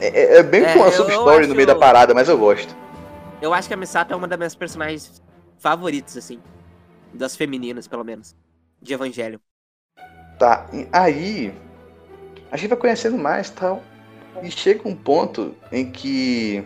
[0.01, 2.74] É, é- é bem É, com uma sub-story no meio da parada, mas eu gosto.
[3.41, 5.22] Eu acho que a Misato é uma das minhas personagens
[5.59, 6.41] favoritas, assim.
[7.12, 8.37] Das femininas, pelo menos.
[8.81, 9.41] De Evangelho.
[10.39, 11.53] Tá, aí
[12.51, 13.83] a gente vai conhecendo mais tal.
[14.43, 16.64] E chega um ponto em que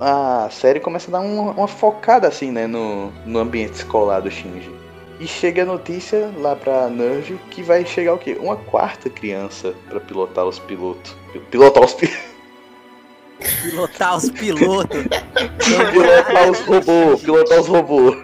[0.00, 4.30] a série começa a dar uma, uma focada assim, né, no, no ambiente escolar do
[4.30, 4.70] Shinji.
[5.20, 8.36] E chega a notícia lá pra Nerve que vai chegar o quê?
[8.40, 11.16] Uma quarta criança pra pilotar os pilotos.
[11.50, 12.32] Pilotar os pilotos.
[13.62, 15.04] Pilotar os pilotos.
[15.92, 18.18] pilotar os robôs, pilotar os robôs.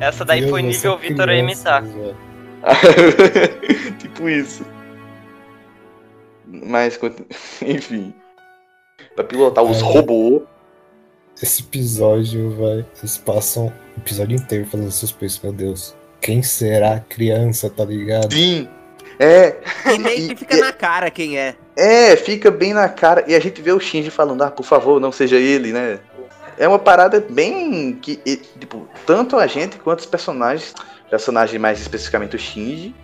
[0.00, 1.82] Essa daí Deus, foi nível Vitor a criança, imitar.
[1.82, 2.16] velho.
[3.98, 4.64] tipo isso.
[6.52, 6.98] Mas,
[7.62, 8.12] enfim.
[9.14, 9.82] Pra pilotar os É.
[9.82, 10.42] robôs.
[11.42, 12.84] Esse episódio, vai.
[12.98, 15.94] Eles passam o episódio inteiro fazendo suspense, meu Deus.
[16.20, 18.32] Quem será a criança, tá ligado?
[18.32, 18.68] Sim.
[19.18, 19.56] É,
[19.94, 21.54] E meio que fica na cara quem é.
[21.76, 23.24] é, fica bem na cara.
[23.26, 25.98] E a gente vê o Shinji falando, ah, por favor, não seja ele, né?
[26.58, 30.74] É uma parada bem que, e, tipo, tanto a gente quanto os personagens,
[31.10, 32.94] personagem mais especificamente o Shinji,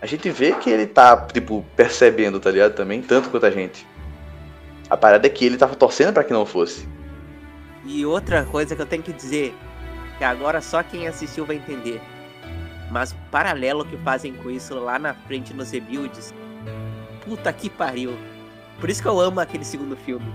[0.00, 2.74] a gente vê que ele tá, tipo, percebendo, tá ligado?
[2.74, 3.86] Também, tanto quanto a gente.
[4.88, 6.86] A parada é que ele tava torcendo pra que não fosse.
[7.84, 9.54] E outra coisa que eu tenho que dizer,
[10.18, 12.00] que agora só quem assistiu vai entender.
[12.90, 16.32] Mas o paralelo que fazem com isso lá na frente nos rebuilds,
[17.24, 18.16] puta que pariu.
[18.80, 20.26] Por isso que eu amo aquele segundo filme.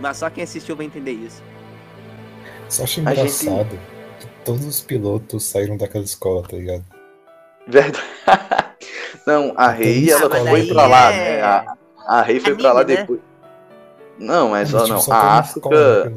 [0.00, 1.42] Mas só quem assistiu vai entender isso.
[2.68, 3.78] Só acho A gente- engraçado
[4.20, 6.84] que todos os pilotos saíram daquela escola, tá ligado?
[7.66, 8.04] Verdade.
[9.26, 11.42] Não, a Rei, Ah, ela mas foi pra lá, é né?
[11.42, 11.74] A,
[12.08, 12.96] a Rei foi pra lá né?
[12.96, 13.20] depois.
[14.18, 16.12] Não, mas ó, Mas, tipo, não, só a Asuka.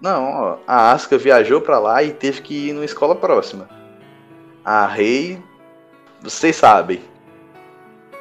[0.00, 3.68] Não, ó, a Asuka viajou pra lá e teve que ir numa escola próxima.
[4.64, 5.42] a Rei,
[6.20, 7.02] vocês sabem.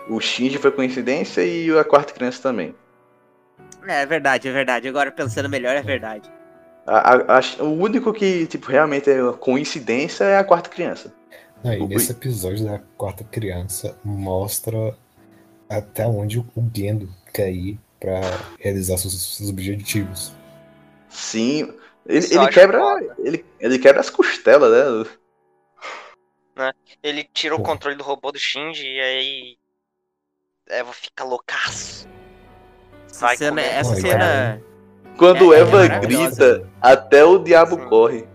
[0.09, 2.73] O Shinji foi coincidência e a quarta criança também.
[3.87, 4.87] É verdade, é verdade.
[4.87, 6.29] Agora pensando melhor, é verdade.
[6.87, 11.13] A- a- a- o único que, tipo, realmente é coincidência é a quarta criança.
[11.63, 14.97] Não, e O- nesse episódio da quarta criança mostra
[15.69, 16.45] até onde o
[16.75, 18.19] Gendo quer ir pra
[18.59, 20.33] realizar seus, seus objetivos.
[21.09, 21.73] Sim.
[22.05, 22.79] Ele, ele quebra.
[22.79, 23.15] foda.
[23.19, 25.05] Ele, ele quebra as costelas,
[26.55, 26.73] né?
[27.03, 27.63] Ele tira o Pô.
[27.63, 29.57] controle do robô do Shinji e aí.
[30.67, 32.07] Eva fica loucaço.
[33.09, 33.73] Essa Vai cena, comer.
[33.73, 34.61] essa cena
[35.17, 36.29] Quando É, é Eva maravilhosa.
[36.59, 37.89] grita, até o diabo Sim.
[37.89, 38.27] corre.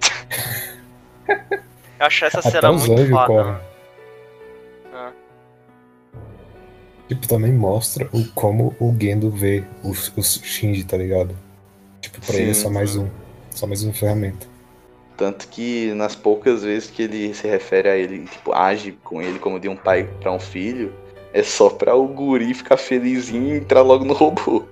[2.02, 3.26] Eu acho essa Até cena os muito anjos foda.
[3.28, 3.56] correm.
[4.92, 5.12] Ah.
[7.06, 11.36] Tipo, também mostra o, como o Gendo vê os, os Shinji, tá ligado?
[12.00, 12.74] Tipo, pra ele é só Sim.
[12.74, 13.08] mais um.
[13.52, 14.48] Só mais uma ferramenta.
[15.16, 19.38] Tanto que nas poucas vezes que ele se refere a ele, tipo, age com ele
[19.38, 20.92] como de um pai pra um filho,
[21.32, 24.64] é só pra o guri ficar felizinho e entrar logo no robô.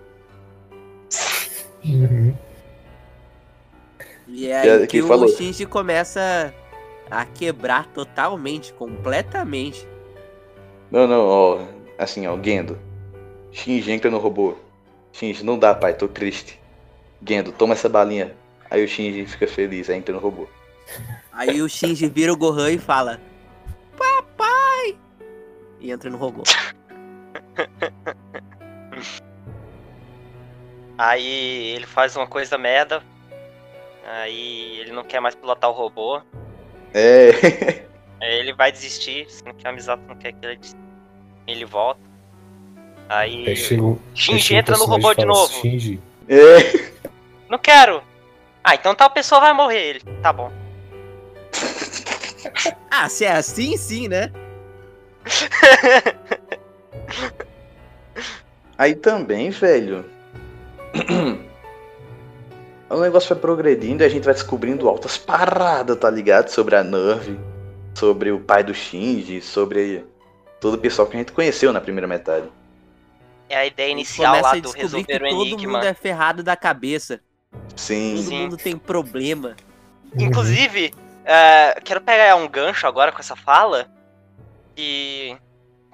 [1.85, 2.35] Uhum.
[4.27, 5.29] E é aí que que o falou.
[5.29, 6.53] Shinji começa
[7.11, 9.87] a quebrar totalmente, completamente.
[10.91, 11.67] Não, não, ó,
[11.99, 12.79] assim, ó, Gendo.
[13.53, 14.57] Shinji entra no robô.
[15.13, 16.59] Shinji, não dá, pai, tô triste.
[17.27, 18.35] Gendo, toma essa balinha.
[18.71, 20.49] Aí o Shinji fica feliz, aí entra no robô.
[21.33, 23.21] Aí o Shinji vira o Gohan e fala:
[23.97, 24.97] Papai!
[25.81, 26.43] E entra no robô.
[31.01, 33.03] Aí ele faz uma coisa merda.
[34.07, 36.21] Aí ele não quer mais pilotar o robô.
[36.93, 37.85] É,
[38.21, 40.79] Aí ele vai desistir, sendo que a Misato não quer que ele desista.
[41.47, 42.01] Ele volta.
[43.09, 43.49] Aí.
[43.49, 45.53] Aí chega, o- aí Shinji o entra no personagem robô de novo.
[45.61, 46.91] Shinji, é.
[47.49, 48.03] Não quero!
[48.63, 50.01] Ah, então tal pessoa vai morrer ele.
[50.23, 50.53] Tá bom.
[52.91, 54.33] Ah, se é assim, sim, né?
[58.77, 60.05] Aí também, velho.
[62.97, 66.49] o negócio vai progredindo e a gente vai descobrindo altas paradas, tá ligado?
[66.49, 67.39] Sobre a Nerve,
[67.95, 70.05] sobre o pai do Shinji, sobre
[70.61, 72.47] todo o pessoal que a gente conheceu na primeira metade.
[73.49, 75.73] É a ideia E inicial começa lá a do descobrir que resolver o todo enigma.
[75.75, 77.21] mundo é ferrado da cabeça.
[77.77, 78.15] Sim.
[78.17, 78.39] Todo Sim.
[78.43, 79.57] mundo tem problema.
[80.13, 80.27] Uhum.
[80.27, 83.89] Inclusive, é, quero pegar um gancho agora com essa fala.
[84.75, 85.37] Que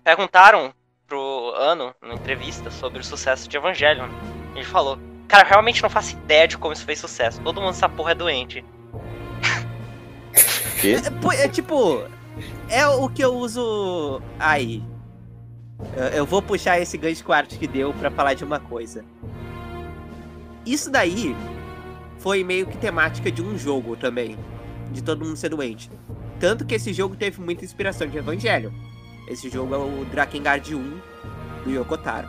[0.05, 0.73] perguntaram
[1.07, 4.09] pro Ano, na entrevista, sobre o sucesso de Evangelion.
[4.55, 4.99] Ele falou:
[5.29, 7.41] Cara, eu realmente não faço ideia de como isso fez sucesso.
[7.41, 8.65] Todo mundo nessa porra é doente.
[10.81, 10.93] Que?
[10.95, 12.05] É, pô, é tipo.
[12.69, 14.85] É o que eu uso aí.
[15.97, 18.61] Eu, eu vou puxar esse gancho que o Art que deu pra falar de uma
[18.61, 19.03] coisa.
[20.67, 21.35] Isso daí
[22.19, 24.37] foi meio que temática de um jogo também.
[24.93, 25.91] De todo mundo ser doente.
[26.39, 28.73] Tanto que esse jogo teve muita inspiração de Evangelho.
[29.29, 31.01] Esse jogo é o Drakengard 1
[31.65, 32.29] do Yokotaro.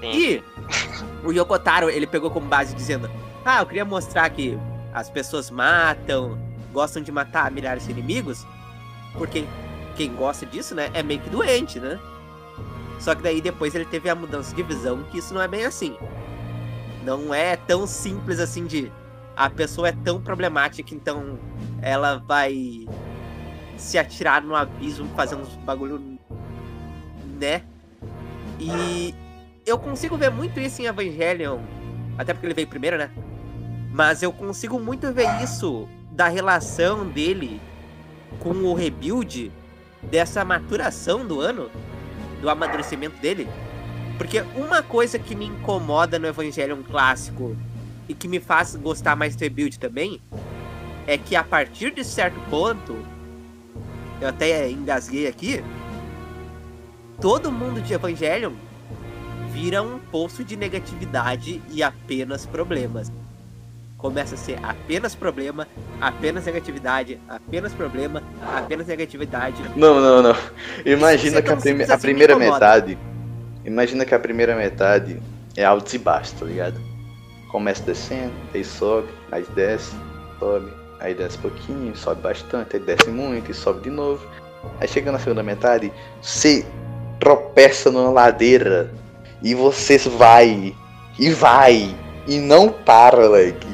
[0.00, 0.10] Sim.
[0.12, 0.42] E
[1.24, 3.10] o Yokotaro, ele pegou como base dizendo:
[3.44, 4.58] Ah, eu queria mostrar que
[4.92, 6.38] as pessoas matam,
[6.72, 8.46] gostam de matar milhares de inimigos,
[9.14, 9.44] porque
[9.96, 11.98] quem gosta disso, né, é meio que doente, né?
[12.98, 15.64] Só que daí depois ele teve a mudança de visão que isso não é bem
[15.64, 15.96] assim.
[17.04, 18.90] Não é tão simples assim de
[19.36, 21.38] a pessoa é tão problemática, então
[21.82, 22.86] ela vai
[23.76, 26.18] se atirar no abismo, fazer uns bagulho,
[27.38, 27.62] né?
[28.58, 29.14] E
[29.66, 31.58] eu consigo ver muito isso em Evangelion,
[32.16, 33.10] até porque ele veio primeiro, né?
[33.92, 37.60] Mas eu consigo muito ver isso da relação dele
[38.38, 39.50] com o rebuild,
[40.04, 41.68] dessa maturação do ano,
[42.40, 43.48] do amadurecimento dele.
[44.16, 47.56] Porque uma coisa que me incomoda no Evangelion clássico
[48.08, 50.22] e que me faz gostar mais do rebuild também
[51.08, 52.96] é que a partir de certo ponto,
[54.20, 55.62] eu até engasguei aqui,
[57.20, 58.52] todo mundo de Evangelion
[59.56, 63.10] vira um poço de negatividade e apenas problemas.
[63.96, 65.66] Começa a ser apenas problema,
[65.98, 68.22] apenas negatividade, apenas problema,
[68.54, 69.62] apenas negatividade.
[69.74, 70.36] Não, não, não.
[70.84, 72.52] Imagina que a, prime- a me primeira incomoda.
[72.52, 72.98] metade.
[73.64, 75.18] Imagina que a primeira metade
[75.56, 76.78] é altos e baixos, tá ligado?
[77.50, 79.96] Começa descendo, aí sobe, aí desce,
[80.38, 84.22] sobe, aí desce pouquinho, sobe bastante, aí desce muito e sobe de novo.
[84.78, 85.90] Aí chega na segunda metade,
[86.20, 86.66] você
[87.18, 88.92] tropeça numa ladeira
[89.42, 90.74] e você vai
[91.18, 91.94] e vai
[92.26, 93.66] e não para, like.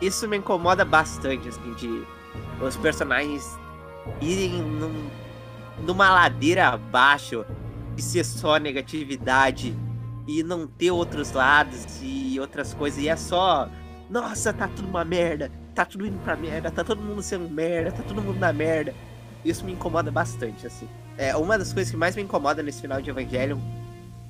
[0.00, 2.06] Isso me incomoda bastante, assim, de
[2.60, 3.58] os personagens
[4.20, 5.08] irem num-
[5.84, 7.44] numa ladeira abaixo
[7.96, 9.76] e ser só negatividade
[10.26, 13.02] e não ter outros lados e outras coisas.
[13.02, 13.68] E é só
[14.08, 17.90] nossa, tá tudo uma merda, tá tudo indo pra merda, tá todo mundo sendo merda,
[17.92, 18.94] tá todo mundo na merda.
[19.44, 20.88] Isso me incomoda bastante, assim.
[21.18, 23.58] É, uma das coisas que mais me incomoda nesse final de Evangelion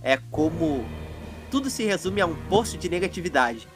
[0.07, 0.87] é como
[1.51, 3.67] tudo se resume a um poço de negatividade.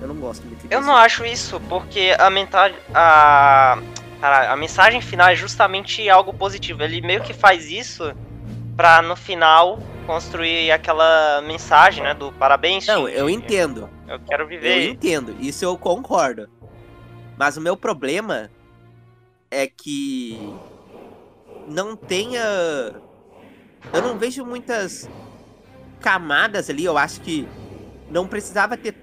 [0.00, 0.68] Eu não gosto muito disso.
[0.72, 2.78] Eu não acho isso, porque a mensagem.
[2.94, 3.78] A,
[4.20, 6.80] cara, a mensagem final é justamente algo positivo.
[6.84, 8.14] Ele meio que faz isso
[8.76, 12.14] pra no final construir aquela mensagem, né?
[12.14, 12.86] Do parabéns.
[12.86, 13.90] Não, eu entendo.
[14.06, 14.90] Eu quero Eu viver.
[14.90, 16.48] entendo, isso eu concordo.
[17.36, 18.48] Mas o meu problema
[19.50, 20.54] é que
[21.66, 22.44] não tenha.
[23.92, 25.08] Eu não vejo muitas
[26.04, 26.84] camadas ali.
[26.84, 27.48] Eu acho que
[28.10, 28.94] não precisava ter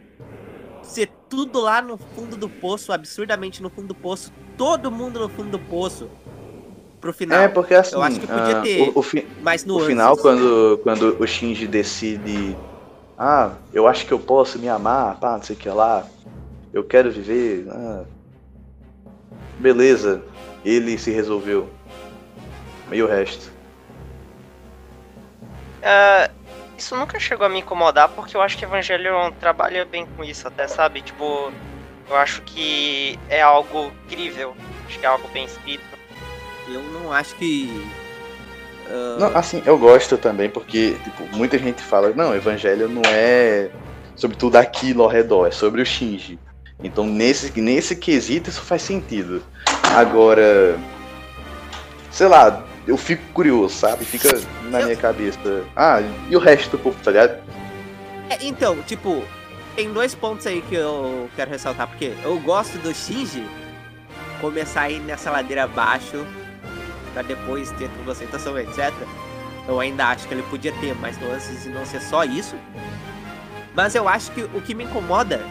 [0.84, 5.30] ser tudo lá no fundo do poço, absurdamente no fundo do poço, todo mundo no
[5.30, 6.08] fundo do poço
[7.00, 7.42] pro final.
[7.42, 9.80] É, porque assim, Eu acho que podia ah, ter o, o, fi- Mas no o
[9.80, 12.56] final, quando, quando o Shinji decide,
[13.18, 16.06] ah, eu acho que eu posso me amar, pá, não sei o que lá,
[16.72, 18.04] eu quero viver, ah,
[19.60, 20.22] beleza,
[20.64, 21.68] ele se resolveu.
[22.92, 23.50] E o resto?
[25.82, 26.30] É,
[26.82, 30.48] isso nunca chegou a me incomodar, porque eu acho que Evangelion trabalha bem com isso,
[30.48, 31.02] até, sabe?
[31.02, 31.52] Tipo,
[32.10, 34.56] eu acho que é algo incrível.
[34.88, 35.84] Acho que é algo bem escrito.
[36.68, 37.88] eu não acho que.
[38.90, 43.70] ah, Não, assim, eu gosto também, porque, tipo, muita gente fala, não, Evangelho não é
[44.16, 46.40] sobre tudo aquilo ao redor, é sobre o Shinji.
[46.84, 49.44] Então, nesse, nesse quesito, isso faz sentido.
[49.96, 50.80] Agora,
[52.10, 54.06] sei lá, eu fico curioso, sabe?
[54.06, 54.30] Fica
[54.70, 55.64] na Eu- minha cabeça.
[55.76, 57.42] Ah, e o resto do povo, tá ligado?
[58.30, 59.24] É, então, tipo,
[59.76, 63.46] tem dois pontos aí que eu quero ressaltar, porque eu gosto do Shinji
[64.40, 66.26] começar a ir nessa ladeira abaixo
[67.14, 68.92] pra depois ter toda a aceitação, etc.
[69.68, 72.56] Eu ainda acho que ele podia ter mais nuances e não ser só isso.
[73.76, 75.46] Mas eu acho que o que me incomoda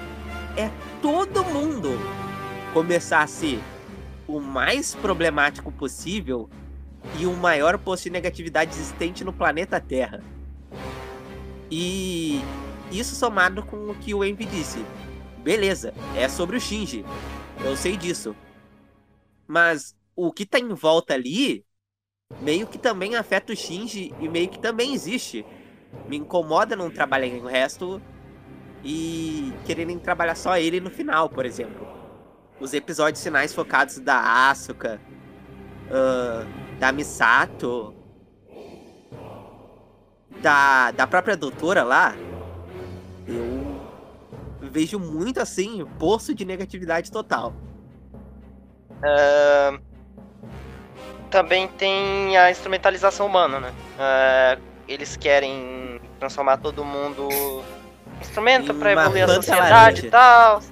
[0.56, 0.68] é
[1.00, 1.98] todo mundo
[2.72, 3.60] começar a ser
[4.26, 6.48] o mais problemático possível
[7.18, 10.22] e o maior posto de negatividade existente no planeta Terra.
[11.70, 12.40] E
[12.90, 14.84] isso somado com o que o Envy disse.
[15.38, 17.04] Beleza, é sobre o Shinji.
[17.64, 18.34] Eu sei disso.
[19.46, 21.64] Mas o que tá em volta ali
[22.40, 25.44] meio que também afeta o Shinji e meio que também existe.
[26.08, 28.00] Me incomoda não trabalhar o resto
[28.84, 31.86] e quererem trabalhar só ele no final, por exemplo.
[32.60, 35.00] Os episódios finais focados da Asuka,
[35.90, 36.46] ah,
[36.80, 37.94] da Misato,
[40.40, 42.16] da, da própria doutora lá,
[43.28, 43.78] eu
[44.62, 47.52] vejo muito assim, poço de negatividade total.
[49.04, 49.78] É,
[51.30, 53.72] Também tem a instrumentalização humana, né?
[53.98, 54.58] É,
[54.88, 60.06] Eles querem transformar todo mundo em instrumento uma evoluir a sociedade laranja.
[60.06, 60.62] e tal.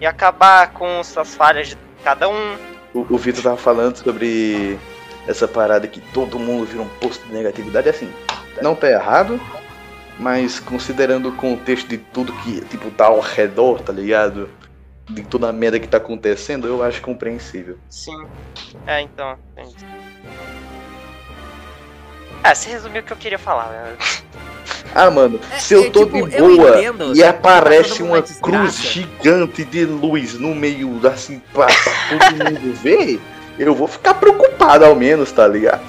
[0.00, 2.56] E acabar com as falhas de cada um.
[2.94, 4.78] O, o Vitor tava falando sobre
[5.30, 7.88] essa parada que todo mundo vira um posto de negatividade.
[7.88, 8.12] Assim,
[8.60, 9.40] não tá errado,
[10.18, 14.48] mas considerando o contexto de tudo que, tipo, tá ao redor, tá ligado?
[15.08, 17.78] De toda a merda que tá acontecendo, eu acho compreensível.
[17.88, 18.26] Sim.
[18.86, 19.38] É, então.
[19.52, 19.86] entendi.
[22.42, 23.96] É, você resumiu o que eu queria falar, né?
[24.94, 28.12] Ah, mano, É, se eu é, tô tipo, de boa entendo, e tá aparece mundo
[28.14, 31.74] uma cruz gigante de luz no meio, assim, pra, pra
[32.08, 33.20] todo mundo ver,
[33.68, 35.82] eu vou ficar preocupado ao menos, tá ligado?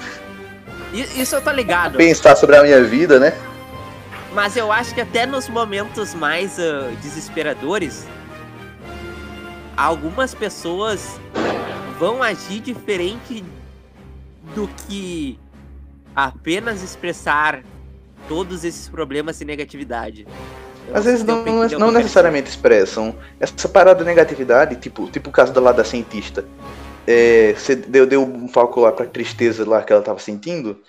[0.92, 1.96] Isso eu tô ligado.
[1.96, 3.32] Pensar sobre a minha vida, né?
[4.34, 8.06] Mas eu acho que até nos momentos mais ah, desesperadores,
[9.76, 11.18] algumas pessoas
[11.98, 13.44] vão agir diferente
[14.54, 15.38] do que
[16.14, 17.62] apenas expressar
[18.28, 20.26] todos esses problemas e negatividade.
[20.88, 23.14] Eu Às vezes não, não, não necessariamente expressão.
[23.40, 26.44] Essa parada de negatividade, tipo, tipo o caso da lá da cientista.
[27.06, 30.80] É, você deu, deu um foco lá pra tristeza lá que ela tava sentindo.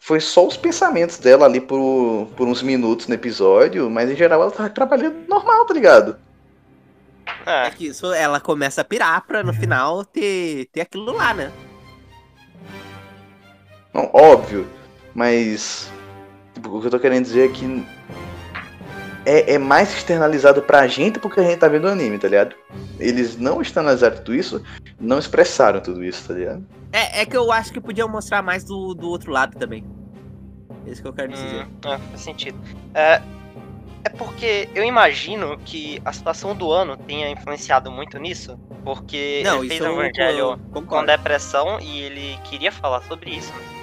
[0.00, 4.42] Foi só os pensamentos dela ali por, por uns minutos no episódio, mas em geral
[4.42, 6.18] ela tava trabalhando normal, tá ligado?
[7.46, 11.32] É É, que isso, ela começa a pirar pra no final ter, ter aquilo lá,
[11.34, 11.54] né?
[13.92, 14.66] Não, óbvio,
[15.14, 15.94] mas
[16.54, 17.64] tipo, o que eu tô querendo dizer é que
[19.28, 22.56] é, é mais externalizado pra gente porque a gente tá vendo o anime, tá ligado?
[22.98, 24.62] Eles não externalizaram tudo isso,
[24.98, 26.66] não expressaram tudo isso, tá ligado?
[26.90, 29.84] É, é que eu acho que podiam mostrar mais do, do outro lado também.
[30.86, 31.66] É isso que eu quero dizer.
[31.66, 32.58] hum, é, faz sentido.
[32.94, 33.20] É,
[34.02, 39.58] é porque eu imagino que a situação do ano tenha influenciado muito nisso, porque Não,
[39.58, 43.52] ele fez um Evangelho eu com depressão e ele queria falar sobre isso.
[43.52, 43.77] né?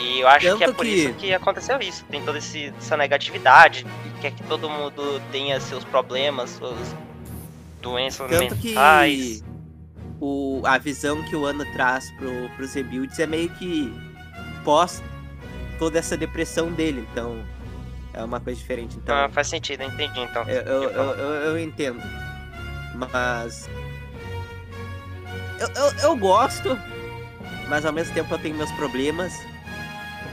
[0.00, 2.04] E eu acho que é Tanto por que- isso que aconteceu isso.
[2.10, 3.84] Tem toda esse- essa negatividade,
[4.20, 6.76] quer que todo mundo tenha seus problemas, suas
[7.82, 9.42] doenças Tanto que mentais.
[10.20, 13.92] o, a visão que o Ano traz pro, pros rebuilds é meio que
[14.64, 15.02] pós
[15.78, 17.42] toda essa depressão dele, então
[18.12, 18.96] é uma coisa diferente.
[18.96, 20.42] Então, Ah, faz sentido, entendi então.
[20.48, 22.00] eu, eu, eu, eu- eu entendo.
[22.94, 23.68] Mas.
[25.60, 26.78] Eu, eu, eu gosto,
[27.68, 29.32] mas ao mesmo tempo eu tenho meus problemas.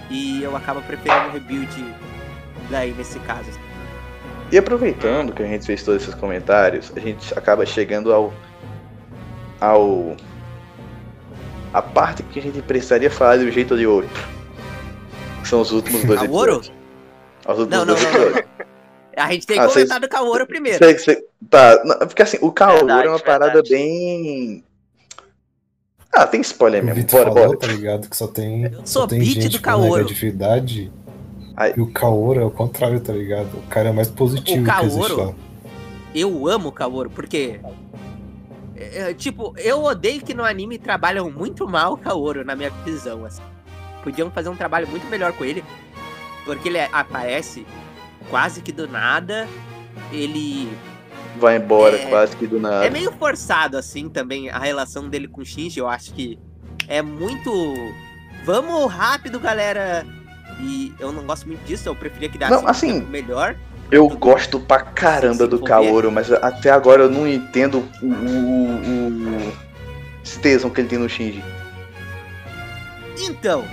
[0.10, 1.95] E eu acabo preferindo o rebuild
[2.70, 3.49] daí nesse caso.
[4.51, 8.34] E aproveitando que a gente fez todos esses comentários, a gente acaba chegando ao.
[9.60, 10.16] ao.
[11.74, 14.10] a parte que a gente precisaria falar de um jeito ou de outro.
[15.41, 16.53] Que são os últimos dois Kaworu?
[16.58, 16.72] episódios.
[17.47, 18.45] Os últimos Não, não, dois não, episódios.
[19.18, 20.78] A gente tem que Ah, comentar do Kaoru primeiro.
[20.78, 23.70] Sei- sei- tá, não, porque assim, o Kaoru Verdade, é uma parada verdade.
[23.74, 24.64] bem.
[26.16, 27.01] Ah, tem spoiler O mesmo.
[27.01, 27.59] Vitor Bora, falou, bora.
[27.59, 28.09] tá ligado?
[28.09, 29.95] Que só tem, Eu só sou tem beat gente do com Kaoru.
[29.97, 30.91] negatividade.
[31.57, 31.74] Ai.
[31.76, 33.47] E o Kaoru é o contrário, tá ligado?
[33.57, 35.34] O cara é mais positivo O que existe lá.
[36.13, 37.59] Eu amo o Kaoru, porque.
[38.78, 42.70] é, é, tipo, eu odeio que no anime trabalham muito mal o Kaoru, na minha
[42.86, 43.26] visão.
[43.26, 43.41] Assim.
[44.03, 45.63] Podiam fazer um trabalho muito melhor com ele.
[46.45, 47.66] Porque ele aparece
[48.30, 49.47] quase que do nada.
[50.11, 50.70] Ele.
[51.40, 52.86] Vai embora É- quase que do nada.
[52.86, 55.80] É meio forçado, assim, também, a relação dele com o Shinji.
[55.80, 56.40] Eu acho que
[56.88, 57.52] é muito.
[58.46, 60.06] Vamos rápido, galera!
[60.62, 63.56] E eu não gosto muito disso, eu preferia que desse Não, um assim, tempo melhor.
[63.92, 65.60] Eu gosto pra caramba do.
[65.62, 69.54] Kaoru, mas até agora eu não entendo o, o, o,
[70.24, 71.44] esse tesão que ele tem no Shinji.
[73.20, 73.66] Então.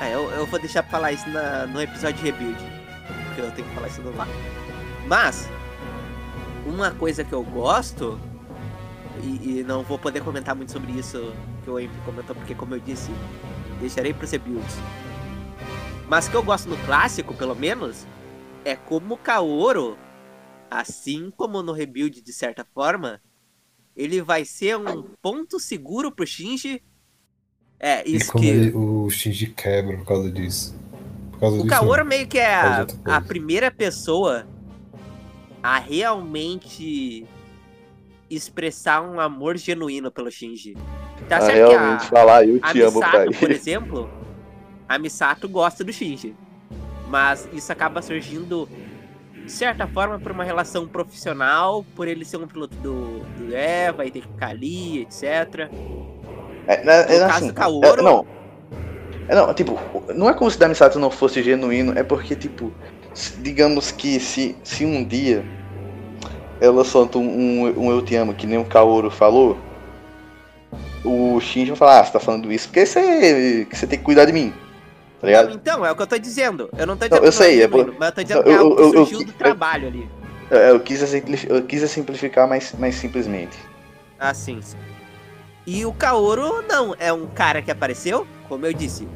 [0.00, 2.58] É, eu, eu vou deixar pra falar isso na- no episódio de Rebuild.
[3.26, 4.26] Porque eu tenho que falar isso no lá.
[5.06, 5.48] Mas,
[6.66, 8.18] uma coisa que eu gosto,
[9.22, 11.32] e, e não vou poder comentar muito sobre isso
[11.64, 13.10] que o Envy comentou, porque como eu disse,
[13.80, 14.76] deixarei pros Rebuilds.
[16.08, 18.06] Mas que eu gosto no clássico, pelo menos,
[18.64, 19.98] é como o Kaoro,
[20.70, 23.20] assim como no Rebuild de certa forma,
[23.96, 26.82] ele vai ser um ponto seguro pro Shinji.
[27.80, 28.50] É, E isso como que.
[28.50, 30.74] ele- o Shinji quebra por causa disso.
[31.32, 31.68] Por causa O disso.
[31.70, 34.46] Kaoru meio que é a, a primeira pessoa
[35.62, 37.26] a realmente
[38.30, 40.76] expressar um amor genuíno pelo Shinji.
[41.28, 43.00] Tá a certo realmente que falar, eu a, a te amo.
[43.00, 44.10] Misato, por exemplo,
[44.88, 46.34] a Misato gosta do Shinji.
[47.08, 48.68] Mas isso acaba surgindo,
[49.44, 54.04] de certa forma, por uma relação profissional, por ele ser um piloto do, do Eva
[54.04, 55.70] e ter que ficar ali, etc.
[56.66, 58.26] É, né, No é caso assim, do Kaoru- é, não.
[59.26, 59.78] É, não, tipo,
[60.14, 62.72] não é como se Damisato não fosse genuíno, é porque, tipo,
[63.38, 65.44] digamos que se, se um dia
[66.60, 69.56] ela solta um, um, um Eu Te Amo, que nem o Kaoru falou,
[71.04, 74.04] o Shinji vai falar, ah, você tá falando isso porque você, que você tem que
[74.04, 74.52] cuidar de mim,
[75.20, 75.50] tá ligado?
[75.52, 76.68] Então, é o que eu tô dizendo.
[76.76, 78.50] Eu não tô Não, dizendo eu não sei, é genuíno, mas eu tô dizendo que
[78.50, 80.08] é eu- que eu- eu- surgiu do eu- trabalho ali.
[80.50, 81.02] Eu, eu quis,
[81.48, 83.56] eu quis simplificar mais, mais simplesmente.
[84.18, 84.60] Assim.
[85.66, 89.06] E o Kaoru, não, é um cara que apareceu, como eu disse,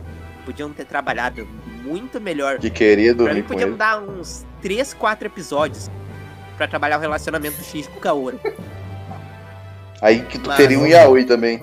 [0.45, 1.49] podiam ter trabalhado
[1.85, 2.59] muito melhor.
[2.59, 3.73] Que queria Pra mim, ele.
[3.77, 5.91] dar uns 3, 4 episódios
[6.57, 8.41] pra trabalhar o relacionamento do Shinji com o Kaoru.
[10.01, 11.61] Aí que tu Mas- teria um Yaoi também.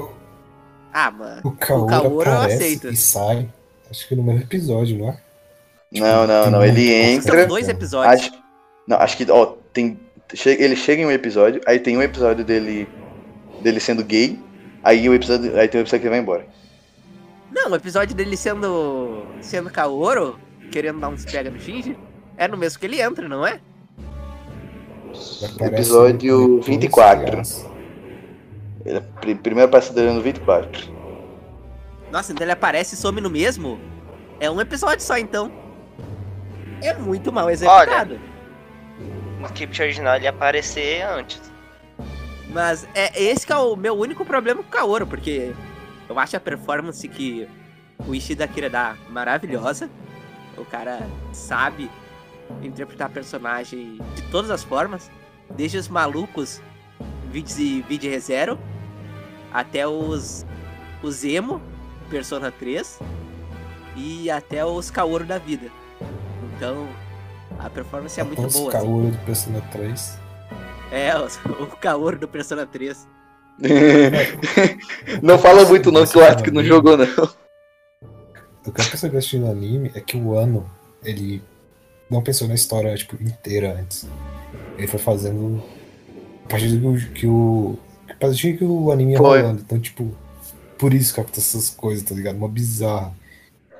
[0.93, 1.41] Ah, mano.
[1.43, 2.87] O Kaoru, Kaoru eu aparece aceito.
[2.89, 3.49] e sai,
[3.91, 5.17] acho que no mesmo episódio, não é?
[5.91, 6.59] Não, não, tem não.
[6.59, 7.47] muito Ele pouco São entra.
[7.47, 8.13] dois episódios.
[8.21, 8.31] Acho,
[8.87, 9.99] não, acho que, ó, tem.
[10.45, 12.87] ele chega em um episódio, aí tem um episódio dele.
[13.61, 14.39] dele sendo gay,
[14.83, 15.59] aí o episódio.
[15.59, 16.45] Aí tem um episódio que ele vai embora.
[17.51, 19.25] Não, o episódio dele sendo.
[19.41, 20.39] sendo Kaoru,
[20.71, 21.97] querendo dar uns pega no Shinji,
[22.37, 23.59] é no mesmo que ele entra, não é?
[25.61, 27.25] Episódio depois, 24.
[27.25, 27.69] criança.
[28.85, 30.99] Ele, pri- primeiro aparece dele no 24.
[32.11, 33.79] Nossa, então ele aparece e some no mesmo?
[34.39, 35.51] É um episódio só, então.
[36.81, 38.19] É muito mal executado.
[39.39, 41.41] No script original ele ia aparecer antes.
[42.51, 45.51] Mas é esse que é o meu único problema com o Kaoru, porque
[46.09, 47.47] eu acho a performance que
[48.07, 49.89] o Ishida Akira dá maravilhosa.
[50.57, 50.99] O cara
[51.31, 51.89] sabe
[52.61, 55.09] interpretar personagem de todas as formas,
[55.55, 56.61] desde os malucos
[57.31, 58.57] vídeos e vídeo ReZero
[59.53, 60.45] até os
[61.01, 61.61] os emo
[62.09, 62.99] Persona 3
[63.95, 65.69] e até os Kaoru da vida.
[66.55, 66.87] Então,
[67.59, 68.69] a performance é muito os boa.
[68.69, 68.77] assim.
[68.77, 70.19] Kaoru do Persona 3.
[70.91, 73.07] É, os- o Kaoru do Persona 3.
[75.21, 77.05] não fala muito não, que eu acho que não jogou não.
[77.05, 80.69] O que eu percebi assistindo anime é que o Ano,
[81.03, 81.41] ele
[82.09, 84.07] não pensou na história tipo, inteira antes.
[84.77, 85.61] Ele foi fazendo
[86.45, 87.77] a partir do que o.
[88.09, 89.41] A partir que o anime ia Foi.
[89.41, 89.61] rolando.
[89.61, 90.11] Então, tipo,
[90.77, 92.35] por isso que acontece essas coisas, tá ligado?
[92.37, 93.13] Uma bizarra.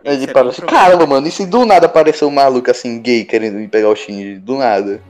[0.04, 3.02] Ele é parou bem assim, caramba, mano, e se do nada apareceu um maluco assim,
[3.02, 4.38] gay, querendo ir pegar o Shinji?
[4.40, 5.02] Do nada.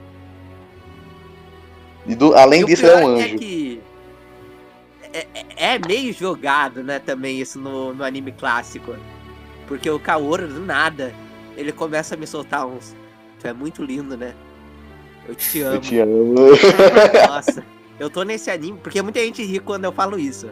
[2.06, 3.38] E do- além E disso, ele é um anjo.
[3.38, 3.59] que
[5.12, 8.94] é, é- é meio jogado, né, também isso no, no anime clássico.
[9.66, 11.14] Porque o Kaoru, do nada,
[11.56, 12.96] ele começa a me soltar uns.
[13.38, 14.34] Tu é muito lindo, né?
[15.28, 15.74] Eu te amo.
[15.76, 16.34] Eu te amo.
[17.28, 17.64] Nossa,
[17.98, 20.50] eu tô nesse anime, porque muita gente ri quando eu falo isso.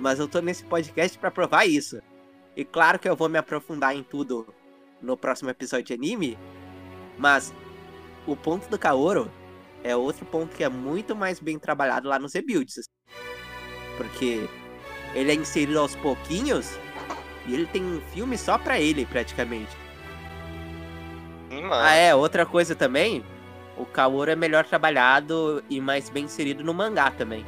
[0.00, 2.00] Mas eu tô nesse podcast pra provar isso.
[2.56, 4.46] E claro que eu vou me aprofundar em tudo
[5.00, 6.38] no próximo episódio de anime.
[7.18, 7.54] Mas
[8.26, 9.30] o ponto do Kaoru
[9.84, 12.88] é outro ponto que é muito mais bem trabalhado lá nos rebuilds.
[13.96, 14.48] Porque
[15.14, 16.78] ele é inserido aos pouquinhos
[17.46, 19.76] e ele tem um filme só pra ele, praticamente.
[21.50, 21.72] Mano.
[21.72, 23.24] Ah, é, outra coisa também,
[23.76, 27.44] o Kaoru é melhor trabalhado e mais bem inserido no mangá também.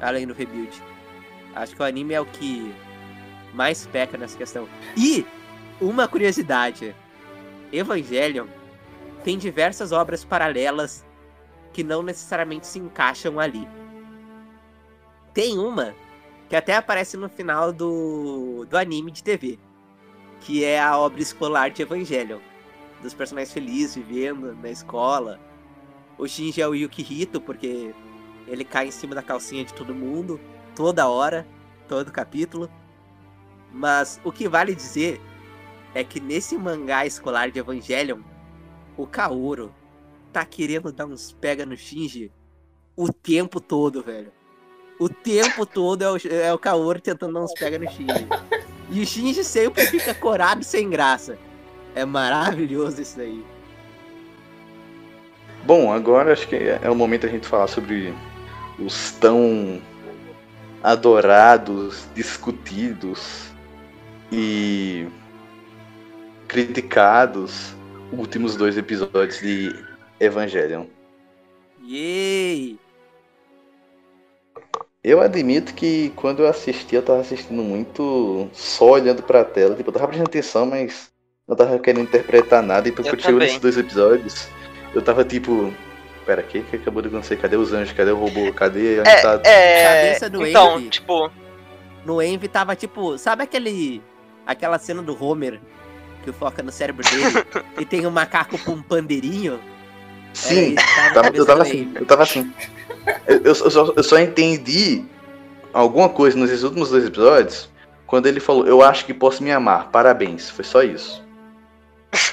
[0.00, 0.82] Além do rebuild.
[1.54, 2.74] Acho que o anime é o que
[3.54, 4.68] mais peca nessa questão.
[4.96, 5.24] E
[5.80, 6.94] uma curiosidade:
[7.72, 8.46] Evangelion
[9.22, 11.04] tem diversas obras paralelas
[11.72, 13.66] que não necessariamente se encaixam ali.
[15.34, 15.94] Tem uma
[16.48, 19.58] que até aparece no final do, do anime de TV,
[20.40, 22.38] que é a obra escolar de Evangelion
[23.02, 25.40] dos personagens felizes vivendo na escola.
[26.16, 27.94] O Shinji é o Yukihito, porque
[28.46, 30.40] ele cai em cima da calcinha de todo mundo,
[30.74, 31.46] toda hora,
[31.88, 32.70] todo capítulo.
[33.72, 35.20] Mas o que vale dizer
[35.94, 38.20] é que nesse mangá escolar de Evangelion,
[38.96, 39.74] o Kaoru
[40.32, 42.32] tá querendo dar uns pega no Shinji
[42.96, 44.32] o tempo todo, velho.
[44.98, 48.26] O tempo todo é o, é o Kaoru tentando dar uns pega no Shinji.
[48.90, 51.38] E o Shinji sempre fica corado e sem graça.
[51.94, 53.44] É maravilhoso isso daí.
[55.64, 58.14] Bom, agora acho que é o momento a gente falar sobre
[58.78, 59.80] os tão
[60.82, 63.46] adorados, discutidos
[64.30, 65.08] e
[66.46, 67.74] criticados
[68.12, 69.74] últimos dois episódios de
[70.20, 70.86] Evangelion.
[71.82, 72.78] Yay!
[75.04, 79.76] Eu admito que quando eu assisti, eu tava assistindo muito só olhando pra tela.
[79.76, 81.10] Tipo, eu tava prestando atenção, mas
[81.46, 82.88] não tava querendo interpretar nada.
[82.88, 84.48] E quando Eu chegou nesses dois episódios,
[84.94, 85.70] eu tava tipo.
[86.24, 87.36] Pera, o que, que acabou de acontecer?
[87.36, 87.92] Cadê os anjos?
[87.92, 88.50] Cadê o robô?
[88.54, 89.40] Cadê a tá...
[89.44, 90.88] É, Cabeça do então, Envy.
[90.88, 91.30] tipo,
[92.06, 94.02] No Envy tava tipo, sabe aquele.
[94.46, 95.60] aquela cena do Homer
[96.24, 97.44] que foca no cérebro dele
[97.78, 99.60] e tem um macaco com um pandeirinho?
[100.32, 102.50] Sim, que tava- na eu tava assim, eu tava assim.
[103.26, 105.04] Eu, eu só, eu só entendi
[105.72, 107.68] alguma coisa nesses últimos dois episódios
[108.06, 110.50] quando ele falou, eu acho que posso me amar, parabéns.
[110.50, 111.24] Foi só isso.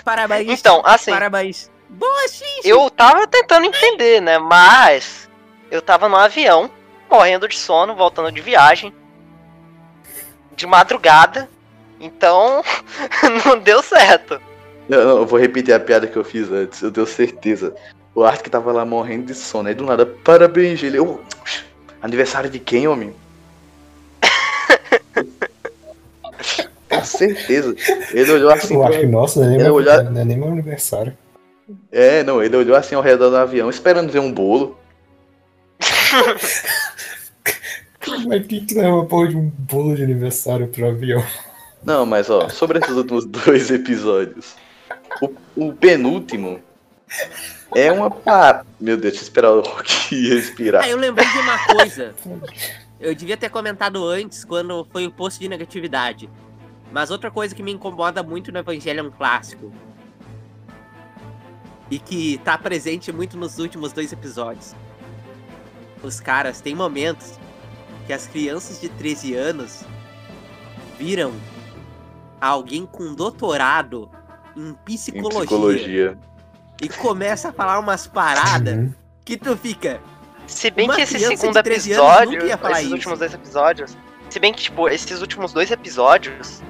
[0.04, 0.60] Parabéns.
[0.60, 1.72] então, assim, Parabéns.
[1.90, 2.70] Boa, Shinji!
[2.70, 4.38] eu tava tentando entender, né?
[4.38, 5.30] Mas
[5.72, 6.70] eu tava no avião,
[7.10, 8.94] morrendo de sono, voltando de viagem,
[10.56, 11.50] de madrugada.
[12.00, 12.64] Então,
[13.46, 14.40] não deu certo.
[14.88, 17.76] Eu, eu vou repetir a piada que eu fiz antes, eu tenho certeza.
[18.14, 20.98] O Art que tava lá morrendo de sono, aí do nada, parabéns, ele.
[20.98, 21.22] Eu,
[22.02, 23.14] aniversário de quem, homem?
[26.90, 27.76] Tenho certeza.
[28.12, 28.76] Ele olhou assim.
[28.76, 31.18] Eu acho que, nossa, não é meu, não é nem meu aniversário.
[31.92, 34.78] É, não, ele olhou assim ao redor do avião, esperando ver um bolo.
[38.28, 41.24] Mas quem que leva uma porra de um bolo de aniversário pro avião?
[41.84, 44.56] Não, mas ó, sobre esses últimos dois episódios.
[45.22, 46.60] O, o penúltimo
[47.76, 48.66] é uma par...
[48.80, 50.84] Meu Deus, deixa eu esperar o Rock respirar.
[50.84, 52.16] Ah, eu lembrei de uma coisa.
[53.00, 56.30] Eu devia ter comentado antes, quando foi o post de negatividade.
[56.92, 59.72] Mas outra coisa que me incomoda muito no Evangelion clássico.
[61.90, 64.76] E que tá presente muito nos últimos dois episódios.
[66.04, 67.38] Os caras têm momentos
[68.08, 69.84] que as crianças de 13 anos
[70.98, 71.34] viram
[72.40, 74.10] alguém com doutorado
[74.56, 76.20] em Em psicologia, psicologia.
[76.82, 78.94] E começa a falar umas paradas Uhum.
[79.24, 80.02] que tu fica.
[80.48, 82.94] Se bem Uma que esse criança segundo 13 anos episódio, nunca ia falar esses isso.
[82.96, 83.98] últimos dois episódios,
[84.30, 86.62] se bem que, tipo, esses últimos dois episódios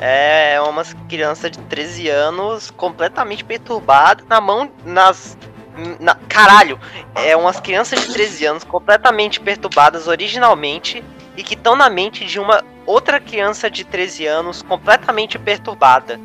[0.00, 5.36] é umas crianças de 13 anos completamente perturbadas na mão, nas...
[6.00, 6.78] Na, caralho,
[7.14, 11.04] é umas crianças de 13 anos completamente perturbadas originalmente
[11.36, 16.18] e que estão na mente de uma outra criança de 13 anos completamente perturbada.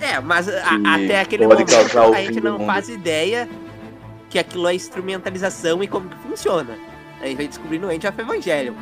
[0.00, 2.66] É, mas a- até aquele momento o a gente não mundo.
[2.66, 3.48] faz ideia
[4.28, 6.76] que aquilo é instrumentalização e como que funciona.
[7.22, 8.74] A gente vai descobrir no End of Evangelion.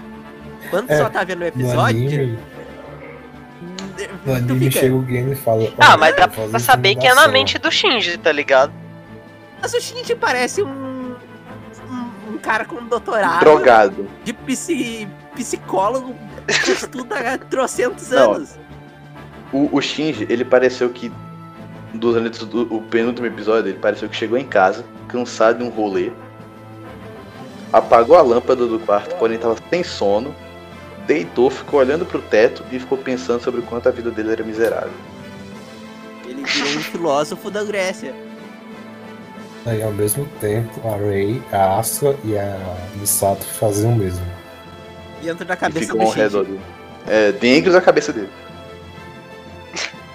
[0.71, 2.39] Quando É, só tá vendo o No episódio, anime,
[4.27, 5.73] no anime chega alguém e fala.
[5.79, 8.73] Ah, "Olha, mas dá pra saber que é na inseminação." mente do Shinji, tá ligado?
[9.63, 11.15] Mas o Shinji parece um,
[11.91, 14.09] um, um cara com doutorado Drogado.
[14.25, 16.15] de psi, psicólogo
[16.65, 18.33] que estuda há trocentos Não.
[18.33, 18.59] anos.
[19.53, 21.13] O, o Shinji, ele pareceu que.
[21.93, 26.11] Durante o, o penúltimo episódio, ele pareceu que chegou em casa, cansado de um rolê.
[27.73, 30.35] apagou a lâmpada do quarto, porém estava sem sono,
[31.07, 34.43] deitou, ficou olhando pro teto e ficou pensando sobre o quanto a vida dele era
[34.45, 34.93] miserável.
[36.27, 38.15] Ele virou um filósofo da Grécia.
[39.67, 42.59] Aí ao mesmo tempo, a Rei, a Asuka e a
[42.97, 44.25] Misato faziam o mesmo.
[45.23, 46.61] Dentro da E cabeça ficam do ao redor dele.
[47.07, 48.29] É, dentro da cabeça dele.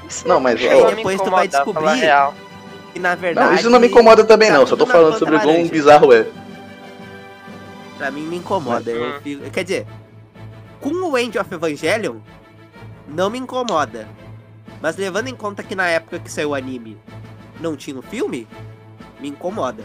[0.10, 2.34] Isso Não, mas, ó, a me depois tu vai descobrir falar real.
[2.96, 3.48] E na verdade.
[3.48, 6.12] Não, isso não me incomoda também tá não, só tô falando sobre o quão bizarro
[6.12, 6.26] é.
[7.98, 8.90] Pra mim me incomoda.
[8.90, 9.20] Eu Hum.
[9.22, 9.88] fico- Quer dizer,
[10.82, 12.18] com o End of Evangelion,
[13.08, 14.08] não me incomoda.
[14.82, 16.98] Mas levando em conta que na época que saiu o anime
[17.60, 18.48] não tinha o filme,
[19.20, 19.84] me incomoda.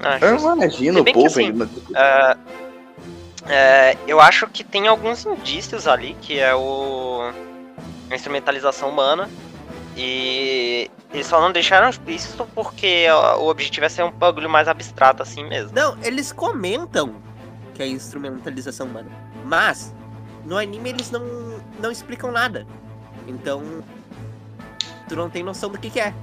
[0.00, 1.68] Acho Eu não imagino o que, povo assim, ainda.
[1.94, 2.36] É,
[3.48, 7.32] é, eu acho que tem alguns indícios ali, que é o
[8.10, 9.28] a instrumentalização humana.
[9.96, 13.06] E eles só não deixaram explícito porque
[13.38, 15.72] o objetivo é ser um bagulho mais abstrato assim mesmo.
[15.74, 17.16] Não, eles comentam
[17.74, 19.10] que é instrumentalização humana.
[19.44, 19.94] Mas,
[20.44, 21.22] no anime eles não,
[21.78, 22.66] não explicam nada.
[23.26, 23.62] Então,
[25.08, 26.14] tu não tem noção do que, que é.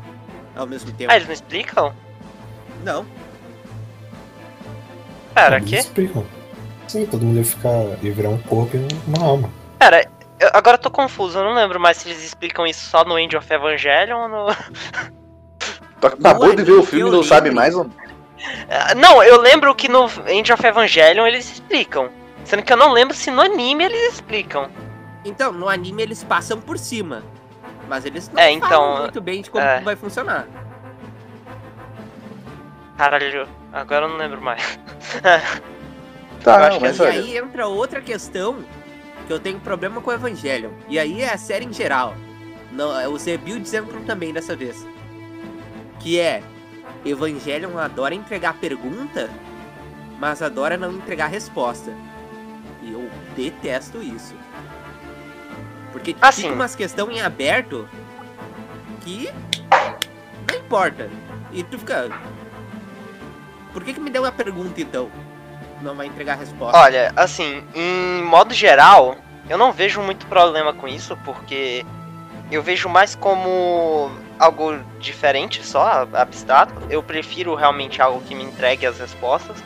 [0.55, 1.11] Ao mesmo tempo.
[1.11, 1.93] Ah, eles não explicam?
[2.83, 3.05] Não.
[5.33, 5.75] Pera, Eles que?
[5.75, 6.25] explicam.
[6.87, 7.69] Sim, todo mundo ia ficar.
[8.01, 9.49] ia virar um corpo e uma alma.
[9.77, 10.09] Pera,
[10.39, 13.17] eu- agora eu tô confuso, eu não lembro mais se eles explicam isso só no
[13.17, 14.55] End of Evangelion ou no.
[15.99, 17.73] Tu acabou de ver o filme e eu não sabe mais?
[17.75, 17.89] ou-
[18.95, 22.09] Não, eu lembro que no End of Evangelion eles explicam.
[22.45, 24.69] Sendo que eu não lembro se no anime eles explicam.
[25.25, 27.23] Então, no anime eles passam por cima.
[27.89, 29.79] Mas eles não É, então, falam muito bem de como é.
[29.81, 30.45] vai funcionar.
[32.97, 34.79] Caralho, agora eu não lembro mais.
[36.37, 37.11] Eu Tá, acho não, que mas e olha.
[37.11, 38.63] aí entra outra questão
[39.27, 40.71] que eu tenho problema com o Evangelion.
[40.87, 42.15] E aí é a série em geral.
[42.71, 44.87] Não, os rebuilds entram também dessa vez.
[45.99, 46.41] Que é
[47.05, 49.29] Evangelion adora entregar pergunta,
[50.17, 51.93] mas adora não entregar resposta.
[52.81, 54.33] E eu detesto isso.
[55.91, 56.43] Porque Assim.
[56.43, 57.87] fica umas questões em aberto
[59.01, 59.29] que
[60.49, 61.09] não importa.
[61.51, 62.09] E tu fica.
[63.73, 65.11] Por que, que me deu a pergunta então?
[65.81, 66.77] Não vai entregar a resposta.
[66.77, 69.15] Olha, assim, em modo geral,
[69.49, 71.85] eu não vejo muito problema com isso, porque
[72.51, 76.73] eu vejo mais como algo diferente só, abstrato.
[76.89, 79.63] Eu prefiro realmente algo que me entregue as respostas,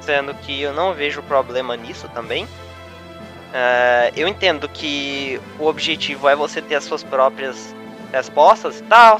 [0.00, 2.46] sendo que eu não vejo problema nisso também.
[3.52, 7.74] É, eu entendo que o objetivo é você ter as suas próprias
[8.12, 9.18] respostas e tal.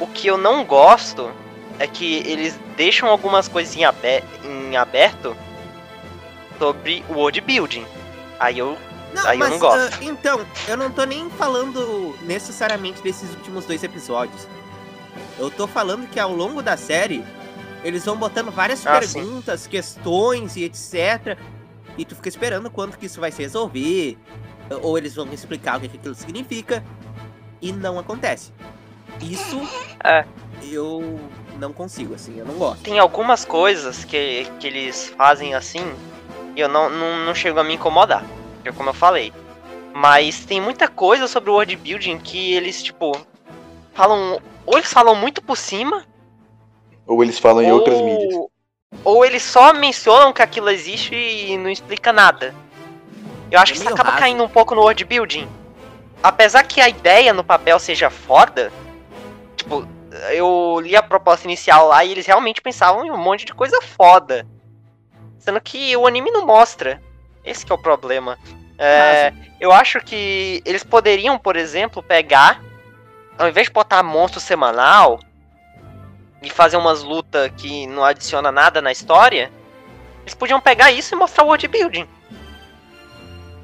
[0.00, 1.30] O que eu não gosto
[1.78, 5.36] é que eles deixam algumas coisas em, abe- em aberto
[6.58, 7.84] sobre o world building.
[8.38, 8.76] Aí eu.
[9.14, 9.94] Não, Aí eu mas, não gosto.
[9.94, 14.48] ah, então, eu não tô nem falando necessariamente desses últimos dois episódios.
[15.38, 17.24] Eu tô falando que ao longo da série,
[17.84, 19.20] eles vão botando várias Ah, sim.
[19.20, 21.38] perguntas, questões e etc.
[21.96, 24.18] E tu fica esperando quando que isso vai se resolver.
[24.82, 26.82] Ou eles vão explicar o que, que aquilo significa.
[27.62, 28.52] E não acontece.
[29.20, 29.60] Isso
[30.02, 30.24] É.
[30.72, 31.20] eu
[31.58, 32.82] não consigo, assim, eu não gosto.
[32.82, 35.82] Tem algumas coisas que, que eles fazem assim
[36.56, 38.24] e eu não, não, não chego a me incomodar.
[38.64, 39.32] é Como eu falei.
[39.94, 43.16] Mas tem muita coisa sobre o world building que eles, tipo,
[43.92, 44.40] falam.
[44.66, 46.04] Ou eles falam muito por cima,
[47.06, 48.34] Ou eles falam em outras mídias.
[48.34, 48.50] ou,
[49.04, 52.54] ou eles só mencionam que aquilo existe e não explica nada.
[53.50, 54.20] Eu acho É que isso acaba raso.
[54.22, 55.48] caindo um pouco no world building.
[56.22, 58.72] Apesar que a ideia no papel seja foda,
[59.54, 59.86] tipo,
[60.32, 63.80] eu li a proposta inicial lá e eles realmente pensavam em um monte de coisa
[63.82, 64.46] foda.
[65.38, 67.02] Sendo que o anime não mostra.
[67.44, 68.38] Esse que é o problema.
[68.78, 72.62] É, eu acho que eles poderiam, por exemplo, pegar,
[73.38, 75.20] ao invés de botar monstro semanal
[76.42, 79.52] e fazer umas lutas que não adiciona nada na história,
[80.22, 82.08] eles podiam pegar isso e mostrar o world building.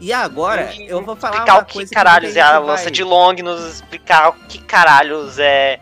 [0.01, 3.05] E agora, E eu vou falar explicar o que caralhos muita é a lança de
[3.05, 5.79] Long, nos explicar o que caralhos é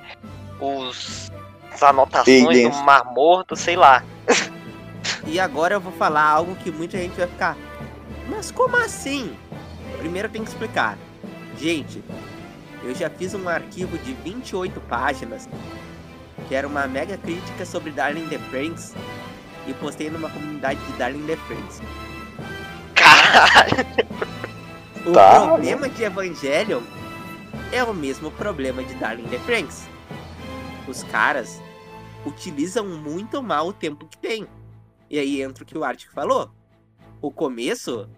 [0.60, 1.30] os
[1.72, 2.84] as anotações do.
[2.84, 4.02] Mar Morto, sei lá.
[5.26, 7.56] E agora eu vou falar algo que muita gente vai ficar.
[8.28, 9.36] Mas como assim?
[9.98, 10.98] Primeiro tem que explicar.
[11.58, 12.02] Gente,
[12.82, 15.48] eu já fiz um arquivo de 28 páginas,
[16.48, 18.94] que era uma mega crítica sobre Darling in the Franks,
[19.66, 21.82] e postei numa comunidade de Darling in the Franks.
[22.94, 23.86] Caralho.
[25.06, 25.40] O Tá.
[25.46, 26.82] problema de Evangelion
[27.72, 29.88] é o mesmo problema de Darling in the Franks.
[30.88, 31.60] Os caras
[32.24, 34.46] utilizam muito mal o tempo que tem.
[35.10, 36.50] E aí entra o que o Arctic falou.
[37.20, 38.08] O começo,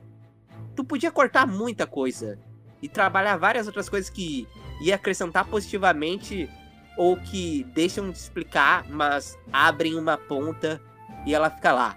[0.74, 2.38] tu podia cortar muita coisa
[2.82, 4.46] e trabalhar várias outras coisas que
[4.80, 6.48] ia acrescentar positivamente
[6.96, 10.80] ou que deixam de explicar, mas abrem uma ponta
[11.26, 11.96] e ela fica lá.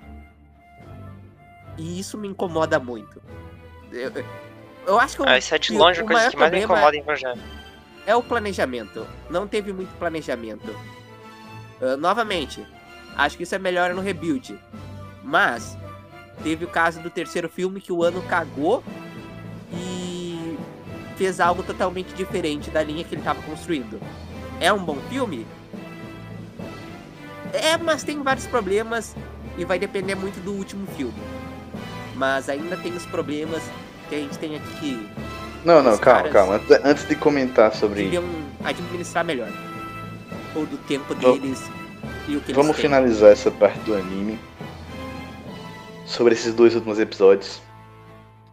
[1.77, 3.21] E isso me incomoda muito.
[3.91, 4.11] Eu,
[4.85, 6.61] eu acho que o, Ah, isso é de longe a o coisa que mais me
[6.61, 7.41] incomoda em Evangelho.
[8.05, 9.05] É o planejamento.
[9.29, 10.75] Não teve muito planejamento.
[11.81, 12.65] Ah, novamente,
[13.15, 14.57] acho que isso é melhor no rebuild.
[15.23, 15.77] Mas
[16.41, 18.83] teve o caso do terceiro filme que o ano cagou
[19.71, 20.57] e
[21.17, 23.99] fez algo totalmente diferente da linha que ele estava construindo.
[24.59, 25.45] É um bom filme?
[27.51, 29.15] É, mas tem vários problemas
[29.57, 31.13] e vai depender muito do último filme.
[32.15, 33.61] Mas ainda tem os problemas
[34.09, 35.09] que a gente tem aqui que
[35.65, 36.53] Não, não, calma, caras- calma.
[36.55, 38.03] Antes, antes de comentar sobre.
[38.03, 38.23] deviam
[38.63, 39.49] administrar melhor.
[40.55, 41.61] Ou do tempo Vamos- deles
[42.27, 42.89] e o que Vamos eles têm.
[42.89, 44.37] finalizar essa parte do anime.
[46.05, 47.61] Sobre esses dois últimos episódios.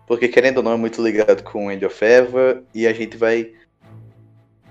[0.06, 2.62] Porque querendo ou não é muito ligado com End of Eva.
[2.74, 3.52] E a gente vai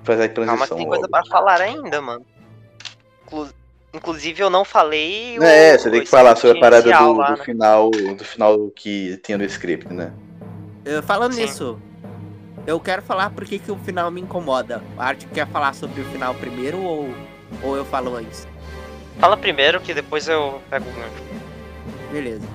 [0.03, 0.57] fazer a transição.
[0.57, 1.11] Calma que tem coisa logo.
[1.11, 2.25] pra falar ainda, mano.
[3.25, 3.49] Inclu-
[3.93, 5.37] Inclusive eu não falei.
[5.39, 7.43] o- É, você tem o que falar sobre a parada do, lá, do né?
[7.45, 7.89] final.
[7.91, 10.13] Do final que tinha no script, né?
[10.85, 11.41] Uh, falando Sim.
[11.41, 11.81] nisso,
[12.65, 14.84] eu quero falar por que o final me incomoda.
[14.98, 17.10] A Arte quer falar sobre o final primeiro ou,
[17.64, 18.48] ou eu falo antes?
[19.19, 21.23] Fala primeiro que depois eu pego o gancho.
[22.11, 22.48] Beleza.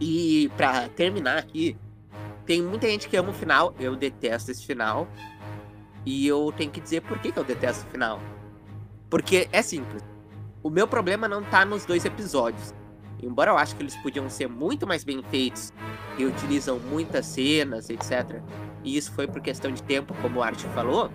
[0.00, 1.76] E pra terminar aqui,
[2.46, 5.06] tem muita gente que ama o final, eu detesto esse final.
[6.04, 8.20] E eu tenho que dizer por que, que eu detesto o final.
[9.10, 10.02] Porque é simples.
[10.62, 12.74] O meu problema não tá nos dois episódios.
[13.22, 15.72] Embora eu acho que eles podiam ser muito mais bem feitos
[16.16, 18.40] e utilizam muitas cenas, etc.
[18.82, 21.10] E isso foi por questão de tempo, como o Art falou.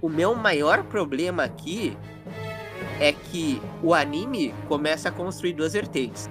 [0.00, 1.96] O meu maior problema aqui
[2.98, 6.28] é que o anime começa a construir duas vertentes.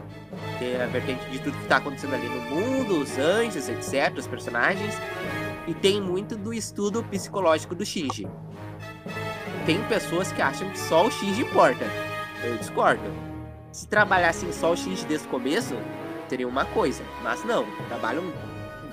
[0.60, 4.28] Tem a vertente de tudo que tá acontecendo ali no mundo, os anjos, etc., os
[4.28, 4.96] personagens.
[5.68, 8.28] E tem muito do estudo psicológico do Shinji.
[9.66, 11.86] Tem pessoas que acham que só o Shinji importa.
[12.44, 13.29] Eu discordo.
[13.80, 15.74] Se trabalhassem só o Shinji desde o começo,
[16.28, 17.02] teria uma coisa.
[17.24, 18.26] Mas não, trabalham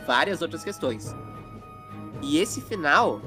[0.06, 1.12] várias outras questões.
[2.22, 3.20] E esse final,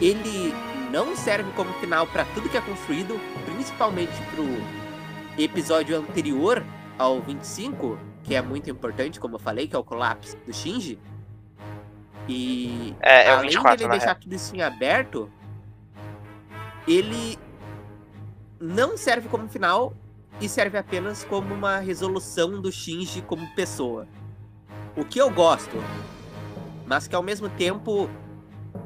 [0.00, 0.54] ele
[0.92, 4.44] não serve como final para tudo que é construído, principalmente pro
[5.36, 6.64] episódio anterior
[6.96, 10.96] ao 25, que é muito importante, como eu falei, que é o colapso do Shinji.
[12.28, 14.20] E É, é além 24, dele deixar real.
[14.20, 15.28] tudo isso em aberto,
[16.86, 17.36] ele
[18.60, 19.92] não serve como final
[20.42, 24.08] e serve apenas como uma resolução do Shinji como pessoa.
[24.96, 25.76] O que eu gosto,
[26.84, 28.10] mas que ao mesmo tempo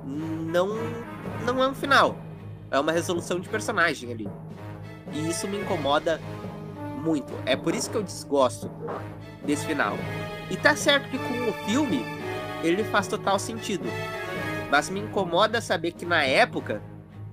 [0.05, 0.69] não
[1.47, 2.15] não é um final.
[2.71, 4.29] É uma resolução de personagem ali.
[5.13, 6.21] E isso me incomoda
[7.03, 7.33] muito.
[7.47, 8.71] É por isso que eu desgosto
[9.43, 9.95] desse final.
[10.51, 12.05] E tá certo que com o filme
[12.63, 13.89] ele faz total sentido.
[14.71, 16.83] Mas me incomoda saber que na época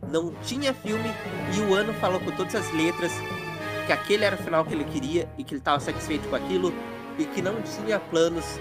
[0.07, 1.11] não tinha filme
[1.53, 3.11] e o ano falou com todas as letras
[3.85, 6.73] que aquele era o final que ele queria e que ele estava satisfeito com aquilo
[7.17, 8.59] e que não tinha planos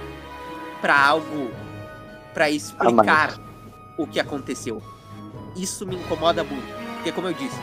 [0.81, 1.51] para algo
[2.35, 3.35] para explicar
[3.97, 4.82] o que aconteceu.
[5.57, 6.66] Isso me incomoda muito,
[6.97, 7.61] porque como eu disse,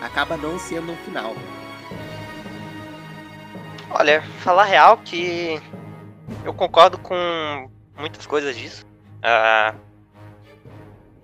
[0.00, 1.34] acaba não sendo um final.
[3.90, 5.60] Olha, falar real que
[6.44, 8.86] eu concordo com muitas coisas disso.
[9.22, 9.74] Ah,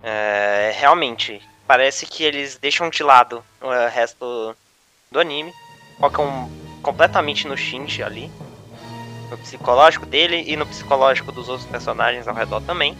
[0.02, 4.56] é, realmente, parece que eles deixam de lado o resto
[5.14, 5.54] do anime,
[5.98, 6.50] focam
[6.82, 8.30] completamente no Shinji ali,
[9.30, 12.96] no psicológico dele e no psicológico dos outros personagens ao redor também,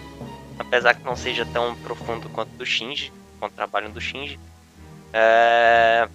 [0.59, 4.39] apesar que não seja tão profundo quanto do Shinji, quanto o trabalho do Shinji.
[5.13, 6.09] É,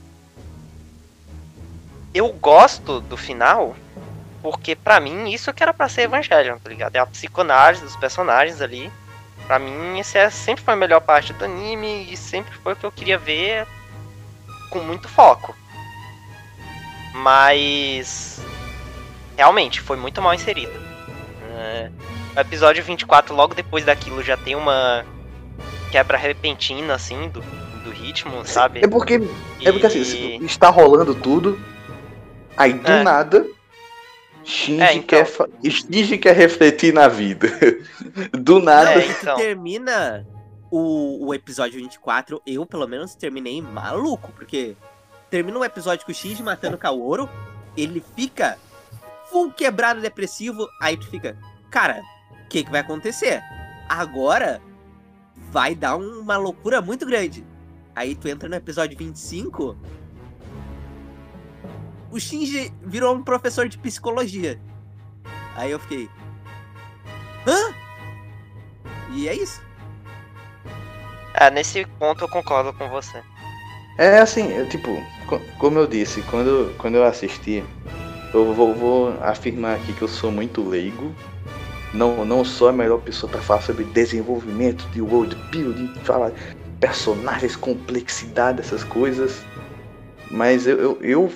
[2.14, 3.76] eu gosto do final
[4.42, 6.96] porque pra mim isso que era pra ser Evangelion, tá ligado?
[6.96, 8.90] É a psicanálise dos personagens ali.
[9.46, 12.76] Pra mim, esse é, sempre foi a melhor parte do anime e sempre foi o
[12.76, 13.68] que eu queria ver
[14.70, 15.56] com muito foco.
[17.14, 18.40] Mas
[19.38, 20.73] realmente foi muito mal inserido.
[21.52, 21.91] É,
[22.36, 25.06] o episódio 24, logo depois daquilo, já tem uma
[25.91, 27.41] quebra repentina, assim, do,
[27.84, 28.80] do ritmo, sabe?
[28.84, 29.15] É porque,
[29.64, 30.02] é porque assim,
[30.40, 31.60] E- está rolando tudo.
[32.56, 33.03] Aí do É.
[33.03, 33.45] nada.
[34.44, 35.07] Shinji, É, então.
[35.07, 37.48] quer, fa- Shinji quer refletir na vida.
[38.34, 38.94] do nada.
[38.94, 39.36] É, e então.
[39.38, 40.26] termina
[40.72, 44.76] o, o episódio 24, eu pelo menos terminei maluco, porque
[45.30, 47.30] termina um episódio com o Shinji matando o Kaoru,
[47.78, 48.58] ele fica
[49.30, 51.38] full quebrado depressivo, aí tu fica,
[51.70, 52.02] cara,
[52.32, 53.42] o que, que vai acontecer?
[53.88, 54.62] Agora
[55.52, 57.46] vai dar uma loucura muito grande.
[57.96, 59.78] Aí tu entra no episódio 25,
[62.12, 64.60] o Shinji virou um professor de psicologia.
[65.56, 66.10] Aí eu fiquei,
[67.48, 67.74] hã?
[69.12, 69.62] E é isso.
[71.34, 73.24] É, nesse ponto eu concordo com você.
[74.00, 74.88] É assim, eu, tipo,
[75.28, 77.62] co- como eu disse, quando, quando eu assisti,
[78.34, 81.14] eu vou, vou afirmar aqui que eu sou muito leigo.
[81.94, 86.32] Não, não sou a melhor pessoa para falar sobre desenvolvimento de world building, falar
[86.80, 89.42] personagens, complexidade, essas coisas.
[90.32, 91.30] Mas eu, eu, eu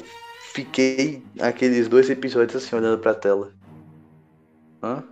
[0.54, 3.52] fiquei aqueles dois episódios assim olhando pra tela.
[4.82, 5.04] Hã?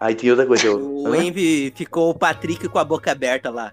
[0.00, 0.66] Aí tem outra coisa.
[0.66, 1.14] Eu, O?
[1.14, 3.72] Envy ficou o Patrick com a boca aberta lá.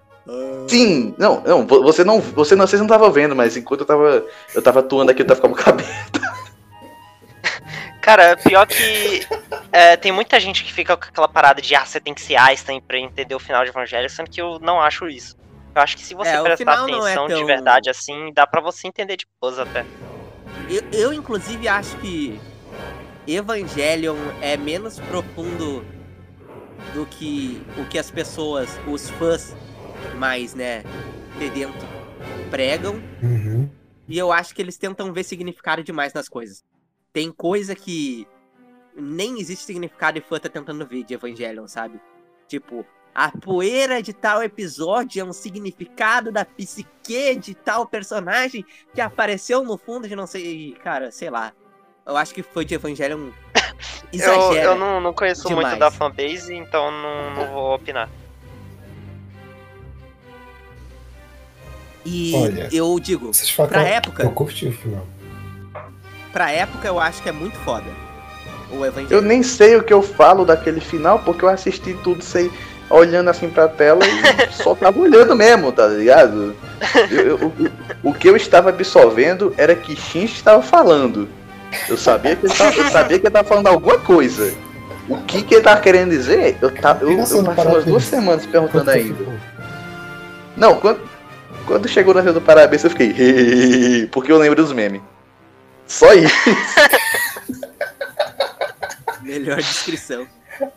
[0.68, 3.86] Sim, não, não, vo- você não, você não, vocês não estavam vendo, mas enquanto eu
[3.86, 4.24] tava,
[4.54, 6.20] eu tava atuando aqui, eu tava com a boca aberta.
[8.00, 9.26] Cara, pior que
[9.72, 12.36] é, tem muita gente que fica com aquela parada de ah, você tem que ser
[12.36, 15.36] Einstein pra entender o final de Evangelho, sendo que eu não acho isso.
[15.74, 18.60] Eu acho que se você É, prestar é atenção de tão- verdade assim, dá pra
[18.60, 19.84] você entender de boas até.
[20.68, 22.40] Eu, eu, inclusive, acho que
[23.26, 25.84] Evangelion é menos profundo
[26.94, 29.54] do que o que as pessoas, os fãs
[30.16, 30.82] mais, né,
[31.38, 32.00] de dentro
[32.50, 32.94] pregam.
[33.22, 33.68] Uhum.
[34.08, 36.64] E eu acho que eles tentam ver significado demais nas coisas.
[37.12, 38.26] Tem coisa que
[38.96, 42.00] nem existe significado e fã tá tentando ver de Evangelion, sabe?
[42.48, 49.00] Tipo, a poeira de tal episódio é um significado da psique de tal personagem que
[49.00, 50.76] apareceu no fundo de não sei.
[50.82, 51.52] Cara, sei lá.
[52.04, 53.30] Eu acho que foi de Evangelion.
[54.12, 54.64] Eu, Exagera.
[54.64, 55.78] eu não, não conheço muito demais.
[55.78, 58.10] da fanbase, então não, não vou opinar.
[62.04, 65.06] E Olha, eu digo, pra que eu- época, Eu curti o final.
[66.32, 67.84] pra época eu acho que é muito foda.
[68.72, 69.20] O Eu Evangelion.
[69.22, 72.50] nem sei o que eu falo daquele final, porque eu assisti tudo sem
[72.88, 76.54] olhando assim pra tela e só tava olhando mesmo, tá ligado?
[77.10, 77.52] Eu- eu-
[78.02, 81.28] o, o que eu estava absorvendo era que Shinji estava falando.
[81.88, 84.52] Eu sabia que ele tava, eu sabia que ele tava falando alguma coisa.
[85.08, 86.56] O que, que ele tava querendo dizer?
[86.62, 87.40] Eu, tá, eu, eu passei
[87.72, 89.24] umas duas semanas perguntando ainda.
[90.56, 91.00] Não, quando,
[91.70, 94.08] quando chegou na cena do parabéns, eu fiquei.
[94.10, 95.00] porque eu lembro dos memes.
[95.86, 96.34] Só isso.
[99.22, 100.26] Melhor descrição.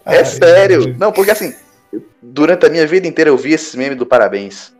[0.05, 0.87] É Ai, sério.
[0.89, 1.55] meu Não, porque assim,
[2.21, 4.71] durante a minha vida inteira eu vi esses memes do parabéns.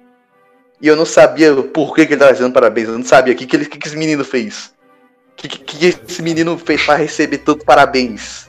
[0.81, 2.87] E eu não sabia por que, que ele tava dizendo parabéns.
[2.89, 4.73] Eu não sabia o que, que, ele- que, que esse menino fez.
[5.31, 8.47] O que, que, que esse menino fez pra receber tanto parabéns.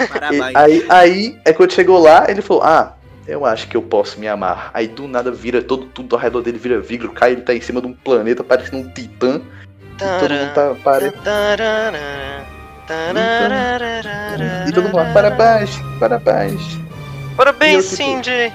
[0.00, 0.54] E Parabéns.
[0.56, 2.96] aí, aí é quando chegou lá, ele falou: Ah,
[3.26, 4.70] eu acho que eu posso me amar.
[4.74, 7.60] Aí do nada vira todo, tudo ao redor dele vira vidro, cai, ele tá em
[7.60, 9.40] cima de um planeta parecendo um titã.
[9.94, 11.12] E todo mundo tá pare...
[14.68, 16.60] E todo mundo lá, parabéns, parabéns.
[17.36, 18.52] Parabéns, E eu, tipo, Cindy!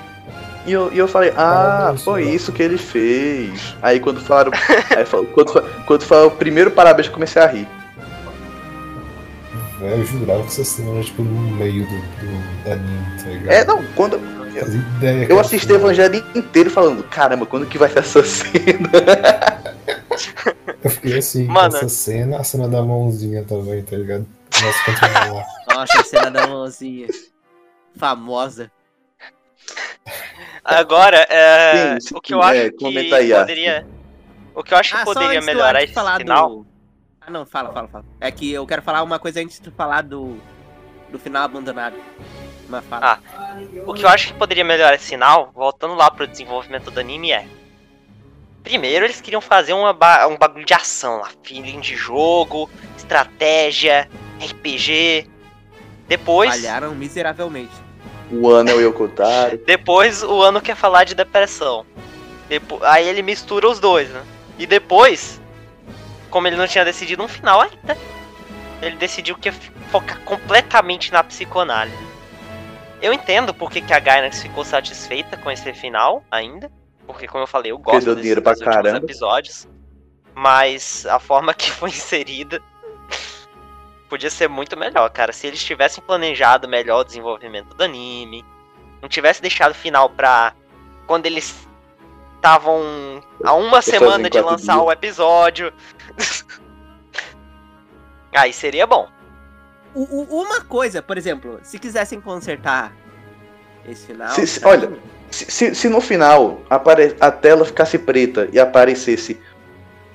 [0.66, 2.36] E eu, e eu falei, ah, Parabéns, foi senhor.
[2.36, 3.76] isso que ele fez.
[3.82, 4.52] Aí quando falaram.
[4.96, 7.68] aí fal- quando, quando falaram o primeiro parabéns, eu comecei a rir.
[9.82, 13.50] Eu jurava que essa cena era tipo no meio do, do anime, tá ligado?
[13.52, 14.20] É, não, quando.
[14.60, 15.76] Fazia ideia que Eu assisti o.
[15.76, 18.90] Evangelho inteiro falando, caramba, quando que vai ser essa cena?
[20.84, 21.76] Eu fiquei assim, Mano.
[21.76, 24.26] essa cena, a cena da mãozinha também, tá ligado?
[24.62, 25.46] Nossa, lá.
[25.76, 27.08] Nossa, a cena da mãozinha.
[27.96, 28.72] Famosa.
[30.64, 33.88] Agora, é, Sim, sim, o que eu acho é, que aí, poderia.
[34.56, 36.50] O que eu acho que Ah, só poderia melhorar esse falar final.
[36.50, 36.68] do...
[37.22, 38.06] Ah, não, fala, fala, fala.
[38.20, 40.38] É que eu quero falar uma coisa antes de tu falar do,
[41.12, 41.96] do final abandonado.
[42.70, 43.20] Mas fala.
[43.20, 43.58] Ah.
[43.86, 47.32] O que eu acho que poderia melhorar esse final, voltando lá pro desenvolvimento do anime,
[47.32, 47.46] é.
[48.64, 51.30] Primeiro, eles queriam fazer uma ba- um bagulho de ação lá.
[51.44, 54.08] Feeling de jogo, estratégia,
[54.40, 55.28] RPG.
[56.08, 56.52] Depois.
[56.52, 57.72] Falharam miseravelmente.
[58.32, 59.58] O ano é o Yokotaro.
[59.66, 61.86] Depois o ano quer falar de depressão.
[62.48, 64.22] Depo- aí ele mistura os dois, né?
[64.58, 65.42] E depois,
[66.30, 67.98] como ele não tinha decidido um final ainda,
[68.82, 69.54] ele decidiu que ia
[69.92, 71.98] focar completamente na psicoanálise.
[73.02, 76.72] Eu entendo porque que a Gainax ficou satisfeita com esse final ainda.
[77.06, 79.68] Porque, como eu falei, eu gosto Perdeu desses dinheiro pra últimos episódios.
[80.36, 82.62] Mas a forma que foi inserida
[84.10, 85.32] podia ser muito melhor, cara.
[85.32, 88.44] Se eles tivessem planejado melhor o desenvolvimento do anime,
[89.02, 90.54] não tivesse deixado o final pra
[91.08, 91.68] quando eles
[92.36, 94.86] estavam a uma semana em de lançar dias.
[94.86, 95.74] o episódio.
[98.34, 99.08] Aí seria bom.
[99.96, 102.94] Uma coisa, por exemplo, se quisessem consertar
[103.88, 104.30] esse final.
[104.30, 104.92] Se- se- olha,
[105.32, 109.40] Se, se- no final apare- a tela ficasse preta e aparecesse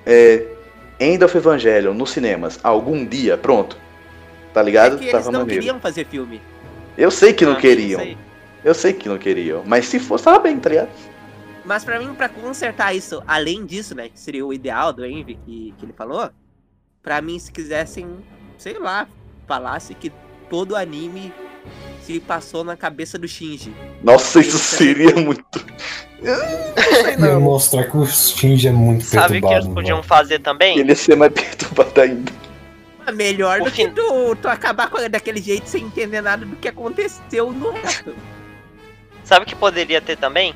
[0.05, 0.45] é,
[0.99, 3.77] End of Evangelion nos cinemas algum dia, pronto.
[4.53, 4.97] Tá é ligado?
[4.99, 5.61] que eles Tava não maneiro.
[5.61, 6.41] queriam fazer filme.
[6.99, 8.01] Eu sei que não Ah, queriam.
[8.01, 8.19] sei.
[8.65, 9.63] Eu sei que não queriam.
[9.67, 10.89] Mas se fosse, tava bem, tá ligado?
[11.65, 15.35] Mas pra mim, pra consertar isso, além disso, né, que seria o ideal do Envy
[15.45, 16.31] que, que ele falou,
[17.03, 18.07] pra mim, se quisessem,
[18.59, 19.07] sei lá,
[19.47, 20.13] falasse que
[20.51, 21.33] todo anime
[22.03, 23.73] se passou na cabeça do Shinji.
[24.03, 25.45] Nossa, isso seria muito.
[27.19, 30.03] Ia mostrar que o Shinji é muito Sabe o que eles podiam mano.
[30.09, 30.79] fazer também?
[30.79, 32.33] Ele ia ser mais perturbado ainda.
[33.07, 36.47] É melhor O do fim- que tu, tu acabar com- daquele jeito sem entender nada
[36.47, 38.15] do que aconteceu no resto.
[39.23, 40.55] Sabe o que poderia ter também?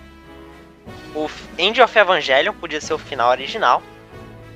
[1.15, 1.29] O
[1.59, 3.83] End of Evangelion podia ser o final original.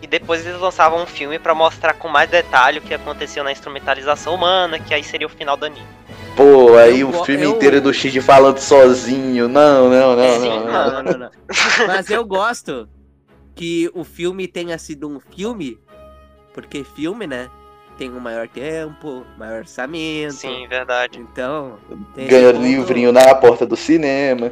[0.02, 3.52] E depois eles lançavam um filme pra mostrar com mais detalhe o que aconteceu na
[3.52, 5.86] instrumentalização humana, que aí seria o final do anime.
[6.36, 9.46] Pô, aí Eu o filme eu- inteiro é do Shinji falando sozinho.
[9.48, 10.64] Não, não, não, Sim, não.
[10.66, 10.90] não.
[10.92, 11.30] Não, não, não.
[11.86, 12.88] Mas eu gosto
[13.54, 15.78] que o filme tenha sido um filme,
[16.52, 17.48] porque filme, né?
[17.98, 20.32] Tem um maior tempo, maior orçamento.
[20.32, 21.20] Sim, verdade.
[21.20, 21.78] Então.
[22.16, 24.50] Ganha ponto- livrinho na porta do cinema.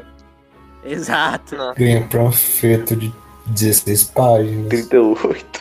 [0.85, 1.57] Exato.
[1.77, 3.13] Ganha panfleto de
[3.51, 4.69] 16 páginas.
[4.69, 5.61] 38.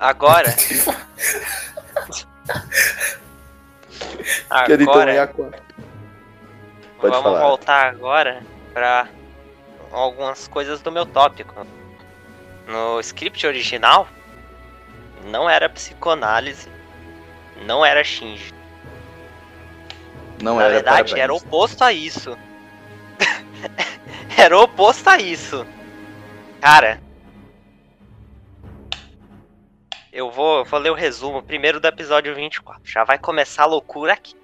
[0.00, 0.48] Agora,
[4.50, 5.62] agora quarta.
[7.00, 7.40] Pode vamos falar.
[7.40, 9.08] voltar agora pra
[9.92, 11.66] algumas coisas do meu tópico.
[12.66, 14.08] No script original,
[15.26, 16.68] não era psicoanálise,
[17.66, 18.54] não era Shinji.
[20.42, 21.18] Não Na era verdade, parabéns.
[21.22, 22.36] era oposto a isso.
[24.36, 25.66] era oposto a isso.
[26.64, 26.98] Cara.
[30.10, 32.80] Eu vou, vou ler o resumo primeiro do episódio 24.
[32.90, 34.34] Já vai começar a loucura aqui.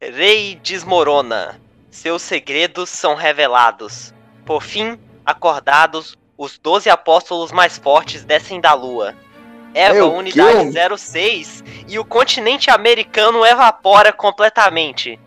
[0.00, 1.60] Rei desmorona.
[1.90, 4.14] Seus segredos são revelados.
[4.46, 4.96] Por fim,
[5.26, 9.16] acordados, os doze apóstolos mais fortes descem da lua.
[9.74, 15.18] Eva, Meu, unidade que- 06, e o continente americano evapora completamente.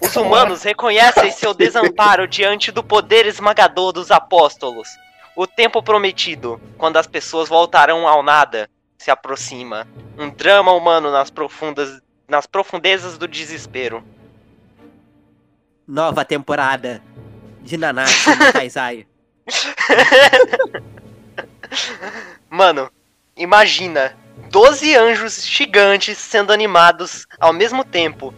[0.00, 4.88] Os humanos reconhecem seu desamparo diante do poder esmagador dos apóstolos.
[5.36, 9.86] O tempo prometido, quando as pessoas voltarão ao nada, se aproxima.
[10.18, 14.04] Um drama humano nas profundas nas profundezas do desespero.
[15.86, 17.02] Nova temporada
[17.62, 19.06] de Nanatsu no Taizai.
[22.50, 22.90] Mano,
[23.34, 24.14] imagina
[24.50, 28.34] 12 anjos gigantes sendo animados ao mesmo tempo,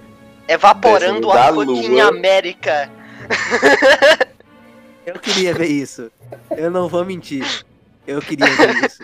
[0.52, 2.00] evaporando a fucking.
[2.00, 2.90] América.
[5.06, 6.10] Eu queria ver isso.
[6.56, 7.64] Eu não vou mentir.
[8.06, 9.02] Eu queria ver isso.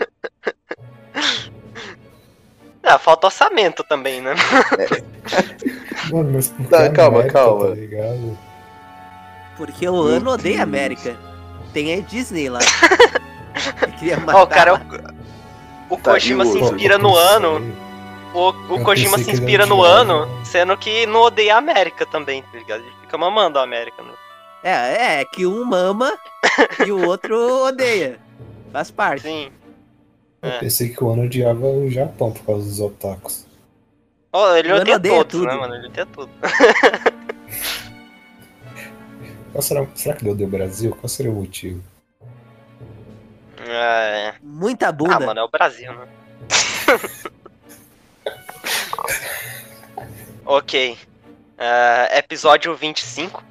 [2.83, 4.33] Ah, falta orçamento também, né?
[6.11, 7.67] Mano, mas por que Tá, calma, América, calma.
[7.69, 8.37] Tá ligado?
[9.57, 10.63] Porque o ano odeia.
[10.63, 11.17] América.
[11.73, 12.59] Tem a Disney lá.
[13.81, 14.41] Eu queria Ó, matar.
[14.43, 14.73] o cara,
[15.89, 17.59] o, o Tá, Kojima se inspira no ano,
[18.33, 22.57] o, o Kojima se inspira no ano, sendo que não odeia a América também, tá
[22.57, 22.81] ligado?
[22.81, 24.11] Ele fica mamando a América, né?
[24.63, 26.17] É, é que um mama
[26.85, 27.35] e o outro
[27.65, 28.19] odeia.
[28.71, 29.21] Faz parte.
[29.23, 29.51] Sim.
[30.41, 30.59] Eu É.
[30.59, 33.45] pensei que o ano odiava o Japão por causa dos otakus.
[34.33, 35.59] Ó, ele odeia odeia todos, né, tudo.
[35.61, 35.75] mano?
[35.75, 36.29] Ele odeia tudo.
[39.51, 40.91] Qual será, será que ele odeia o Brasil?
[40.99, 41.81] Qual seria o motivo?
[43.67, 44.33] É...
[44.43, 45.19] Muita Ah, bunda.
[45.19, 46.07] mano, é o Brasil, né?
[50.45, 50.97] ok.
[51.57, 53.43] Ah, episódio 25.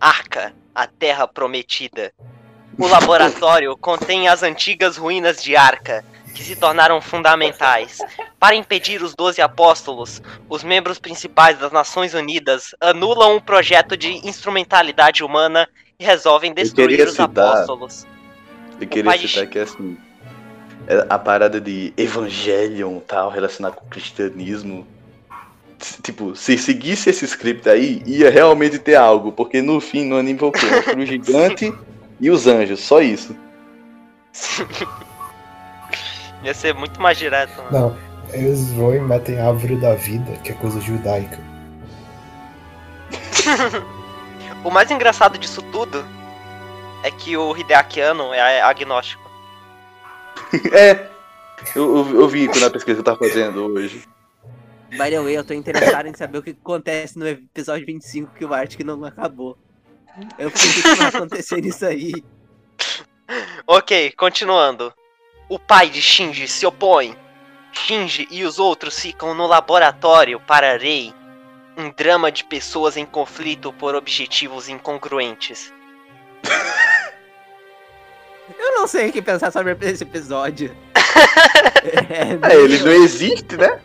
[0.00, 2.12] Arca, a Terra Prometida.
[2.78, 6.04] O laboratório contém as antigas ruínas de Arca,
[6.34, 7.98] que se tornaram fundamentais.
[8.38, 14.10] Para impedir os Doze Apóstolos, os membros principais das Nações Unidas anulam um projeto de
[14.26, 18.04] instrumentalidade humana e resolvem destruir os citar- apóstolos.
[18.80, 19.96] Eu queria de citar que assim.
[20.86, 24.86] É A parada de Evangelion tal, relacionado com o cristianismo.
[26.02, 29.32] Tipo, se seguisse esse script aí, ia realmente ter algo.
[29.32, 30.66] Porque no fim, no anime, foi o quê?
[30.66, 31.74] Mostra o gigante
[32.20, 33.36] e os anjos, só isso.
[36.42, 37.70] Ia ser muito mais direto, mano.
[37.70, 37.96] Não,
[38.32, 41.38] eles vão e metem a árvore da vida, que é coisa judaica.
[44.64, 46.02] O mais engraçado disso tudo
[47.02, 49.23] é que o Hideaki Anno é agnóstico.
[50.72, 51.10] É.
[51.74, 54.06] Eu, eu, eu vi na pesquisa que eu tava fazendo hoje.
[54.90, 58.44] By the way, eu tô interessado em saber o que acontece no episódio 25 que
[58.44, 59.58] o Arctic não acabou.
[60.38, 62.12] Eu pensei que vai acontecer isso aí.
[63.66, 64.92] Ok, continuando.
[65.48, 67.16] O pai de Shinji se opõe.
[67.72, 71.12] Shinji e os outros ficam no laboratório para Rei.
[71.76, 75.72] Um drama de pessoas em conflito por objetivos incongruentes.
[78.58, 80.74] Eu não sei o que pensar sobre esse episódio.
[80.94, 83.78] É, É, ele não existe, né?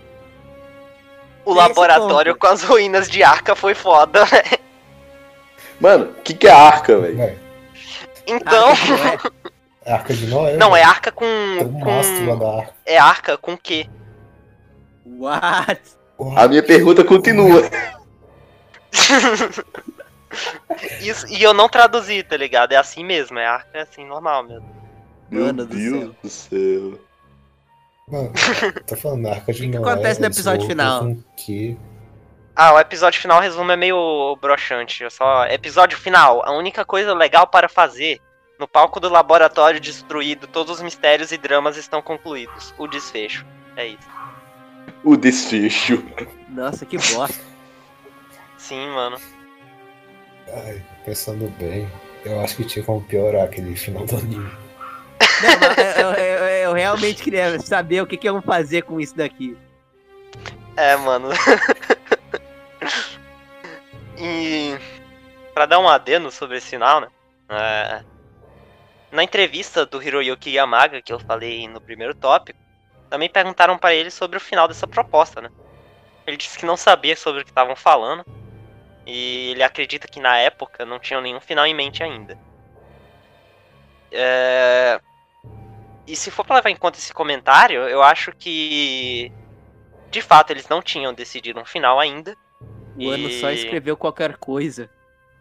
[1.45, 2.41] O esse laboratório ponto.
[2.41, 4.57] com as ruínas de Arca foi foda, né?
[5.79, 7.39] Mano, o que, que é arca, velho?
[8.27, 8.67] Então.
[8.75, 9.93] Não é.
[9.93, 10.57] Arca de Noé.
[10.57, 10.83] Não, é.
[10.83, 11.25] Arca com.
[11.25, 12.73] Tem um mastro lá com da Arca.
[12.85, 13.89] é Arca com Q.
[15.05, 15.81] What?
[16.35, 17.63] A minha pergunta continua.
[21.01, 22.71] Isso, e eu não traduzi, tá ligado?
[22.71, 24.69] É assim mesmo, é arca é assim, normal mesmo.
[25.29, 26.15] Meu Mano do Deus céu.
[26.23, 26.99] do céu.
[28.07, 28.31] Mano,
[28.87, 31.15] tá falando arca de O que Noé, acontece no episódio final?
[31.37, 31.77] que
[32.55, 35.03] Ah, o episódio final, resumo é meio broxante.
[35.03, 35.45] É só.
[35.47, 36.43] Episódio final.
[36.45, 38.19] A única coisa legal para fazer.
[38.59, 42.73] No palco do laboratório destruído, todos os mistérios e dramas estão concluídos.
[42.77, 43.45] O desfecho.
[43.77, 44.09] É isso.
[45.03, 46.03] O desfecho.
[46.49, 47.39] Nossa, que bosta.
[48.57, 49.17] Sim, mano.
[50.53, 51.89] Ai, pensando bem,
[52.25, 54.51] eu acho que tinha como piorar aquele final do anime.
[55.41, 58.99] Não, mas eu, eu- eu- eu realmente queria saber o que, que iam fazer com
[58.99, 59.57] isso daqui.
[60.75, 61.29] É, mano.
[64.17, 64.77] e.
[65.53, 67.07] Pra dar um adeno sobre esse final, né?
[67.49, 68.03] É,
[69.11, 72.59] na entrevista do Hiroyuki Yamaga, que eu falei no primeiro tópico,
[73.09, 75.49] também perguntaram pra ele sobre o final dessa proposta, né?
[76.27, 78.23] Ele disse que não sabia sobre o que estavam falando.
[79.05, 82.37] E ele acredita que na época não tinham nenhum final em mente ainda.
[84.11, 84.99] É,
[86.07, 89.31] E se for pra levar em conta esse comentário, eu acho que
[90.09, 92.35] de fato, eles não tinham decidido um final ainda.
[92.97, 94.89] O ano só E- escreveu qualquer coisa.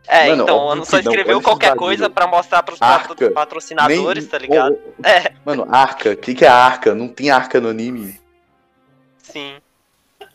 [0.07, 3.09] É, Mano, então, o ano só escreveu qualquer coisa pra mostrar pros Arca.
[3.09, 4.73] patro- patrocinadores, Nem- tá ligado?
[4.75, 6.11] Ô, É, Mano, arca.
[6.13, 6.95] O que, que é arca?
[6.95, 8.19] Não tem arca no anime.
[9.19, 9.59] sim.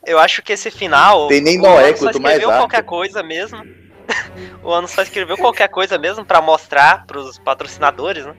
[0.05, 1.27] Eu acho que esse final.
[1.27, 3.63] Tem nem o Noé, ano quanto mais escreveu qualquer coisa mesmo.
[4.61, 8.35] o ano só escreveu qualquer coisa mesmo pra mostrar pros patrocinadores, né?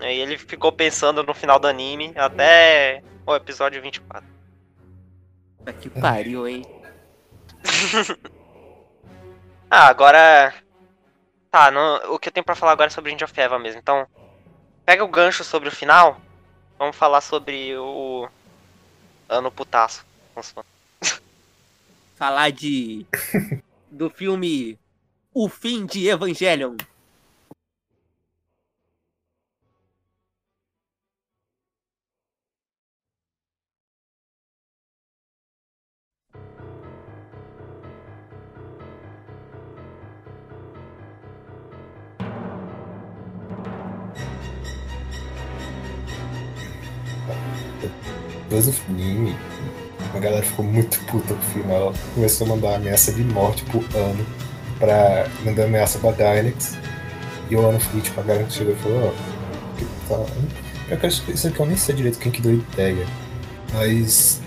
[0.00, 4.28] E ele ficou pensando no final do anime até o episódio 24.
[5.58, 6.64] Puta Que pariu, hein?
[9.68, 10.54] Ah, agora.
[11.50, 13.80] Tá, no- o que eu tenho pra falar agora é sobre End of Eva mesmo.
[13.80, 14.06] Então,
[14.84, 16.20] pega o gancho sobre o final.
[16.78, 18.28] Vamos falar sobre o.
[19.28, 20.04] Ano putaço.
[20.34, 20.75] com os fãs.
[22.16, 23.06] Falar de.
[23.90, 24.78] do filme
[25.32, 26.76] O Fim de Evangelion.
[48.48, 48.56] Do
[48.88, 49.34] anime,
[50.16, 51.92] a galera ficou muito puta no final.
[52.14, 54.26] Começou a mandar ameaça de morte pro ano
[54.78, 56.76] pra mandar ameaça pra Dynex.
[57.50, 59.14] E o ano foi tipo, a galera chegou e falou,
[60.08, 60.32] ó, tá.
[60.88, 63.06] Eu quero isso aqui eu nem sei direito quem que deu ideia.
[63.72, 64.40] Mas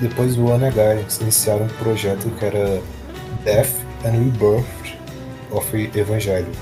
[0.00, 2.82] depois do ano a Dynex iniciaram um projeto que era
[3.44, 3.74] Death
[4.04, 4.96] and Rebirth
[5.50, 6.52] of Evangelion.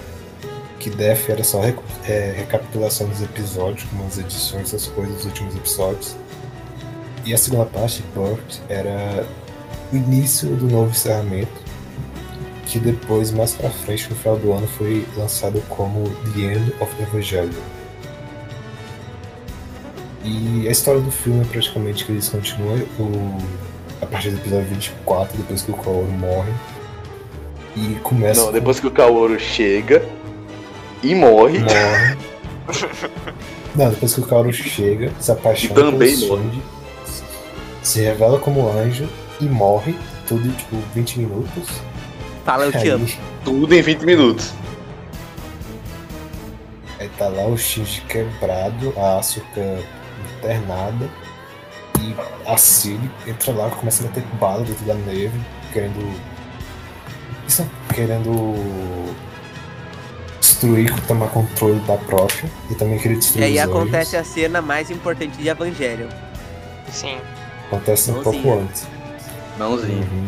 [0.79, 1.63] Que Death era só
[2.09, 6.17] é, recapitulação dos episódios, com umas edições das coisas dos últimos episódios.
[7.31, 9.25] E a segunda parte, Birth, era
[9.93, 11.47] o início do novo encerramento,
[12.67, 16.93] que depois, mais pra frente, no final do ano, foi lançado como The End of
[17.01, 17.53] Evangelion.
[20.25, 23.39] E a história do filme é praticamente que eles continuam o,
[24.03, 26.53] a partir do episódio 24, depois que o Kaoru morre.
[27.77, 28.41] E começa.
[28.41, 30.05] Não, com- depois que o Kaoru chega
[31.01, 31.61] e morre.
[31.61, 32.19] morre.
[33.77, 36.63] Não, depois que o Kaoru chega, se apaixona E também pelo morre.
[37.83, 39.09] Se revela como anjo
[39.41, 39.97] e morre,
[40.29, 41.69] tudo em tipo 20 minutos.
[42.45, 43.07] Fala, eu te Aí, amo.
[43.45, 44.53] Tudo em 20 minutos.
[46.99, 49.79] aí tá lá o Shinji quebrado, a Asuka
[50.37, 51.09] internada
[52.01, 52.15] e
[52.47, 55.41] a Ciri entra lá, começa a meter bala dentro da neve,
[55.73, 56.21] querendo.
[57.49, 58.55] Isso, querendo
[60.41, 64.31] destruir, tomar controle da própria e também querer E destruir aí os acontece anjos.
[64.31, 66.09] a cena mais importante de Evangelion.
[66.93, 67.19] Sim.
[67.71, 68.43] Acontece um Mãozinha.
[68.43, 68.87] pouco antes.
[69.59, 70.03] Mãozinho.
[70.03, 70.27] Uhum.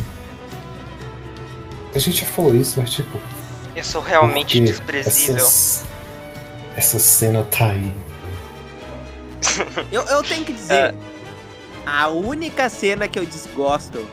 [1.95, 3.19] A gente já falou isso, mas tipo.
[3.75, 5.37] Eu sou realmente desprezível.
[5.37, 5.85] essas-
[6.77, 7.93] Essa cena tá aí.
[9.91, 10.95] Eu, eu tenho que dizer,
[11.85, 14.07] a única cena que eu desgosto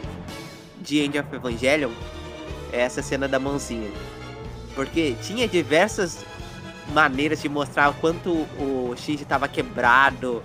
[0.81, 1.91] de End of Evangelion
[2.73, 3.89] é essa cena da mãozinha.
[4.75, 6.17] Porque tinha diversas
[6.93, 10.41] maneiras de mostrar o quanto o Shinji tava quebrado,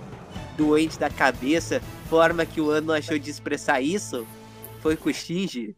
[0.55, 1.81] doente da cabeça.
[2.09, 4.27] Forma que o Ano achou de expressar isso
[4.81, 5.75] foi com o Shinji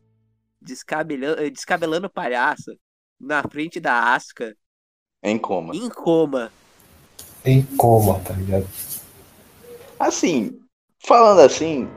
[0.61, 2.77] descabelando, descabelando o palhaço
[3.19, 4.55] na frente da Asuka,
[5.23, 5.75] Em coma.
[5.75, 6.51] em coma.
[7.45, 8.67] Em coma, tá ligado?
[9.99, 10.59] Assim,
[11.05, 11.87] falando assim,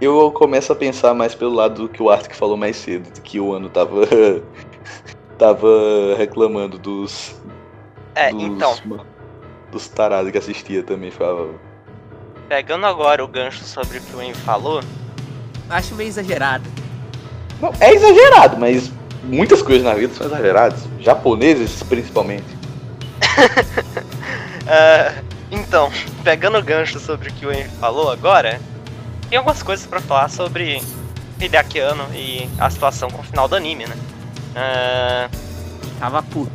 [0.00, 3.20] eu começo a pensar mais pelo lado do que o Arthur falou mais cedo, de
[3.20, 4.02] que o ano tava.
[5.38, 5.68] tava
[6.16, 7.36] reclamando dos.
[8.14, 9.06] É, dos, então,
[9.70, 11.54] Dos tarados que assistia também, falava.
[12.48, 14.82] Pegando agora o gancho sobre o que o Envy falou,
[15.68, 16.64] acho meio exagerado.
[17.60, 18.90] Não, é exagerado, mas
[19.24, 20.80] muitas coisas na vida são exageradas.
[21.00, 22.46] Japoneses, principalmente.
[24.70, 25.90] Ah, então,
[26.22, 28.60] pegando o gancho sobre o que o Henry falou agora,
[29.30, 30.82] tem algumas coisas pra falar sobre
[31.40, 33.96] Hideaki Anno e a situação com o final do anime, né?
[34.54, 35.30] Ah,
[35.98, 36.52] Tava puto.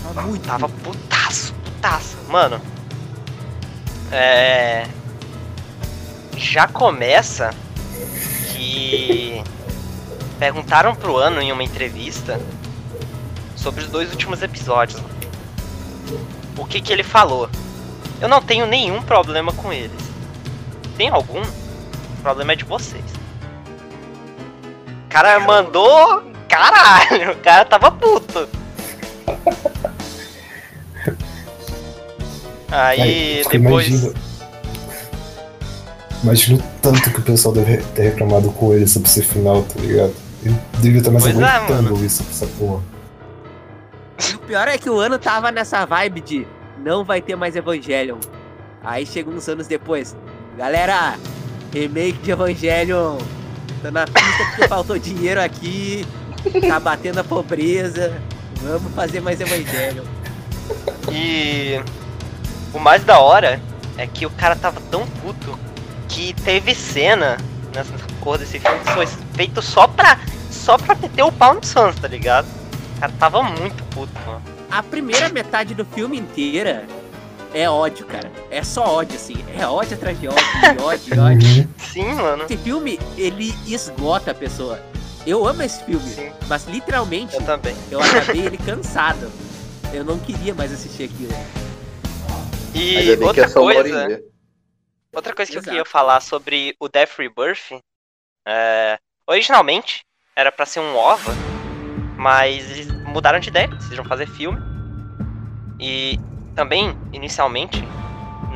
[0.00, 0.46] Tava muito.
[0.46, 2.16] tava putaço, putaço.
[2.28, 2.60] Mano,
[4.12, 4.86] é.
[6.36, 7.50] Já começa
[8.52, 9.42] que.
[10.38, 12.40] Perguntaram pro Ano em uma entrevista
[13.56, 15.00] sobre os dois últimos episódios.
[16.56, 17.48] O que que ele falou?
[18.20, 20.00] Eu não tenho nenhum problema com eles.
[20.96, 21.40] Tem algum?
[21.40, 23.04] O problema é de vocês.
[25.06, 26.22] O cara mandou.
[26.48, 28.48] Caralho, o cara tava puto.
[32.70, 33.88] Aí depois.
[33.88, 34.14] Imagina,
[36.24, 39.80] imagina o tanto que o pessoal deve ter reclamado com ele sobre esse final, tá
[39.80, 40.12] ligado?
[40.42, 41.90] Ele devia estar mais Pois é, aguentando mano.
[41.94, 42.82] ouvir essa, essa porra.
[44.30, 46.46] E o pior é que o ano tava nessa vibe de
[46.82, 48.18] não vai ter mais Evangelion.
[48.82, 50.16] Aí chega uns anos depois.
[50.56, 51.16] Galera,
[51.72, 53.18] remake de Evangelion.
[53.82, 56.06] Tô na pista porque faltou dinheiro aqui.
[56.68, 58.12] Tá batendo a pobreza.
[58.62, 60.04] Vamos fazer mais Evangelion.
[61.10, 61.80] E
[62.72, 63.60] o mais da hora
[63.96, 65.58] é que o cara tava tão puto
[66.14, 67.36] que teve cena
[67.74, 67.92] nessa
[68.22, 70.18] porra desse filme que foi feito só pra,
[70.48, 72.46] só pra meter o pau no Sans, tá ligado?
[72.96, 74.40] O cara tava muito puto, mano.
[74.70, 76.84] A primeira metade do filme inteira
[77.52, 78.30] é ódio, cara.
[78.48, 79.36] É só ódio, assim.
[79.58, 80.44] É ódio atrás de ódio,
[80.76, 81.62] de ódio, de ódio.
[81.62, 81.68] Uhum.
[81.92, 82.44] Sim, mano.
[82.44, 84.80] Esse filme, ele esgota a pessoa.
[85.26, 86.30] Eu amo esse filme, Sim.
[86.48, 87.74] mas literalmente Eu também.
[87.90, 89.30] eu acabei ele cansado.
[89.92, 91.34] Eu não queria mais assistir aquilo.
[92.74, 94.22] E Ainda bem que outra é só uma hora e coisa, meia.
[95.14, 95.70] Outra coisa que eu Exato.
[95.76, 97.80] queria falar sobre o Death Rebirth,
[98.46, 100.04] é, originalmente
[100.36, 101.32] era pra ser um OVA,
[102.16, 104.58] mas eles mudaram de ideia, decidiram fazer filme.
[105.78, 106.18] E
[106.54, 107.82] também, inicialmente,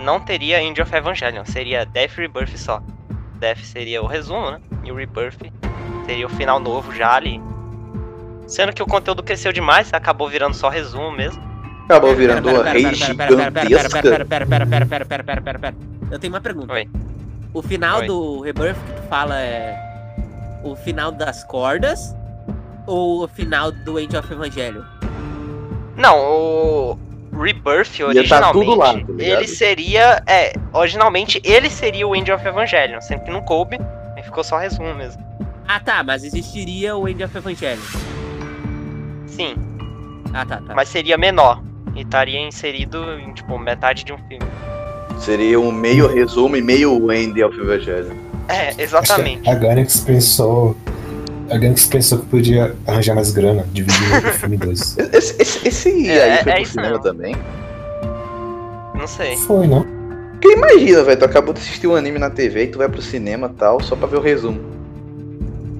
[0.04, 2.82] não teria End of Evangelion, seria Death Rebirth só.
[3.34, 4.60] Death seria o resumo, né?
[4.84, 5.38] E o Rebirth
[6.06, 7.40] seria o final novo já ali.
[8.46, 11.42] Sendo que o conteúdo cresceu demais, acabou virando só resumo mesmo.
[11.84, 14.02] Acabou virando uma Pera, rei pera, pera, pera, pera, gigantesca.
[14.02, 15.97] pera, pera, pera, pera, pera, pera, pera, pera, pera.
[16.10, 16.72] Eu tenho uma pergunta.
[16.72, 16.88] Oi.
[17.52, 18.06] O final Oi.
[18.06, 19.76] do Rebirth que tu fala é
[20.64, 22.14] o final das cordas
[22.86, 24.84] ou o final do End of Evangelho?
[25.96, 26.98] Não, o
[27.32, 32.30] Rebirth Ia tá originalmente, tudo lá, tá ele seria, é, originalmente ele seria o End
[32.30, 33.78] of Evangelion, sendo que não coube,
[34.16, 35.22] aí ficou só resumo mesmo.
[35.66, 37.82] Ah tá, mas existiria o End of Evangelho.
[39.26, 39.54] Sim,
[40.32, 40.74] Ah tá, tá.
[40.74, 41.62] mas seria menor
[41.94, 44.46] e estaria inserido em tipo metade de um filme.
[45.18, 48.12] Seria um meio resumo e meio end of Evangelho.
[48.48, 49.48] É, exatamente.
[49.48, 50.76] a Gainax pensou.
[51.50, 54.96] A Gainax pensou que podia arranjar mais grana, dividir o filme em dois.
[54.98, 57.36] Esse, esse, esse É, aí foi é pro isso cinema também.
[58.94, 59.36] Não sei.
[59.36, 59.84] Foi, não?
[60.32, 63.02] Porque imagina, velho, tu acabou de assistir um anime na TV e tu vai pro
[63.02, 64.60] cinema e tal, só pra ver o resumo.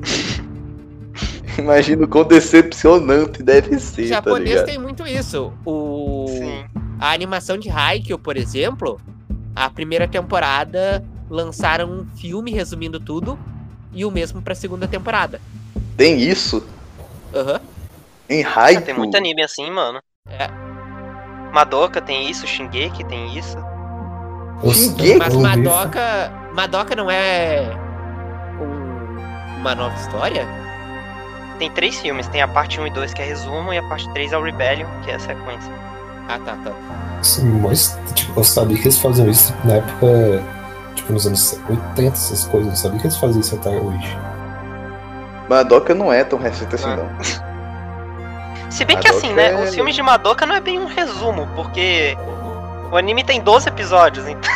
[1.59, 4.67] Imagina o quão decepcionante deve O ser, tá japonês ligado?
[4.67, 5.53] tem muito isso.
[5.65, 6.27] O...
[6.29, 6.65] Sim.
[7.01, 9.01] A animação de Haikyuu, por exemplo,
[9.65, 13.39] a primeira temporada lançaram um filme resumindo tudo
[13.93, 15.41] e o mesmo pra segunda temporada.
[15.97, 16.65] Tem isso?
[17.35, 17.61] Aham.
[18.29, 18.85] Em Ah, Haikyuu?
[18.85, 20.01] tem muito anime assim, mano.
[20.29, 20.49] É.
[21.53, 23.57] Madoka tem isso, Shingeki tem isso.
[24.73, 25.17] Shingeki?
[25.17, 26.33] Mas Madoka.
[26.55, 27.71] Madoka não é
[28.61, 30.47] um- uma nova história?
[31.59, 34.09] Tem três filmes, tem a parte 1 e 2 que é resumo e a parte
[34.13, 35.73] 3 é o Rebellion, que é a sequência.
[36.29, 36.73] Ah, tá, tá.
[37.21, 40.43] Assim, mas, tipo, eu sabia que eles faziam isso na época,
[40.95, 42.71] tipo, nos anos 80, essas coisas.
[42.71, 44.19] Eu sabia que eles faziam isso até hoje.
[45.49, 46.97] Madoka não é tão recente assim, Ah.
[46.97, 47.09] não.
[48.71, 49.51] Se bem que Madoka assim, né?
[49.53, 52.17] é- Os filmes de Madoka não é bem um resumo, porque
[52.93, 54.51] o anime tem 12 episódios, então.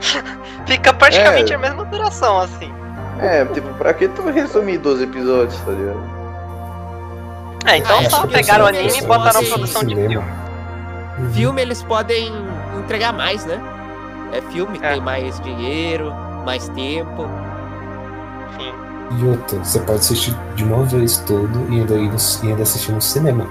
[0.66, 1.56] Fica praticamente É.
[1.56, 2.72] a mesma duração, assim.
[3.20, 6.16] É, tipo, pra que tu resumir 12 episódios, tá ligado?
[7.66, 9.94] É, então Ah, só que pegaram o esse anime e filme botaram fosse produção de
[9.94, 10.24] filme.
[11.18, 11.30] Uhum.
[11.30, 12.32] Filme eles podem
[12.78, 13.60] entregar mais, né?
[14.32, 14.92] É filme, É.
[14.92, 16.12] tem mais dinheiro,
[16.44, 17.26] mais tempo.
[18.50, 18.72] Enfim.
[19.18, 22.62] E outra, você pode assistir de uma vez todo e ainda, ir no, e ainda
[22.62, 23.46] assistir no cinema.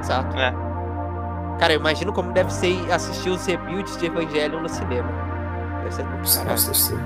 [0.00, 0.36] Exato.
[0.38, 0.54] É.
[1.58, 5.08] Cara, eu imagino como deve ser assistir os rebuilds de Evangelho no cinema.
[5.82, 6.98] Deve ser muito Nossa, deve ser.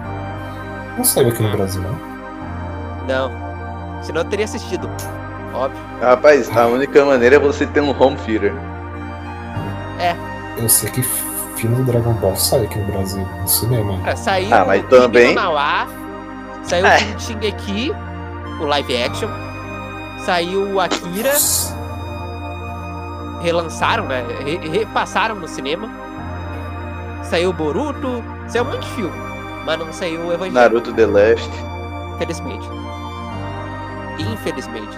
[0.99, 1.53] Não saiu aqui no Hum.
[1.57, 1.97] Brasil, não.
[3.07, 4.03] Não.
[4.03, 4.91] Senão eu teria assistido.
[5.55, 5.81] Óbvio.
[6.01, 8.53] Rapaz, a única maneira é você ter um home theater.
[10.59, 11.03] Eu sei que
[11.57, 13.99] filme do Dragon Ball sai aqui no Brasil, no cinema.
[14.05, 15.87] Cara, saiu Ah, mas também- Nawa,
[16.65, 16.97] Saiu É.
[17.17, 17.93] o Shingeki,
[18.61, 19.29] o live action.
[20.25, 21.33] Saiu o Akira,
[23.43, 24.25] relançaram, né?
[24.45, 25.89] Re- repassaram no cinema.
[27.25, 29.17] Saiu o Boruto, saiu um monte de filme.
[29.67, 31.51] Mas não saiu o Evangelho, Naruto The Last.
[32.15, 32.69] infelizmente.
[34.19, 34.97] Infelizmente.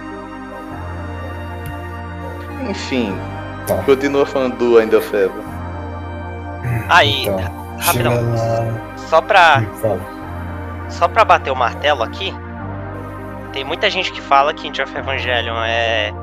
[2.69, 3.15] Enfim,
[3.67, 3.81] Tá.
[3.83, 5.31] continua falando do of Ever.
[6.89, 8.13] Aí, chega rapidão.
[8.13, 8.97] lá.
[8.97, 9.63] só pra,
[10.89, 12.33] só pra bater o martelo aqui,
[13.55, 16.13] tem muita gente que fala que End of Evangelion é,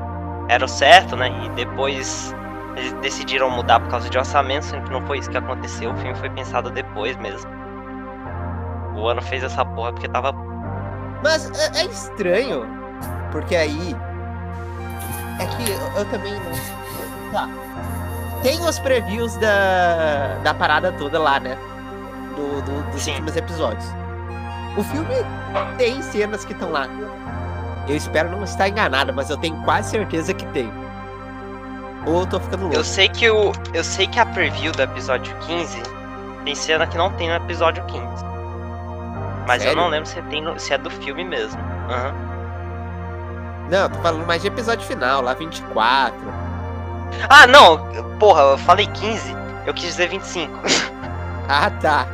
[0.49, 1.29] era o certo, né?
[1.45, 2.33] E depois
[2.75, 5.91] eles decidiram mudar por causa de orçamento, sendo que não foi isso que aconteceu.
[5.91, 7.49] O filme foi pensado depois mesmo.
[8.95, 10.31] O ano fez essa porra porque tava.
[11.23, 12.65] Mas é, é estranho,
[13.31, 13.95] porque aí.
[15.39, 16.82] É que eu, eu também não.
[17.33, 17.49] Tá.
[18.41, 21.57] Tem os previews da, da parada toda lá, né?
[22.35, 23.11] Do, do- dos Sim.
[23.11, 23.85] últimos episódios.
[24.77, 25.13] O filme
[25.77, 26.87] tem cenas que estão lá.
[27.87, 30.71] Eu espero não estar enganado, mas eu tenho quase certeza que tem.
[32.05, 32.75] Ou eu tô ficando louco.
[32.75, 33.51] Eu sei que o.
[33.73, 35.81] Eu sei que a preview do episódio 15
[36.43, 38.05] tem cena que não tem no episódio 15.
[39.47, 39.77] Mas Sério?
[39.77, 41.59] eu não lembro se, tem no- se é do filme mesmo.
[41.89, 42.13] Aham.
[43.69, 46.13] Não, eu tô falando mais de episódio final, lá 24.
[47.29, 47.77] Ah, não!
[48.19, 49.35] Porra, eu falei 15.
[49.65, 50.51] Eu quis dizer 25.
[51.49, 52.07] Ah, tá.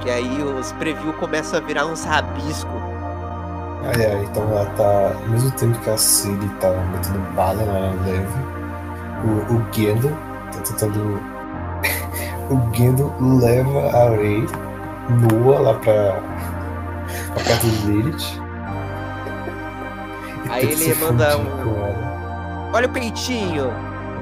[0.00, 2.80] Que aí os previews começam a virar uns rabiscos.
[3.84, 5.12] Ai, ai, então ela tá.
[5.22, 8.26] Ao mesmo tempo que a Cilly tá metendo bala na leve,
[9.22, 10.08] o, o Gendo
[10.50, 11.20] tá tentando.
[12.50, 14.46] o Gendo leva a Rei
[15.10, 16.22] nua lá pra.
[17.34, 18.40] pra perto do Lilith.
[20.46, 21.87] E Aí ele manda um- com ela.
[22.78, 23.72] Olha o peitinho!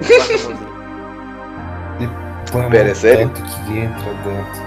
[0.01, 0.57] Bota a mãozinha.
[2.51, 3.29] Põe a Pera, é sério?
[3.29, 4.63] tanto que entra dentro.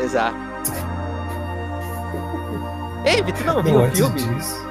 [0.00, 0.36] Exato.
[3.04, 4.14] Ei, tu não viu Não, o filme?
[4.14, 4.64] disso.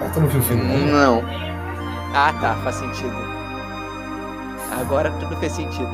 [0.00, 0.62] Ah, tu não viu o filme?
[0.62, 0.78] não?
[0.92, 1.24] Não.
[2.14, 3.16] Ah, tá, faz sentido.
[4.80, 5.90] Agora tudo fez sentido.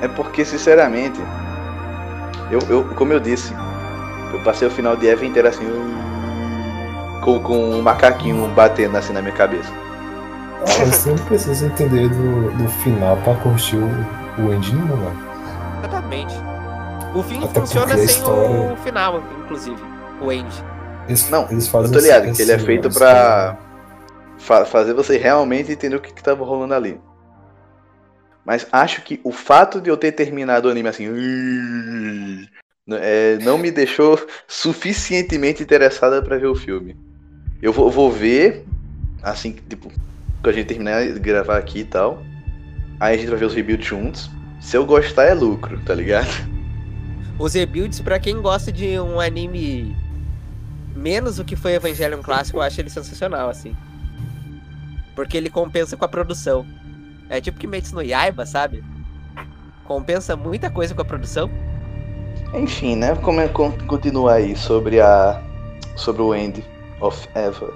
[0.00, 1.20] É porque, sinceramente,
[2.52, 3.52] eu, eu, como eu disse,
[4.32, 5.66] eu passei o final de Eva inteiro assim,
[7.22, 9.70] com, com um macaquinho batendo assim na minha cabeça.
[10.62, 15.28] Ah, você não precisa entender do, do final pra curtir o, o ending, não, mano.
[15.80, 16.34] Exatamente.
[17.14, 19.80] O fim Até funciona sem história- o final, inclusive.
[20.20, 20.48] O end.
[21.06, 23.56] Eles, Não, eles Eu fazem tô ligado que ele é feito pra
[24.36, 27.00] fa- fazer você realmente entender o que, que tava rolando ali.
[28.44, 31.06] Mas acho que o fato de eu ter terminado o anime assim.
[32.90, 34.18] é, não me deixou
[34.48, 36.96] suficientemente interessada pra ver o filme.
[37.60, 38.64] Eu vou, vou ver,
[39.22, 39.90] assim que tipo,
[40.42, 42.22] que a gente terminar de gravar aqui e tal.
[43.00, 44.30] Aí a gente vai ver os rebuilds juntos.
[44.60, 46.28] Se eu gostar é lucro, tá ligado?
[47.38, 49.96] Os rebuilds, pra quem gosta de um anime
[50.96, 53.76] menos o que foi Evangelion clássico, eu acho ele sensacional, assim.
[55.14, 56.66] Porque ele compensa com a produção.
[57.28, 58.82] É tipo Kimetsu no Yaiba, sabe?
[59.84, 61.50] Compensa muita coisa com a produção.
[62.54, 63.14] Enfim, né?
[63.16, 65.40] Como é, con- continuar aí sobre a.
[65.96, 66.64] sobre o End
[67.00, 67.72] of Eva.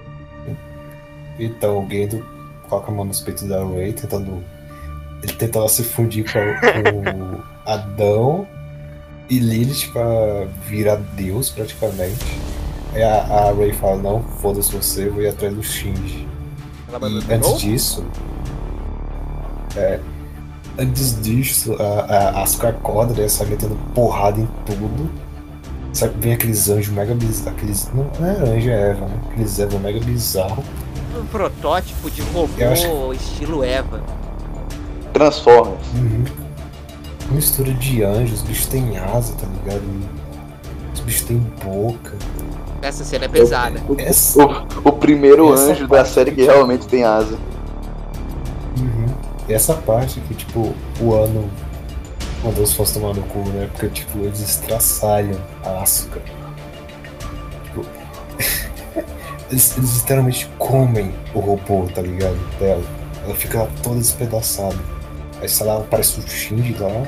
[1.38, 2.24] Então o Gendo
[2.68, 4.42] coloca a mão nos peitos da Ray, tentando.
[5.22, 7.40] Ele tentava se fundir com, com
[7.70, 8.46] Adão
[9.28, 12.40] e Lilith pra virar Deus praticamente.
[12.94, 16.28] Aí a, a Ray fala, não, foda-se você, eu vou ir atrás do Shinji.
[16.92, 18.04] Ela E antes disso.
[19.76, 20.00] É,
[20.78, 25.10] antes disso, a, a Asuka acorda, né, sai metendo porrada em tudo.
[25.92, 27.48] Sabe, vem aqueles anjos mega bizarros.
[27.58, 27.90] Aqueles.
[27.92, 29.14] Não, não é anjo, é Eva, né?
[29.30, 30.64] Aqueles Eva mega bizarros.
[31.18, 34.00] um protótipo de robô acho estilo Eva.
[35.12, 35.86] Transformers.
[35.94, 36.24] Uhum.
[37.30, 39.82] Mistura de anjos, os bichos têm asa, tá ligado?
[40.94, 42.12] Os bichos têm boca.
[42.80, 43.80] Essa cena é pesada.
[43.98, 44.42] Essa.
[44.44, 47.38] O, o primeiro anjo da série que que- realmente tem asa.
[48.78, 49.06] Uhum.
[49.48, 51.48] E essa parte que, tipo, o ano
[52.42, 53.68] mandou os fãs tomar no cu, né?
[53.72, 56.20] Porque, tipo, eles estraçalham a Asuka.
[57.64, 57.86] Tipo,
[59.50, 62.36] eles, eles literalmente comem o robô, tá ligado?
[62.58, 62.82] Dela.
[63.24, 64.78] Ela fica toda despedaçada.
[65.40, 67.06] Aí, sei lá, aparece o Shinji lá,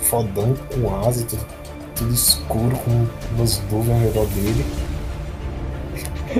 [0.00, 1.46] fodão com asa, tudo,
[1.94, 4.66] tudo escuro, com umas nuvens ao redor dele.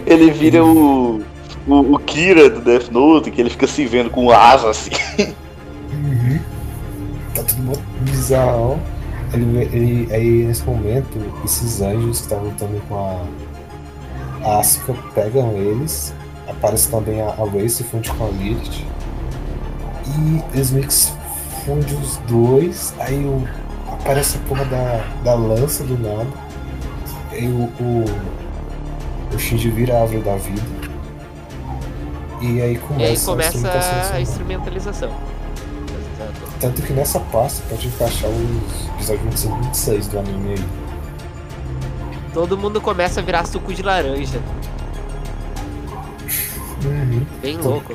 [0.07, 1.23] Ele vira o,
[1.67, 4.91] o, o Kira do Death Note, que ele fica se vendo com asa assim.
[5.91, 6.58] Uhum.
[7.39, 8.81] Tá tudo bizarro.
[9.33, 13.25] Ele, ele, aí nesse momento, esses anjos que estavam lutando com a,
[14.45, 16.13] a Asuka pegam eles.
[16.49, 18.85] Aparece também a, a Ray se funde com a Lilith.
[20.05, 21.13] E eles meio que se
[21.65, 22.93] fundem os dois.
[22.99, 23.47] Aí o,
[23.93, 26.27] aparece a porra da, da lança do nada.
[27.33, 28.05] E o, o,
[29.33, 30.63] o Shinji vira a árvore da vida.
[32.41, 35.38] E aí E começa, aí começa a instrumentação a instrumentalização.
[36.61, 40.65] Tanto que nessa pasta pode encaixar os episódios 25 e 26 do anime aí.
[42.35, 44.41] Todo mundo começa a virar suco de laranja.
[46.85, 47.27] Uhum.
[47.41, 47.95] Bem louco.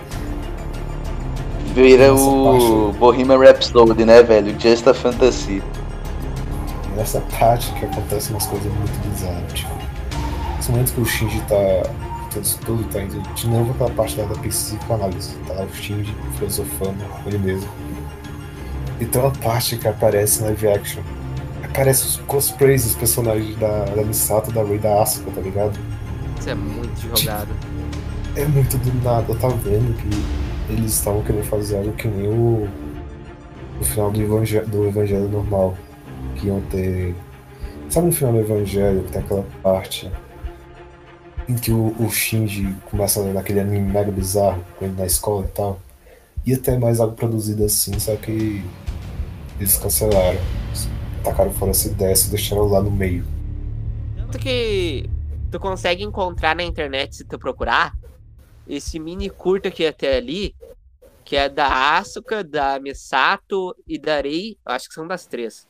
[1.74, 2.94] Vira Nossa, o.
[2.94, 4.56] Bohemian Rhapsody, né, velho?
[4.60, 5.62] Just a Fantasy.
[6.96, 9.54] nessa parte que acontecem umas coisas muito bizarras.
[9.54, 9.72] Tipo,
[10.58, 11.90] nesse momento que o Shinji tá.
[12.34, 15.36] Todo, tudo tá indo de novo aquela parte da, da psicoanálise.
[15.48, 17.70] Tá lá o Shinji filosofando ele mesmo.
[19.04, 21.04] E tem uma parte que aparece na live action.
[21.62, 25.78] Aparece os cosplays dos personagens da, da Misato, da Rei da Asuka, tá ligado?
[26.40, 27.50] Isso é muito jogado.
[28.38, 32.30] É muito do nada, eu tava vendo que eles estavam querendo fazer algo que nem
[32.30, 32.66] o,
[33.82, 35.78] o final do evangelho, do evangelho normal.
[36.38, 37.14] Que iam ter.
[37.90, 40.10] Sabe no final do evangelho que tem aquela parte
[41.50, 45.50] em que o, o Shinji começa naquele anime mega bizarro com ele na escola e
[45.50, 45.82] tal?
[46.46, 48.64] Ia ter mais algo produzido assim, só que
[49.60, 50.40] eles cancelaram.
[51.24, 53.26] Tacaram fora essa ideia, se deixaram lá no meio.
[54.18, 55.10] Tanto que
[55.52, 57.96] tu consegue encontrar na internet se tu procurar
[58.68, 60.56] esse mini curta que ia ter ali,
[61.24, 65.68] que é da Asuka, da Misato e da Rei, acho que são das três.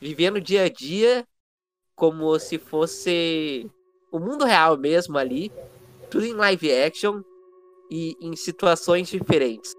[0.00, 1.26] Vivendo dia a dia
[1.94, 3.70] como se fosse
[4.10, 5.52] o mundo real mesmo ali,
[6.10, 7.22] tudo em live action
[7.90, 9.72] e em situações diferentes.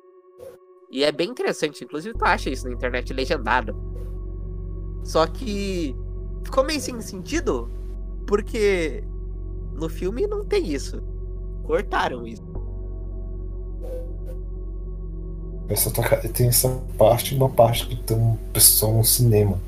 [0.93, 3.75] E é bem interessante, inclusive tu acha isso na internet legendado.
[5.03, 5.95] Só que
[6.43, 7.67] ficou meio sem sentido,
[8.27, 9.03] porque
[9.73, 11.01] no filme não tem isso.
[11.63, 12.43] Cortaram isso.
[15.67, 19.59] Essa toca- Tem essa parte e uma parte que tem um pessoal no cinema.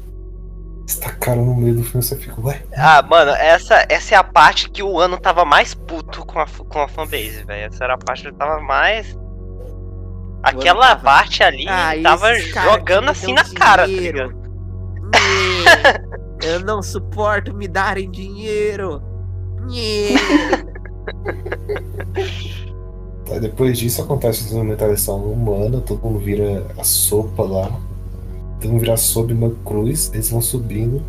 [0.85, 2.61] Estacaram no meio do filme você fica, ué?
[2.77, 6.45] Ah, mano, essa, essa é a parte que o ano tava mais puto com a,
[6.45, 7.65] com a fanbase, velho.
[7.73, 9.17] Essa era a parte que ele tava mais.
[10.45, 14.35] Aquela tava- parte ali Ah, tava jogando assim na cara, tá ligado?
[16.43, 19.01] Eu não suporto me darem dinheiro.
[23.31, 27.71] Aí depois disso acontece a instrumentalização humana, todo mundo vira a sopa lá.
[28.61, 31.01] Todo mundo vira a sopa e uma cruz, eles vão subindo.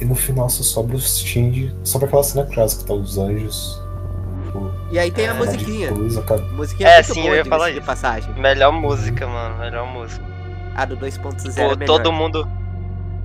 [0.00, 3.80] E no final só sobra os Shinji, sobra aquela cena clássica, que tá os anjos.
[4.56, 5.88] O- E aí tem a É, de musiquinha.
[5.88, 7.86] cruz, a ca- Musiquinha É, sim, eu ia falar de isso.
[7.86, 8.32] passagem.
[8.34, 9.58] Melhor música, mano.
[9.58, 10.24] Melhor música.
[10.74, 12.48] A do 2.0 Pô, é todo mundo.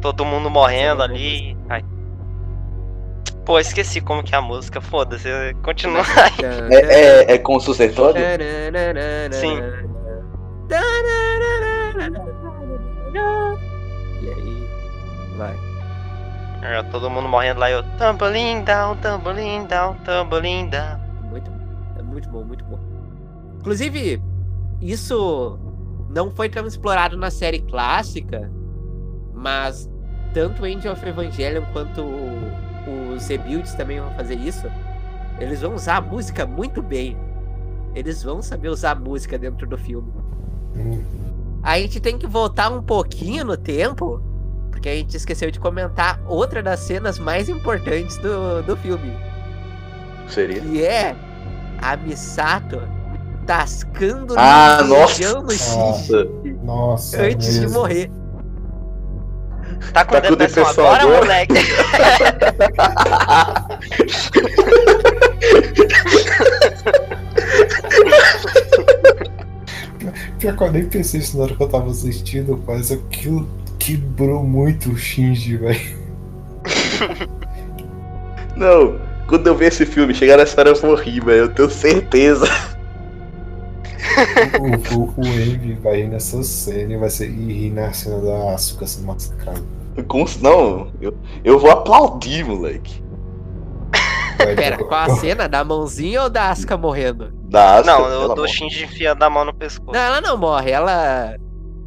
[0.01, 1.55] Todo mundo morrendo ali.
[1.69, 1.83] Ai.
[3.45, 4.79] Pô, esqueci como que é a música.
[4.81, 5.29] Foda-se.
[5.63, 6.31] Continua aí.
[6.71, 8.21] É, é, é com o sucessório?
[9.31, 9.59] Sim.
[14.21, 14.69] E aí,
[15.37, 15.55] vai.
[16.63, 17.83] É, todo mundo morrendo lá e eu.
[17.97, 20.99] Tumbling down, tumbling down, tumbling down.
[22.11, 22.79] Muito, bom, muito bom.
[23.59, 24.21] Inclusive,
[24.81, 25.57] isso
[26.09, 28.51] não foi tão explorado na série clássica,
[29.33, 29.89] mas
[30.33, 32.03] tanto Angel of Evangelion quanto
[33.15, 34.67] os Rebuilds também vão fazer isso.
[35.39, 37.17] Eles vão usar a música muito bem.
[37.95, 40.11] Eles vão saber usar a música dentro do filme.
[41.63, 44.21] A gente tem que voltar um pouquinho no tempo,
[44.69, 49.13] porque a gente esqueceu de comentar outra das cenas mais importantes do, do filme.
[50.27, 50.61] Seria?
[50.61, 51.15] Que é
[51.81, 52.81] a Misato
[53.45, 54.77] tascando Ah,
[55.07, 55.57] feijão no nossa.
[55.57, 57.79] Shinji Nossa, é antes de mesmo.
[57.79, 58.11] morrer.
[59.93, 61.17] Tá com Tá com depressão depressão agora, agora?
[61.21, 61.53] moleque?
[70.39, 73.47] Pior que eu nem pensei isso na hora que eu tava assistindo, mas aquilo
[73.77, 76.01] quebrou muito o Shinji, velho.
[78.55, 78.99] Não,
[79.31, 81.39] quando eu ver esse filme, chegar nessa hora eu vou rir, velho.
[81.45, 82.45] Eu tenho certeza.
[84.59, 88.19] O, o, o Envy vai rir nessa cena e vai ser, e rir na cena
[88.19, 89.61] da Asuka sendo massacrada.
[90.07, 91.13] Com- Não, eu,
[91.43, 93.01] eu vou aplaudir, moleque.
[94.37, 95.47] Vai, Pera, eu- qual a cena?
[95.47, 97.31] Da mãozinha ou da Asuka morrendo?
[97.43, 97.91] Da Asuka,
[98.27, 98.47] Não, do.
[98.47, 99.91] Shinji enfiando a mão no pescoço.
[99.91, 101.35] Não, ela não morre, ela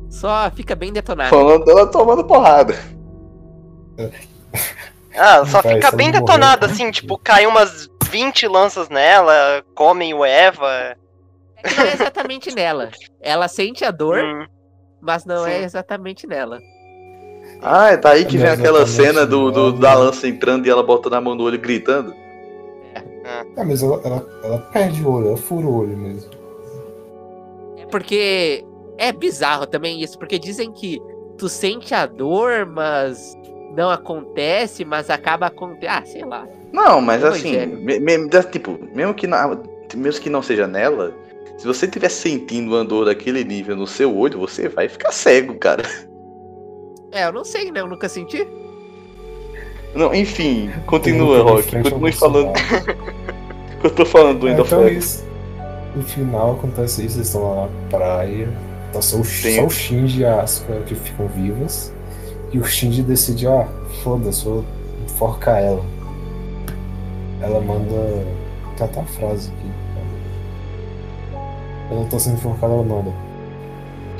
[0.09, 1.31] só fica bem detonada.
[1.31, 2.77] Falando dela tomando porrada.
[5.17, 10.13] Ah, só Vai, fica bem detonada, morrer, assim, tipo, cai umas 20 lanças nela, comem
[10.15, 10.97] o Eva.
[11.57, 12.91] É que não é exatamente nela.
[13.21, 14.47] Ela sente a dor, Hum,
[15.01, 15.65] mas não é Sim.
[15.65, 16.61] exatamente nela.
[17.63, 20.71] Ah, é daí que Não vem aquela exatamente, cena do, do- da lança entrando e
[20.71, 22.13] ela botando a mão no olho gritando.
[23.57, 26.31] Ah, mas ela, ela, ela perde o olho, ela fura o olho mesmo.
[27.91, 28.65] Porque
[28.99, 31.01] é bizarro também isso, porque dizem que
[31.39, 33.37] tu sente a dor, mas
[33.77, 35.91] não acontece, mas acaba acontecendo.
[35.91, 36.47] Ah, sei lá.
[36.73, 37.79] Não, mas assim, Evangelho.
[37.81, 39.59] me- me- tipo, mesmo que, na-
[39.95, 41.13] mesmo que não seja nela,
[41.59, 45.55] se você estiver sentindo uma dor daquele nível no seu olho, você vai ficar cego,
[45.59, 45.83] cara.
[47.13, 47.81] É, eu não sei, né?
[47.81, 48.47] Eu nunca senti.
[49.95, 51.71] Não, enfim, continua, Rock.
[51.71, 52.53] Continue falando.
[53.85, 54.97] Eu tô falando do É, então Life.
[54.99, 55.25] isso.
[55.95, 58.49] No final acontece isso, eles estão lá na praia.
[58.93, 59.57] Tá só o, Sim.
[59.57, 61.94] só o Shinji e a Asuka que ficam vivas.
[62.55, 63.67] E o Shinji decide, ah,
[64.05, 64.65] foda-se, vou
[65.03, 65.85] enforcar ela.
[67.41, 68.25] Ela manda.
[68.77, 69.73] Tem até a frase aqui.
[71.91, 73.11] Ela tá sendo enforcada, ela manda.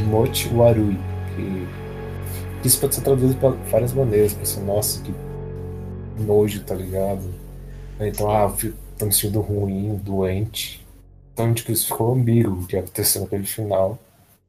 [0.07, 0.99] Mochi Warui.
[2.61, 4.37] Que isso pode ser traduzido para várias maneiras.
[4.43, 5.15] Ser, nossa, que
[6.19, 7.23] nojo, tá ligado?
[8.01, 8.53] Então, ah,
[8.99, 10.85] tô me sentindo ruim, doente.
[11.33, 13.97] Então, tipo, isso ficou ambíguo que aconteceu naquele final.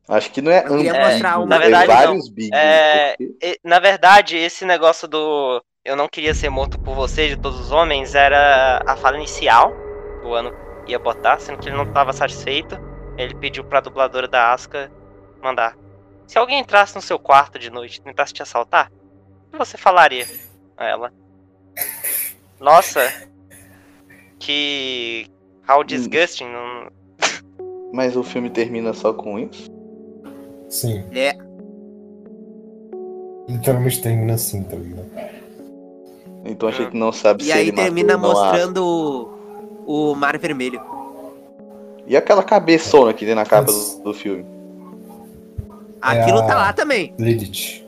[0.07, 2.57] Acho que não é Eu queria ambíguo, mostrar uma- Na é verdade, vários bigos.
[2.57, 7.27] É, porque- E, Na verdade, esse negócio do eu não queria ser morto por você
[7.29, 9.71] de todos os homens era a fala inicial
[10.21, 10.51] que o ano
[10.87, 12.77] ia botar, sendo que ele não estava satisfeito.
[13.17, 14.91] Ele pediu pra dubladora da Asuka
[15.41, 15.75] mandar.
[16.27, 18.91] Se alguém entrasse no seu quarto de noite e tentasse te assaltar,
[19.47, 20.27] o que você falaria
[20.77, 21.13] a ela?
[22.59, 23.11] Nossa,
[24.39, 25.27] que.
[25.67, 26.45] How disgusting.
[26.51, 26.91] Não...
[27.93, 29.69] Mas o filme termina só com isso?
[30.69, 31.03] Sim.
[31.13, 31.35] É.
[33.47, 35.05] Literalmente termina assim, tá ligado?
[36.45, 38.47] Então a gente não sabe E se aí ele matou termina ou não a Asuka.
[38.51, 39.31] mostrando
[39.85, 40.81] o, o mar vermelho.
[42.07, 44.45] E aquela cabeçona que tem na capa do, do filme?
[46.01, 47.13] Aquilo a- tá lá também.
[47.17, 47.83] Lilith.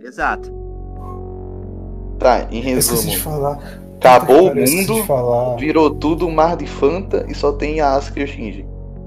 [0.00, 0.50] Exato.
[2.18, 3.12] Tá, em resumo.
[3.18, 3.80] falar.
[3.98, 5.56] Acabou o mundo, falar.
[5.56, 8.66] virou tudo um mar de Fanta e só tem a Asuka e o Shinji.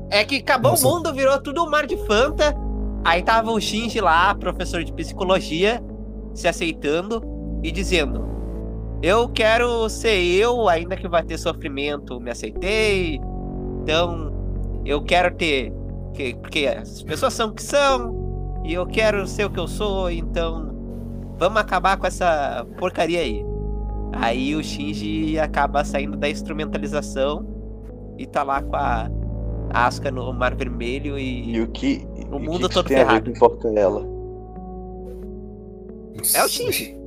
[0.10, 0.88] É que acabou Nossa.
[0.88, 2.56] o mundo, virou tudo um mar de Fanta.
[3.06, 5.80] Aí tava o Shinji lá, professor de psicologia,
[6.34, 7.22] se aceitando
[7.64, 8.26] e dizendo:
[9.02, 13.22] Eu quero ser eu, ainda que vai ter sofrimento, me aceitei.
[13.84, 14.34] Então,
[14.84, 15.72] eu quero ter.
[16.16, 19.68] que- Porque as pessoas são o que são, e eu quero ser o que eu
[19.68, 20.74] sou, então.
[21.38, 23.46] Vamos acabar com essa porcaria aí.
[24.14, 27.46] Aí o Shinji acaba saindo da instrumentalização
[28.18, 29.10] e tá lá com a
[29.74, 31.62] Asuka no Mar Vermelho E e.
[31.62, 33.34] o que, O mundo que que todo tem a ver ferrado.
[33.40, 33.40] com?
[36.34, 36.98] É o Shinji.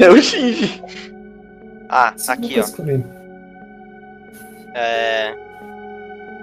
[0.00, 0.82] É o Shinji.
[1.88, 2.82] Ah, é aqui ó.
[2.84, 3.04] nem-
[4.74, 5.34] É...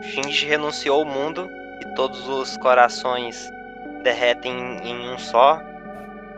[0.04, 1.48] Shinji renunciou ao mundo
[1.82, 3.50] e todos os corações
[4.04, 5.60] derretem em um só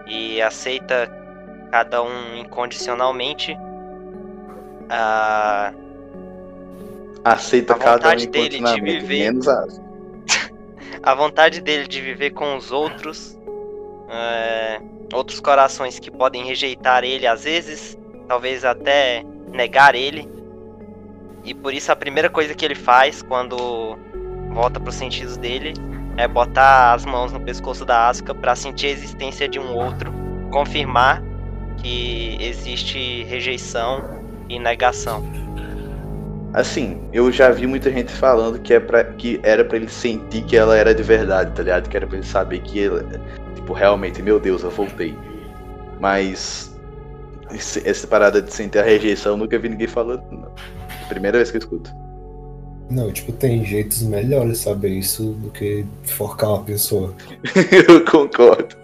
[0.07, 1.07] e aceita
[1.71, 3.57] cada um incondicionalmente.
[4.89, 5.73] Ah,
[7.23, 9.65] Aceita A cada um vontade dele de viver- menos a
[11.03, 13.37] a vontade dele de viver com os outros,
[14.09, 14.79] é,
[15.13, 17.97] outros corações que podem rejeitar ele às vezes,
[18.27, 20.27] talvez até negar ele.
[21.43, 23.97] E por isso a primeira coisa que ele faz quando
[24.51, 25.73] volta para os sentidos dele
[26.15, 30.13] é botar as mãos no pescoço da Asuka para sentir a existência de um outro,
[30.51, 31.21] confirmar
[31.77, 35.23] que existe rejeição e negação.
[36.53, 40.43] Assim, eu já vi muita gente falando que, é pra, que era pra ele sentir
[40.43, 41.89] que ela era de verdade, tá ligado?
[41.89, 43.03] Que era pra ele saber que ele,
[43.55, 45.15] tipo, realmente, meu Deus, eu voltei.
[45.99, 46.71] Mas
[47.83, 50.23] essa parada de sentir a rejeição, eu nunca vi ninguém falando.
[50.31, 50.51] Não.
[51.09, 51.89] Primeira vez que eu escuto.
[52.89, 57.13] Não, tipo, tem jeitos melhores de saber isso do que forcar uma pessoa.
[57.87, 58.75] eu concordo.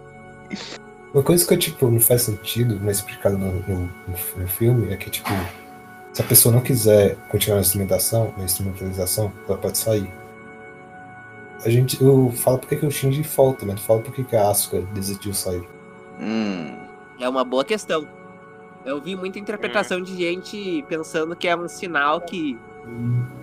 [1.14, 3.90] Uma coisa que, tipo, não faz sentido, mas explicado no, no, no-
[4.38, 5.30] no filme, é que, tipo,
[6.20, 10.12] se a pessoa não quiser continuar na instrumentação, na instrumentalização, ela pode sair.
[11.64, 14.82] A gente, eu falo porque que o Shinji falta, mas falo porque que a Asuka
[14.94, 15.64] decidiu sair.
[16.20, 16.76] Hum.
[17.22, 18.06] É uma boa questão.
[18.86, 22.60] Eu vi muita interpretação de gente pensando que é um sinal que,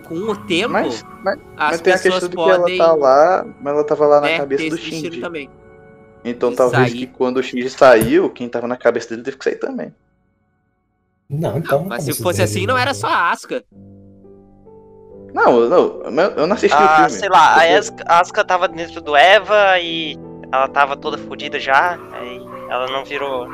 [0.07, 2.89] com o tempo, Mas, mas, as mas tem a pessoas questão de que podem ela
[2.89, 5.19] tá lá, mas ela tava lá na né, cabeça ter do Shinji.
[5.19, 5.49] também.
[6.23, 6.99] Então E talvez sair.
[6.99, 9.91] que quando o Shinji saiu, quem tava na cabeça dele teve que sair também.
[11.29, 11.85] Não, então.
[11.85, 13.63] Mas se fosse assim, não era só a Asuka.
[15.33, 16.01] Não, não,
[16.35, 17.09] eu não assisti o Ah, filme.
[17.11, 20.17] sei lá, a Asuka, a Asuka tava dentro do Eva e
[20.51, 22.37] ela tava toda fodida já, aí
[22.69, 23.47] ela não virou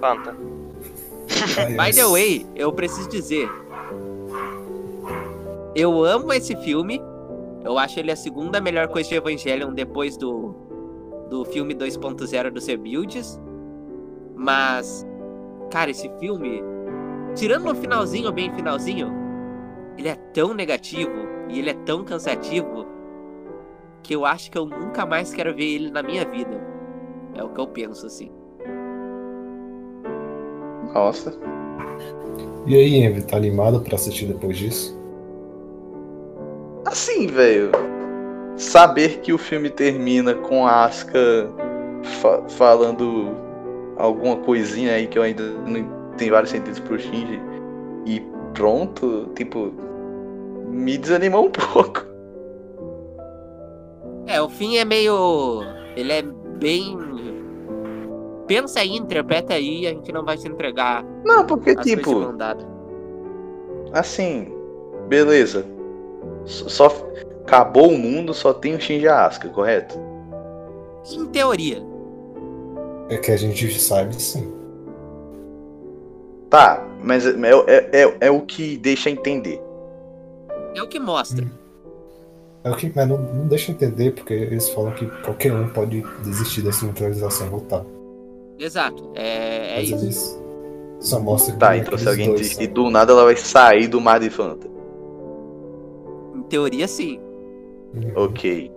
[0.00, 0.32] Fanta.
[1.76, 3.48] By the way, eu preciso dizer.
[5.74, 7.00] Eu amo esse filme.
[7.62, 10.54] Eu acho ele a segunda melhor coisa de Evangelion depois do,
[11.28, 13.38] do filme 2.0 do Cebuilds.
[14.34, 15.06] Mas,
[15.70, 16.62] cara, esse filme,
[17.34, 19.12] tirando no finalzinho, bem finalzinho,
[19.96, 22.86] ele é tão negativo e ele é tão cansativo
[24.02, 26.60] que eu acho que eu nunca mais quero ver ele na minha vida.
[27.34, 28.30] É o que eu penso, assim.
[30.92, 31.38] Nossa.
[32.66, 34.98] E aí, Envy, tá animado pra assistir depois disso?
[36.84, 37.70] Assim, velho.
[38.56, 41.50] Saber que o filme termina com a Asuka
[42.20, 43.34] fa- falando
[43.96, 47.40] alguma coisinha aí que eu ainda não tem vários sentidos pro Shinji
[48.06, 48.20] e
[48.54, 49.72] pronto, tipo,
[50.68, 52.04] me desanimou um pouco.
[54.26, 55.62] É, o fim é meio.
[55.96, 56.96] Ele é bem.
[58.46, 62.34] Pensa aí, interpreta aí, a gente não vai se entregar Não, porque tipo,
[63.92, 64.52] assim,
[65.08, 65.64] beleza.
[66.44, 66.88] Só
[67.42, 69.98] acabou o mundo, só tem o Shinji a Asuka, correto?
[71.12, 71.82] Em teoria.
[73.08, 74.59] É que a gente sabe sim.
[76.50, 77.30] Tá, mas é,
[77.68, 79.62] é, é, é o que deixa entender.
[80.74, 81.46] É o que mostra.
[82.64, 86.02] É o que, mas não, não deixa entender, porque eles falam que qualquer um pode
[86.22, 87.84] desistir dessa neutralização e voltar.
[88.58, 89.10] Exato.
[89.14, 89.98] É, é Às isso.
[89.98, 90.40] vezes
[91.00, 93.86] só mostra Tá, que então se alguém dois desistir são- do nada, ela vai sair
[93.88, 94.66] do mar de Fanta.
[96.34, 97.18] Em teoria, sim.
[97.94, 98.12] Uhum.
[98.24, 98.70] Ok.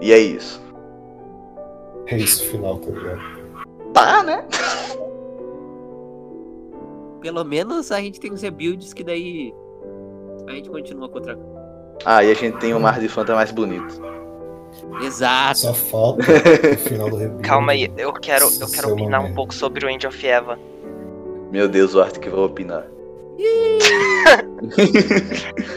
[0.00, 0.60] E é isso.
[2.06, 3.20] É isso, final, tá ligado?
[3.92, 4.44] Tá, né?
[7.24, 9.54] Pelo menos a gente tem os rebuilds que daí
[10.46, 11.38] a gente continua com outra.
[12.04, 13.98] Ah, e a gente tem o mar de Fanta mais bonito.
[15.00, 15.60] Exato.
[15.60, 17.42] Só falta o final do rebuild.
[17.42, 19.36] Calma aí, eu quero, eu quero Seu opinar um momento.
[19.36, 20.58] pouco sobre o End of Eva.
[21.50, 22.84] Meu Deus, o Art que vai opinar.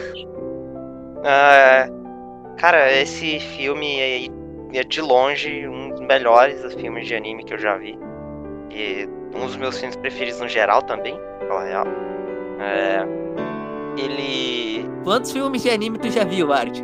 [1.24, 1.88] Ah,
[2.58, 4.26] cara, esse filme é,
[4.72, 7.98] é de longe um dos melhores filmes de anime que eu já vi.
[8.70, 11.18] E um dos meus filmes preferidos no geral também,
[11.48, 11.84] falar real.
[12.60, 13.04] É,
[13.96, 16.80] ele Quantos filmes de anime tu já viu, Art?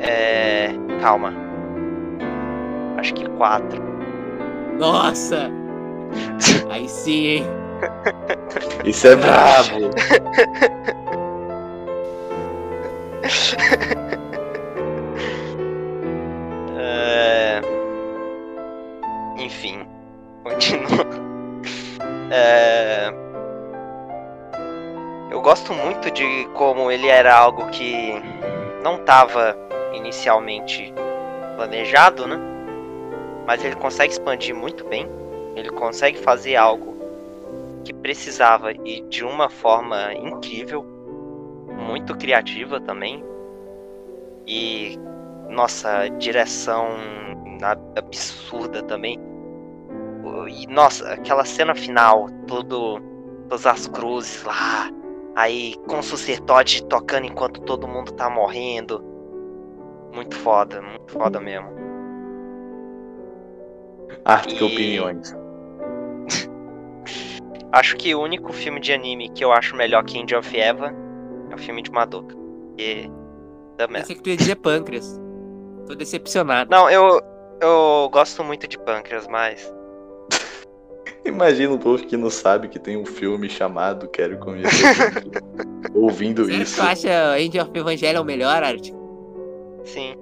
[0.00, 0.70] é.
[1.00, 1.32] Calma.
[2.98, 3.82] Acho que quatro.
[4.78, 5.50] Nossa!
[6.70, 7.44] Aí sim, hein?
[8.84, 9.90] Isso é brabo.
[16.76, 17.60] É...
[19.38, 19.86] Enfim,
[20.44, 21.19] continua.
[22.30, 23.12] É...
[25.30, 28.14] Eu gosto muito de como ele era algo que
[28.82, 29.56] não estava
[29.92, 30.92] inicialmente
[31.56, 32.38] planejado, né?
[33.46, 35.08] Mas ele consegue expandir muito bem.
[35.56, 36.96] Ele consegue fazer algo
[37.84, 40.84] que precisava e de uma forma incrível,
[41.76, 43.24] muito criativa também.
[44.46, 44.98] E
[45.48, 46.88] nossa, direção
[47.62, 49.18] ab- absurda também.
[50.48, 53.00] E nossa, aquela cena final, tudo,
[53.48, 54.90] todas as cruzes lá,
[55.36, 59.04] aí com o Sucertote tocando enquanto todo mundo tá morrendo.
[60.14, 61.68] Muito foda, muito foda mesmo.
[64.24, 65.36] Art que E- opiniões.
[67.72, 70.92] Acho que o único filme de anime que eu acho melhor que End of Eva
[71.50, 72.34] é o filme de Madoka.
[72.76, 73.08] Que
[73.78, 74.00] da merda.
[74.00, 75.20] Pensei que tu ia dizer pâncreas.
[75.86, 76.68] Tô decepcionado.
[76.68, 77.20] Não, eu,
[77.60, 79.72] eu gosto muito de Pâncreas, mas
[81.30, 84.64] Imagina o povo que não sabe que tem um filme chamado Quero Comer.
[85.94, 86.76] Ouvindo Sério isso.
[86.76, 88.90] tu acha End of Evangelion melhor, Art?
[89.84, 90.14] sim.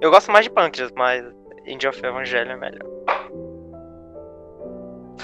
[0.00, 1.24] Eu gosto mais de Pâncreas, mas
[1.66, 2.84] End of Evangelho é melhor.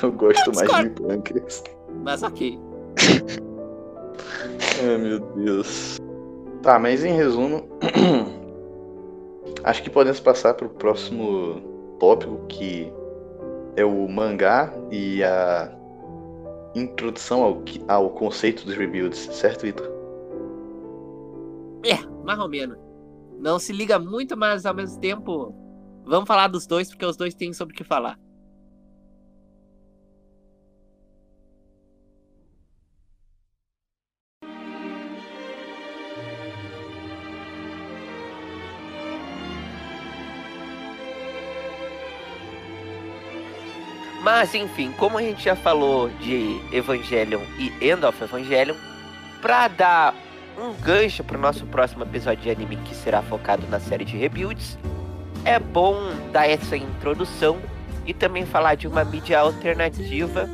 [0.03, 1.63] Eu gosto mais de pâncreas.
[2.03, 2.59] Mas ok.
[4.83, 5.99] Ai meu Deus.
[6.63, 7.69] Tá, mas em resumo,
[9.65, 11.61] acho que podemos passar para o próximo
[11.99, 12.91] tópico que
[13.77, 15.73] é o mangá e a
[16.75, 19.89] introdução ao, ao conceito dos rebuilds, certo, Vitor?
[21.85, 22.79] É, mais ou menos.
[23.39, 25.55] Não se liga muito, mas ao mesmo tempo.
[26.05, 28.19] Vamos falar dos dois, porque os dois têm sobre o que falar.
[44.21, 48.77] Mas enfim, como a gente já falou de Evangelion e End of Evangelion,
[49.41, 50.15] pra dar
[50.59, 54.79] um gancho pro nosso próximo episódio de anime que será focado na série de rebuilds,
[55.45, 55.97] é bom
[56.33, 57.59] dar essa introdução
[58.05, 60.49] e também falar de uma mídia alternativa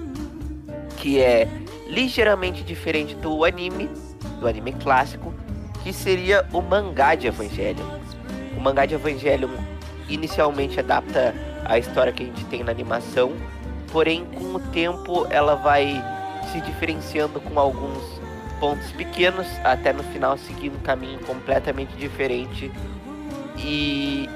[0.99, 1.49] que é
[1.89, 3.91] ligeiramente diferente do anime,
[4.41, 5.35] do anime clássico,
[5.83, 7.99] que seria o mangá de Evangelion.
[8.57, 9.51] O mangá de Evangelion
[10.09, 11.35] inicialmente adapta
[11.65, 13.33] a história que a gente tem na animação,
[13.97, 16.05] porém com o tempo ela vai
[16.53, 18.21] se diferenciando com alguns
[18.61, 22.71] pontos pequenos até no final seguir um caminho completamente diferente
[23.57, 24.29] e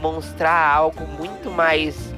[0.00, 2.14] mostrar algo muito mais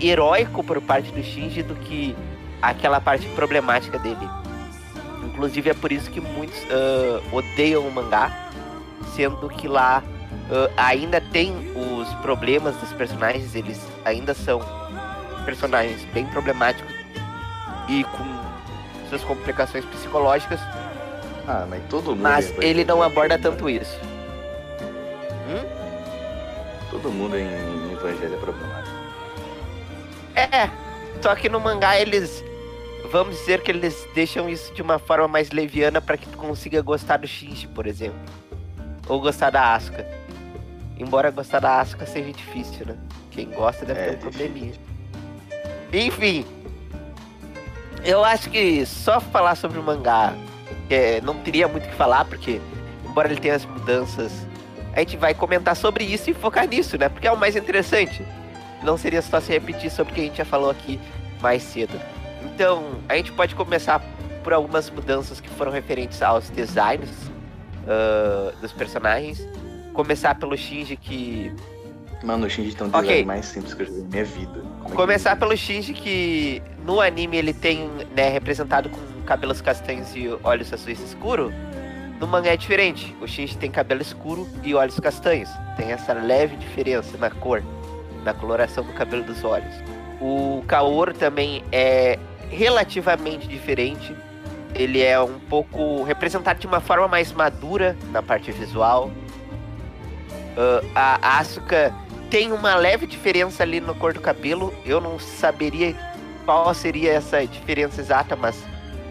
[0.00, 2.14] heróico por parte do Shinji do que
[2.62, 4.30] aquela parte problemática dele.
[5.24, 8.48] Inclusive é por isso que muitos uh, odeiam o mangá,
[9.16, 14.81] sendo que lá uh, ainda tem os problemas dos personagens, eles ainda são
[15.44, 16.92] personagens bem problemáticos
[17.88, 18.42] e com
[19.08, 20.60] suas complicações psicológicas,
[21.46, 22.22] Ah, mas todo mundo.
[22.22, 23.42] mas é ele não aborda né?
[23.42, 23.98] tanto isso.
[26.90, 28.96] Todo mundo em, em Evangelho é problemático.
[30.34, 30.70] É,
[31.22, 32.44] só que no mangá eles.
[33.10, 36.80] Vamos dizer que eles deixam isso de uma forma mais leviana para que tu consiga
[36.80, 38.18] gostar do Shinji, por exemplo.
[39.08, 40.06] Ou gostar da Asuka.
[40.98, 42.96] Embora gostar da Asuka seja difícil, né?
[43.30, 44.80] Quem gosta deve É, ter um difícil.
[45.92, 46.44] Enfim.
[48.04, 50.34] Eu acho que só falar sobre o mangá
[50.90, 52.60] é, não teria muito o que falar, porque
[53.08, 54.32] embora ele tenha as mudanças,
[54.92, 57.08] a gente vai comentar sobre isso e focar nisso, né?
[57.08, 58.24] Porque é o mais interessante
[58.82, 61.00] não seria só se repetir sobre o que a gente já falou aqui
[61.40, 61.98] mais cedo.
[62.42, 64.02] Então, a gente pode começar
[64.42, 67.10] por algumas mudanças que foram referentes aos designs
[67.86, 69.46] ah, dos personagens.
[69.92, 71.52] Começar pelo Shinji que.
[72.22, 74.62] Mano, o Shinji tem um design mais simples que eu já vi na minha vida.
[74.82, 79.60] Como é Começar ele- pelo Shinji que no anime ele tem, né, representado com cabelos
[79.60, 81.52] castanhos e olhos azuis escuros.
[82.20, 83.16] No mangá é diferente.
[83.20, 85.48] O Shinji tem cabelo escuro e olhos castanhos.
[85.76, 87.62] Tem essa leve diferença na cor,
[88.24, 89.74] na coloração do cabelo dos olhos.
[90.20, 92.16] O Kaoru também é
[92.48, 94.14] relativamente diferente.
[94.74, 99.10] Ele é um pouco representado de uma forma mais madura na parte visual.
[100.94, 101.92] Ah, a Asuka
[102.32, 104.72] tem uma leve diferença ali na cor do cabelo.
[104.86, 105.94] Eu não saberia
[106.46, 108.58] qual seria essa diferença exata, mas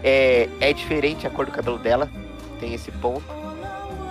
[0.02, 2.10] é, é diferente a cor do cabelo dela.
[2.58, 3.22] Tem esse ponto.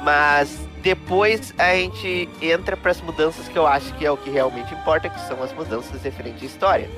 [0.01, 4.29] Mas depois a gente entra para as mudanças que eu acho que é o que
[4.29, 6.89] realmente importa, que são as mudanças referentes à história.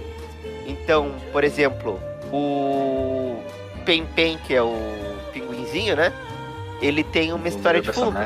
[0.68, 2.00] Então, por exemplo,
[2.32, 3.42] o
[3.86, 4.78] Pen Pen, que é o
[5.34, 6.14] pinguinzinho, né?
[6.80, 8.20] Ele tem uma o história de fundo.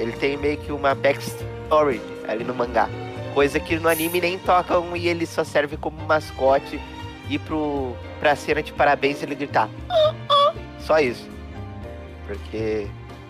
[0.00, 1.55] Ele tem meio que uma backstory
[2.28, 2.88] ali no mangá.
[3.34, 6.80] Coisa que no anime nem tocam e ele só serve como mascote
[7.28, 9.68] e pro, pra cena de parabéns ele gritar.
[9.88, 11.28] "Ah, ah", Só isso.
[12.26, 12.86] Porque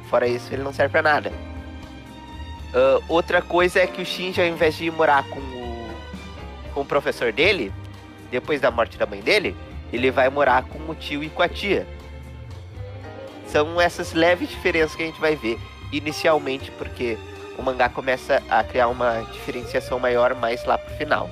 [0.09, 1.33] fora isso ele não serve pra nada.
[2.75, 5.89] Ah, outra coisa é que o Shinji, ao invés de ir morar com o,
[6.75, 7.73] com o professor dele,
[8.31, 9.57] depois da morte da mãe dele,
[9.93, 11.87] ele vai morar com o tio e com a tia.
[13.49, 15.59] São essas leves diferenças que a gente vai ver
[15.93, 17.17] inicialmente, porque
[17.59, 21.29] o mangá começa a criar uma diferenciação maior mais lá pro final.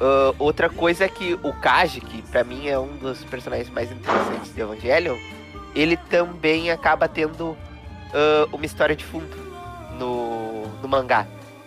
[0.00, 3.90] Ah, outra coisa é que o Kaji, que pra mim é um dos personagens mais
[3.90, 5.16] interessantes de Evangelion,
[5.74, 7.56] ele também acaba tendo
[8.14, 9.36] ah, uma história de fundo
[9.98, 11.26] no, no mangá.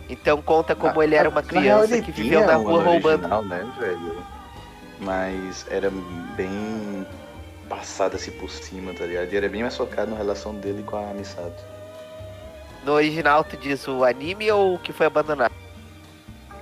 [0.09, 3.07] Então conta como Ah, ele era uma real, criança que viveu na rua roubando.
[3.25, 4.17] original, né, velho?
[4.99, 5.91] Mas era
[6.35, 7.05] bem
[7.69, 9.31] passado assim por cima, tá ligado?
[9.31, 11.63] E era bem mais focado na relação dele com a Misato.
[12.83, 15.53] No original, tu diz o anime ou o que foi abandonado?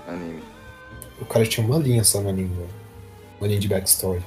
[0.08, 0.44] Anime.
[1.20, 2.68] O cara tinha uma linha só no anime, né?
[3.40, 4.24] Uma linha de backstory.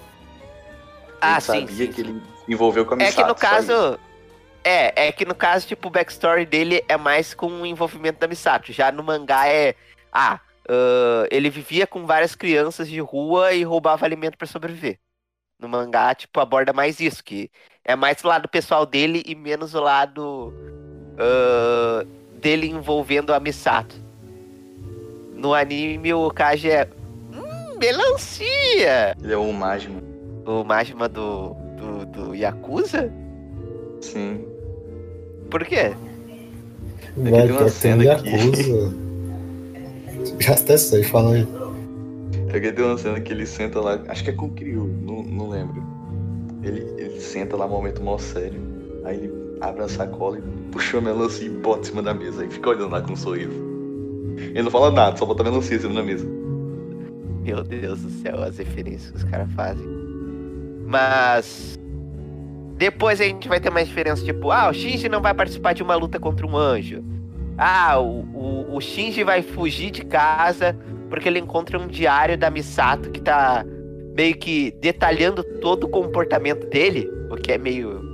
[1.21, 2.01] Ah, ele sim, sabia sim, que sim.
[2.01, 3.17] ele envolveu com a É Misato.
[3.17, 3.99] que no caso.
[4.62, 8.29] É, é que no caso, tipo, o backstory dele é mais com o envolvimento da
[8.29, 8.73] Misato.
[8.73, 9.75] Já no mangá é.
[10.12, 14.99] Ah, ah, ele vivia com várias crianças de rua e roubava alimento pra sobreviver.
[15.59, 17.51] No mangá, tipo, aborda mais isso, que
[17.85, 20.53] é mais o lado pessoal dele e menos o lado
[21.21, 22.07] ah,
[22.41, 23.95] dele envolvendo a Misato.
[25.35, 26.89] No anime, o Kaji é.
[27.33, 29.17] Hum, melancia!
[29.23, 30.01] Ele é o Majima.
[30.47, 33.13] O Majima do, do, do Yakuza?
[34.01, 34.45] Sim.
[35.51, 35.93] Por quê?
[37.17, 38.05] Vai, tem uma que tem cena.
[38.05, 38.95] Yakuza.
[40.39, 41.47] Já até sei, fala aí.
[42.53, 44.85] É que tem uma cena que ele senta lá, acho que é com o Kiryu,
[45.03, 45.83] não, não lembro.
[46.63, 48.61] Ele, ele senta lá um momento mó sério.
[49.05, 50.43] Aí ele abre a sacola e
[50.73, 52.43] puxa a melancia e bota em cima da mesa.
[52.43, 53.53] Aí fica olhando lá com um sorriso.
[54.37, 56.27] Ele não fala nada, só bota a melancia em cima da mesa.
[57.43, 59.87] Meu Deus do céu, as referências que os caras fazem.
[60.87, 61.78] Mas.
[62.77, 65.82] Depois a gente vai ter mais diferença, tipo, ah, o Shinji não vai participar de
[65.82, 67.05] uma luta contra um anjo.
[67.59, 70.74] Ah, o, o, o Shinji vai fugir de casa
[71.11, 73.66] porque ele encontra um diário da Misato que tá
[74.16, 78.10] meio que detalhando todo o comportamento dele, o que é meio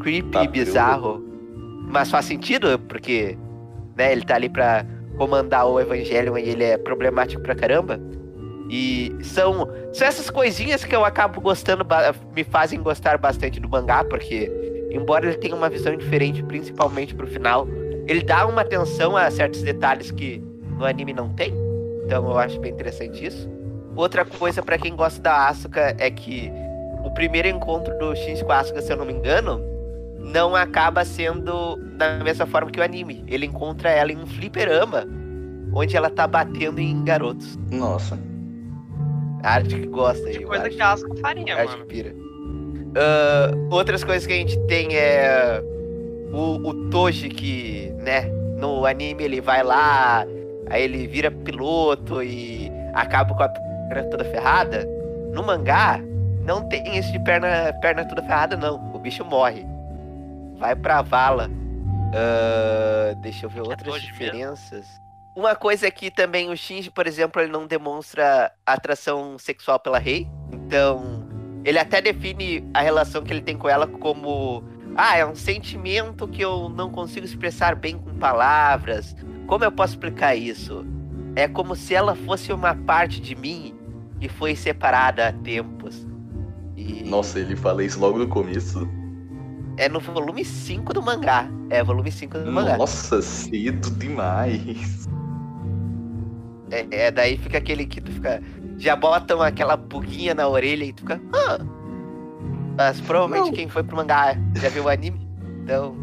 [0.00, 1.22] creepy Tá, e bizarro.
[1.88, 3.36] Mas faz sentido, porque
[3.96, 4.86] né, ele tá ali pra
[5.16, 8.00] comandar o Evangelion e ele é problemático pra caramba.
[8.68, 11.84] E são, são essas coisinhas que eu acabo gostando,
[12.34, 14.48] me fazem gostar bastante do mangá, porque,
[14.92, 17.66] embora ele tenha uma visão diferente, principalmente pro final,
[18.06, 20.40] ele dá uma atenção a certos detalhes que
[20.78, 21.52] no anime não tem.
[22.04, 23.50] Então eu acho bem interessante isso.
[23.96, 26.50] Outra coisa pra quem gosta da Asuka é que
[27.04, 29.60] o primeiro encontro do Shinji com a Asuka, se eu não me engano,
[30.20, 33.24] não acaba sendo da mesma forma que o anime.
[33.26, 35.04] Ele encontra ela em um fliperama,
[35.74, 37.58] onde ela tá batendo em garotos.
[37.70, 38.18] Nossa.
[39.42, 40.76] A arte que gosta aí, Que coisa acho.
[40.76, 41.86] que a Asuka faria, Acho que mano.
[41.86, 42.14] pira.
[42.96, 45.62] Ah, outras coisas que a gente tem é
[46.32, 48.22] o, o Toji que, né,
[48.58, 50.26] no anime ele vai lá,
[50.68, 54.86] aí ele vira piloto e acaba com a perna toda ferrada.
[55.32, 56.00] No mangá,
[56.44, 58.74] não tem isso de perna, perna toda ferrada, não.
[58.94, 59.64] O bicho morre.
[60.60, 61.50] Vai pra vala.
[62.14, 64.12] Ah, deixa eu ver outras Toji mesmo?
[64.12, 64.86] diferenças.
[65.34, 69.98] Uma coisa é que também o Shinji, por exemplo, ele não demonstra atração sexual pela
[69.98, 70.28] Rei.
[70.52, 71.26] Então,
[71.64, 74.62] ele até define a relação que ele tem com ela como
[74.96, 79.16] ah, é um sentimento que eu não consigo expressar bem com palavras.
[79.46, 80.84] Como eu posso explicar isso?
[81.36, 83.74] É como se ela fosse uma parte de mim
[84.20, 86.06] que foi separada há tempos.
[86.76, 88.86] E Nossa, ele fala isso logo no começo.
[89.80, 91.48] É no volume 5 do mangá.
[91.70, 92.76] É, volume 5 do mangá.
[92.76, 95.08] Nossa, cedo demais.
[96.70, 98.42] É, é, daí fica aquele que tu fica.
[98.76, 101.20] Já botam aquela buguinha na orelha e tu fica.
[101.32, 101.58] Ah!
[102.76, 103.52] Mas provavelmente Não.
[103.54, 105.26] quem foi pro mangá já viu o anime.
[105.62, 105.96] Então.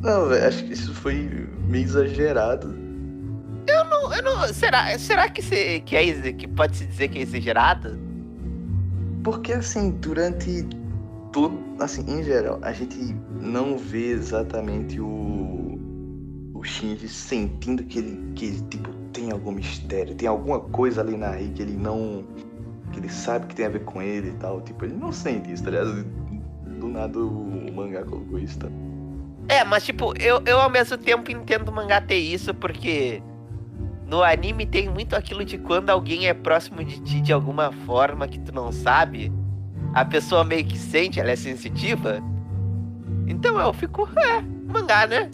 [0.00, 2.68] Não, velho, acho que isso foi meio exagerado.
[3.66, 7.22] Não, eu não, será, será que, se, que, é, que pode se dizer que é
[7.22, 7.98] exagerado?
[9.22, 10.66] Porque assim, durante
[11.32, 11.58] todo.
[11.78, 15.78] Assim, em geral, a gente não vê exatamente o.
[16.54, 21.16] O Shinji sentindo que ele, que ele, tipo, tem algum mistério, tem alguma coisa ali
[21.16, 22.24] na Rei que ele não.
[22.92, 24.60] que ele sabe que tem a ver com ele e tal.
[24.60, 26.04] Tipo, ele não sente isso, tá ligado?
[26.78, 28.68] Do nada o mangá colocou isso, tá?
[29.48, 33.22] É, mas tipo, eu, eu ao mesmo tempo entendo o mangá ter isso, porque
[34.06, 38.28] no anime tem muito aquilo de quando alguém é próximo de ti de alguma forma
[38.28, 39.32] que tu não sabe,
[39.94, 42.20] a pessoa meio que sente, ela é sensitiva.
[43.26, 44.40] Então eu fico, é,
[44.72, 45.30] mangá, né?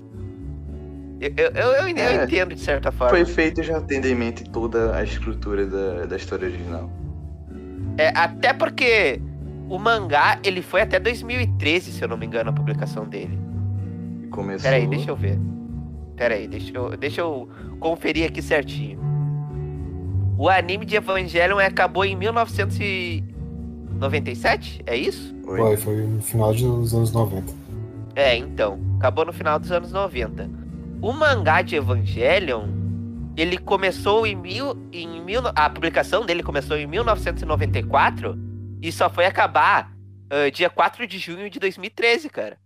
[1.20, 2.24] Eu, eu, eu, eu- É.
[2.24, 3.10] entendo de certa forma.
[3.10, 6.90] Foi feito já tendo em mente toda a estrutura da, da história original.
[7.96, 9.20] É, até porque
[9.68, 13.38] o mangá, ele foi até 2013, se eu não me engano, a publicação dele.
[14.22, 14.70] E começou.
[14.70, 15.38] Peraí, deixa eu ver.
[16.16, 17.48] Peraí, deixa eu, deixa eu
[17.80, 18.98] conferir aqui certinho.
[20.38, 22.14] O anime de Evangelion acabou em
[23.96, 24.82] 1997?
[24.86, 25.34] É isso?
[25.46, 25.58] Oi.
[25.58, 27.52] Foi, foi no final dos anos 90.
[28.14, 28.78] É, então.
[28.98, 30.48] Acabou no final dos anos 90.
[31.02, 32.68] O mangá de Evangelion,
[33.36, 34.76] ele começou em mil.
[34.92, 38.38] Em mil a publicação dele começou em 1994
[38.82, 39.92] e só foi acabar
[40.30, 42.58] ah, dia 4 de junho de 2013, cara.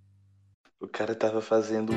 [0.80, 1.92] O cara tava fazendo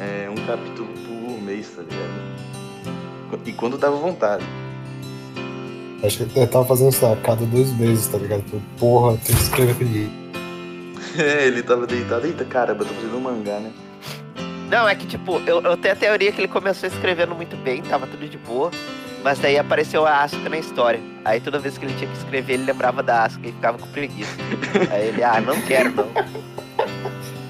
[0.00, 3.46] é, um capítulo por mês, tá ligado?
[3.46, 4.44] E quando dava vontade.
[6.02, 8.42] Acho que eu tava fazendo isso a cada dois meses, tá ligado?
[8.42, 10.10] Falei, Porra, tem que escrever aquele.
[11.18, 12.26] É, ele tava deitado.
[12.26, 13.70] Eita, caramba, eu tô fazendo um mangá, né?
[14.68, 17.82] Não, é que tipo, eu, eu tenho a teoria que ele começou escrevendo muito bem,
[17.82, 18.70] tava tudo de boa.
[19.22, 21.00] Mas daí apareceu a Asuka na história.
[21.24, 23.86] Aí toda vez que ele tinha que escrever, ele lembrava da Asuka e ficava com
[23.86, 24.36] preguiça.
[24.92, 26.06] Aí ele, ah, não quero não.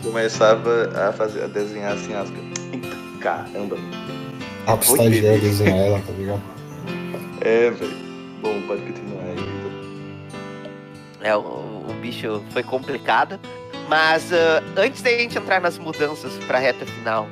[0.05, 3.77] Começava a fazer, a desenhar assim, as Eita, caramba.
[4.67, 5.49] A pro Oi, estagiário bebê.
[5.49, 6.43] desenhar ela, tá ligado?
[7.41, 8.04] É, velho.
[8.45, 9.65] Bom, pode continuar aí.
[11.23, 13.41] É, o, o bicho foi complicado.
[13.89, 17.27] Mas ah, antes da gente entrar nas mudanças pra reta final,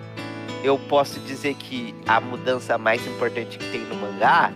[0.64, 4.50] eu posso dizer que a mudança mais importante que tem no mangá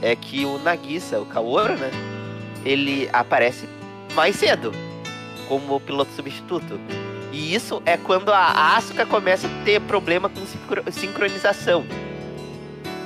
[0.00, 1.90] é que o Nagisa, o Kaoru, né?
[2.64, 3.68] Ele aparece
[4.14, 4.72] mais cedo
[5.48, 6.80] como piloto substituto.
[7.32, 11.84] E isso é quando a Asuka começa a ter problema com sincro- sincronização.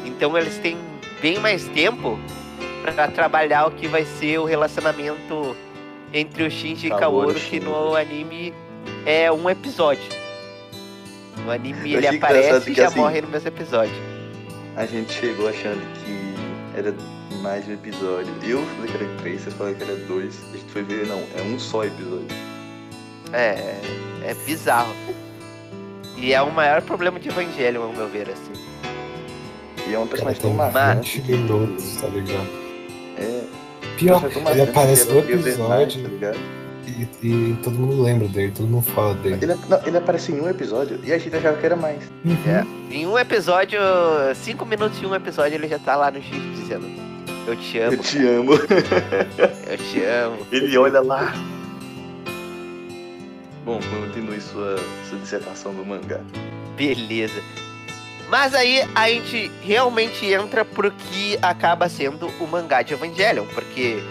[0.04, 0.76] Então eles têm
[1.20, 2.18] bem mais tempo
[2.92, 5.56] para trabalhar o que vai ser o relacionamento
[6.12, 8.52] entre o Shinji e Kaoru que no anime
[9.06, 10.04] é um episódio.
[11.44, 13.94] No anime ele aparece e que, já assim, morre no mesmo episódio.
[14.76, 16.94] A gente chegou achando que era
[17.40, 18.34] mais de um episódio.
[18.42, 20.38] Eu falei que era três, vocês falaram que era dois.
[20.52, 22.36] A gente foi ver, não, é um só episódio.
[23.32, 23.80] É,
[24.22, 24.94] é bizarro.
[26.16, 28.52] E é o maior problema de Evangelion, ao meu ver, assim.
[29.88, 31.20] E é um personagem tão marcante.
[31.20, 32.63] 20 minutos, tá ligado?
[33.24, 33.44] É,
[33.96, 36.38] Pior, ele aparece no episódio tá ligado?
[37.22, 39.38] e, e todo mundo lembra dele, todo mundo fala dele.
[39.40, 42.02] Ele, não, ele aparece em um episódio e a gente achava que era mais.
[42.24, 42.36] Uhum.
[42.46, 42.66] É.
[42.94, 43.78] Em um episódio,
[44.34, 46.86] cinco minutos de um episódio, ele já tá lá no X dizendo.
[47.46, 48.52] Eu te amo, Eu te amo.
[49.68, 50.46] eu te amo.
[50.50, 51.34] Ele olha lá.
[53.64, 54.76] Bom, continue sua,
[55.08, 56.20] sua dissertação do mangá.
[56.76, 57.42] Beleza.
[58.28, 64.02] Mas aí a gente realmente entra pro que acaba sendo o mangá de Evangelion, porque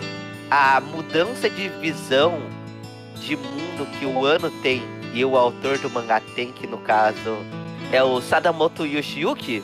[0.49, 2.39] a mudança de visão
[3.19, 4.83] de mundo que o ano tem
[5.13, 7.37] e o autor do mangá tem, que no caso
[7.91, 9.63] é o Sadamoto Yoshiyuki,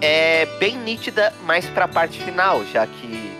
[0.00, 3.32] é bem nítida mais pra parte final, já que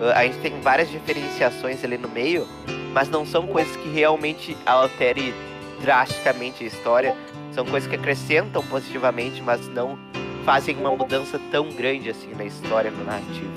[0.00, 2.46] uh, a gente tem várias diferenciações ali no meio,
[2.92, 5.34] mas não são coisas que realmente alterem
[5.80, 7.14] drasticamente a história.
[7.52, 9.98] São coisas que acrescentam positivamente, mas não
[10.44, 13.52] fazem uma mudança tão grande assim na história, na narrativa.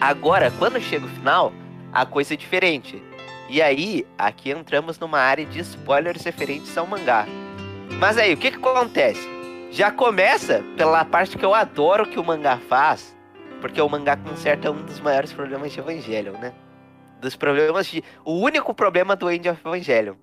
[0.00, 1.52] Agora, quando chega o final,
[1.92, 3.02] a coisa é diferente.
[3.48, 7.26] E aí, aqui entramos numa área de spoilers referentes ao mangá.
[7.98, 9.28] Mas aí, o que, que acontece?
[9.70, 13.16] Já começa pela parte que eu adoro que o mangá faz,
[13.60, 16.54] porque o mangá conserta um dos maiores problemas de Evangelion, né?
[17.20, 18.02] Dos problemas de.
[18.24, 20.14] O único problema do End of Evangelion.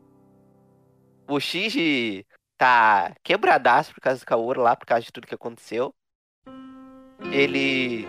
[1.27, 2.25] O Shinji
[2.61, 5.91] tá quebradaço por causa do Kaoru lá, por causa de tudo que aconteceu.
[7.31, 8.07] Ele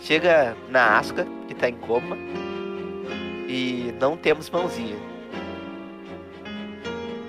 [0.00, 2.16] chega na Asuka, que tá em coma.
[3.48, 4.96] E não temos mãozinha.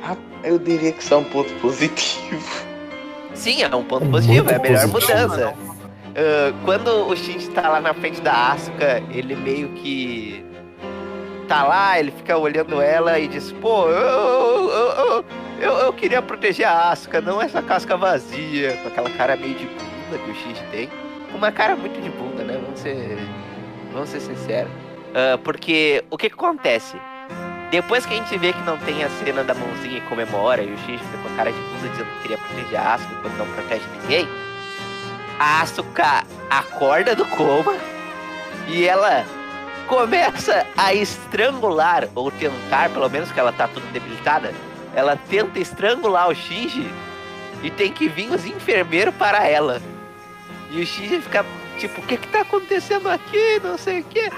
[0.04, 2.66] Ah, Eu diria que isso é um ponto positivo.
[3.36, 5.20] Sim, é um ponto Muito positivo, é a melhor positivo.
[5.30, 5.54] mudança.
[6.16, 10.44] Ah, quando o Shinji tá lá na frente da Asuka, ele meio que
[11.44, 15.26] tá lá, ele fica olhando ela e diz, pô, eu, eu,
[15.60, 19.66] eu, eu, queria proteger a Asuka, não essa casca vazia, com aquela cara meio de
[19.66, 20.90] bunda que o Shinji tem.
[21.34, 22.60] Uma cara muito de bunda, né?
[22.64, 23.18] Vamos ser,
[23.92, 24.72] vamos ser sinceros.
[25.14, 26.98] Ah, porque o que, que acontece?
[27.70, 30.72] Depois que a gente vê que não tem a cena da mãozinha e comemora, e
[30.72, 33.38] o Shinji fica com a cara de bunda dizendo que queria proteger a Asuka quando
[33.38, 34.28] não protege ninguém,
[35.40, 37.76] a Asuka acorda do coma
[38.68, 39.26] e ela
[39.88, 44.54] começa a estrangular, ou tentar, pelo menos que ela tá toda debilitada,
[44.96, 46.90] ela tenta estrangular o Shinji
[47.62, 49.82] e tem que vir os enfermeiros para ela.
[50.72, 51.46] E o Shinji fica
[51.78, 53.60] tipo, o que que tá acontecendo aqui?
[53.64, 54.30] Não sei o que.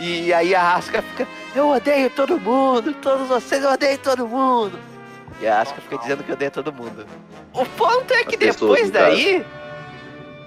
[0.00, 4.78] E aí a Asuka fica, eu odeio todo mundo, todos vocês, eu odeio todo mundo.
[5.40, 7.06] E a Asuka fica dizendo que odeia todo mundo.
[7.52, 9.16] O ponto é que As depois caso.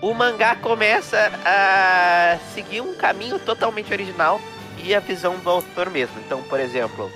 [0.02, 4.41] O mangá começa a seguir um caminho totalmente original
[4.84, 6.19] e a visão do autor mesmo.
[6.26, 7.11] Então, por exemplo,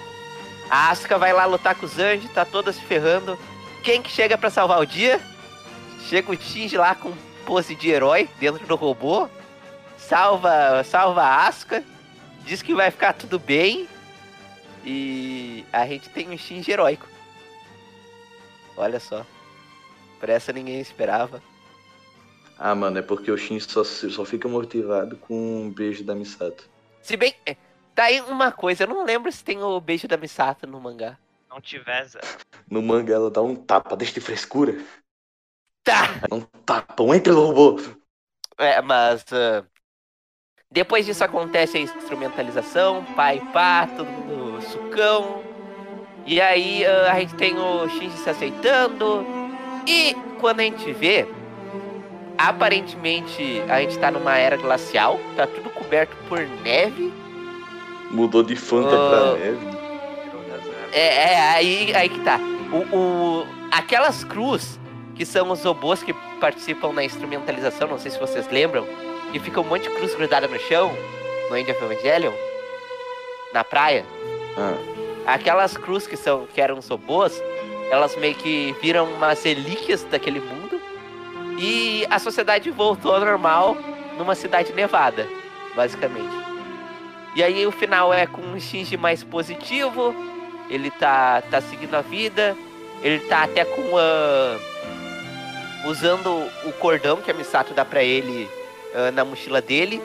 [0.69, 3.37] a Asuka vai lá lutar com os anjos, tá toda se ferrando.
[3.83, 5.19] Quem que chega pra salvar o dia?
[6.07, 7.11] Chega o Shinji lá com
[7.45, 9.27] pose de herói dentro do robô,
[9.97, 11.83] salva, salva a Asuka,
[12.43, 13.87] diz que vai ficar tudo bem
[14.83, 17.07] e a gente tem um Shinji heróico.
[18.77, 19.25] Olha só.
[20.19, 21.41] Por essa ninguém esperava.
[22.57, 26.69] Ah, mano, é porque o Shin só, só fica motivado com um beijo da Misato.
[27.01, 27.35] Se bem.
[27.93, 31.17] Tá aí uma coisa, eu não lembro se tem o beijo da Misato no mangá.
[31.49, 32.05] Não tiver.
[32.05, 32.19] Zé.
[32.69, 34.77] No manga ela dá um tapa, deixa de frescura.
[35.83, 36.21] Tá!
[36.31, 37.81] Um tapão, entra no robô.
[38.57, 39.23] É, mas.
[39.31, 39.63] ah,
[40.69, 45.41] depois disso acontece a instrumentalização, pai e pá, todo mundo sucão.
[46.25, 49.25] E aí ah, a gente tem o Shinji se aceitando.
[49.87, 51.25] E quando a gente vê,
[52.37, 57.11] aparentemente a gente tá numa era glacial, tá tudo coberto por neve.
[58.11, 59.09] Mudou de Fanta Ah.
[59.09, 59.75] pra neve.
[60.93, 62.39] É, é aí, aí que tá.
[62.71, 64.79] O, o- aquelas cruz,
[65.15, 68.85] que são os robôs que participam na instrumentalização, não sei se vocês lembram,
[69.31, 70.95] que fica um monte de cruz grudada no chão,
[71.49, 72.31] no End of Evangelion,
[73.53, 74.05] na praia.
[74.57, 74.73] Ah,
[75.33, 77.41] Aquelas cruz que são que eram os robôs,
[77.89, 80.64] elas meio que viram umas relíquias daquele mundo
[81.57, 83.77] e a sociedade voltou ao normal
[84.17, 85.27] numa cidade nevada,
[85.75, 86.35] basicamente.
[87.35, 90.15] E aí o final é com um Shinji mais positivo,
[90.69, 92.55] ele tá, tá seguindo a vida,
[93.01, 94.57] ele tá até com a.
[95.87, 98.49] usando o cordão que a Misato dá pra ele
[98.93, 100.01] ah, na mochila dele.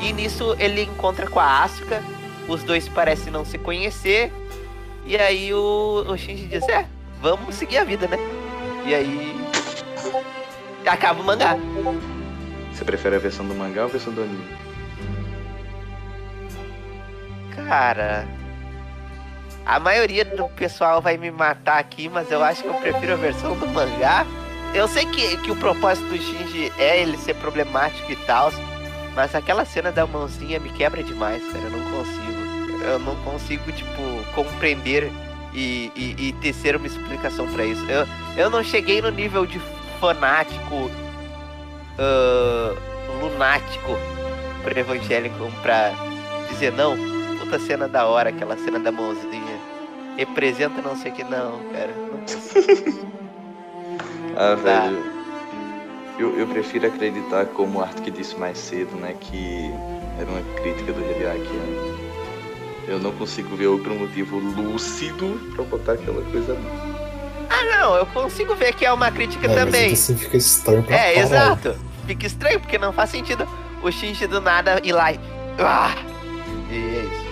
[0.00, 2.02] E nisso ele encontra com a Asuka,
[2.48, 4.32] os dois parecem não se conhecer.
[5.04, 6.86] E aí o, o Shinji diz, é,
[7.20, 8.18] vamos seguir a vida, né?
[8.86, 9.45] E aí.
[10.86, 11.56] Acaba o mangá.
[12.72, 14.44] você prefere a versão do mangá ou a versão do anime?
[17.66, 18.26] Cara.
[19.64, 23.16] A maioria do pessoal vai me matar aqui, mas eu acho que eu prefiro a
[23.16, 24.24] versão do mangá.
[24.72, 28.52] Eu sei que, que o propósito do Shinji é ele ser problemático e tal,
[29.14, 31.64] mas aquela cena da mãozinha me quebra demais, cara.
[31.64, 32.46] Eu não consigo.
[32.84, 35.10] Eu não consigo, tipo, compreender
[35.52, 37.84] e, e, e tecer uma explicação pra isso.
[37.90, 38.06] Eu,
[38.36, 39.58] eu não cheguei no nível de
[40.00, 40.90] fanático,
[41.98, 42.74] ah,
[43.20, 43.96] lunático
[44.62, 45.92] pro Evangelion pra
[46.50, 46.96] dizer não.
[47.38, 49.60] Puta cena da hora, aquela cena da mãozinha.
[50.16, 51.92] Representa não sei o que não, cara.
[51.94, 53.06] Não
[54.38, 55.16] Ah, velho.
[56.18, 59.70] Eu, eu prefiro acreditar, como o Arthur disse mais cedo, né, que
[60.18, 61.86] era uma crítica do Hideaki.
[62.88, 66.95] Eu não consigo ver outro motivo lúcido pra botar aquela coisa ali.
[67.70, 69.80] Não, eu consigo ver que é uma crítica É, mas também.
[69.82, 71.20] ainda assim fica estranho pra É, caralho.
[71.26, 71.76] exato.
[72.06, 73.46] Fica estranho, porque não faz sentido
[73.82, 75.20] o Shinji do nada ir lá e.
[75.58, 75.94] Ah!
[76.70, 77.26] E é isso.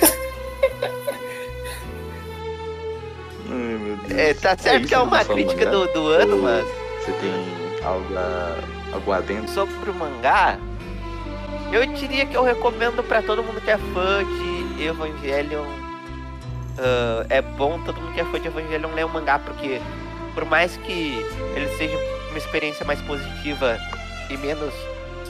[3.50, 4.18] Ai, meu Deus.
[4.18, 5.70] É, tá certo isso, que é uma crítica mangá?
[5.70, 6.64] do, do ano, Ou mas
[7.04, 7.32] Você tem
[7.84, 8.56] algo a,
[8.94, 9.48] algum adendo?
[9.50, 10.58] sobre o mangá,
[11.72, 15.66] eu diria que eu recomendo pra todo mundo que é fã de Evangelion.
[16.80, 19.80] Ah, é bom todo mundo que é fã de Evangelion ler o mangá, porque
[20.34, 21.14] por mais que
[21.54, 21.96] ele seja
[22.30, 23.78] uma experiência mais positiva
[24.30, 24.72] e menos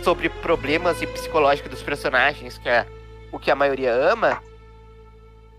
[0.05, 2.87] sobre problemas e psicológicos dos personagens, que é
[3.33, 4.43] o que a maioria ama,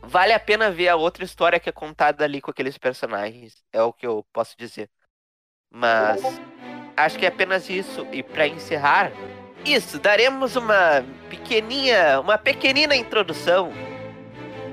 [0.02, 3.56] vale a pena ver a outra história que é contada ali com aqueles personagens.
[3.72, 4.90] É o que eu posso dizer.
[5.70, 6.22] Mas
[6.96, 8.08] acho que é apenas isso.
[8.12, 9.12] E pra encerrar,
[9.66, 13.72] isso, daremos uma pequeninha, uma pequenina introdução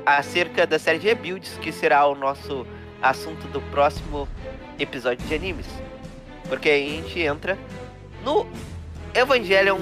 [0.04, 2.66] acerca da série de rebuilds, que será o nosso
[3.02, 4.28] assunto do próximo
[4.78, 5.66] episódio de animes.
[6.48, 7.58] Porque aí a gente entra
[8.24, 8.46] no
[9.14, 9.78] Evangelion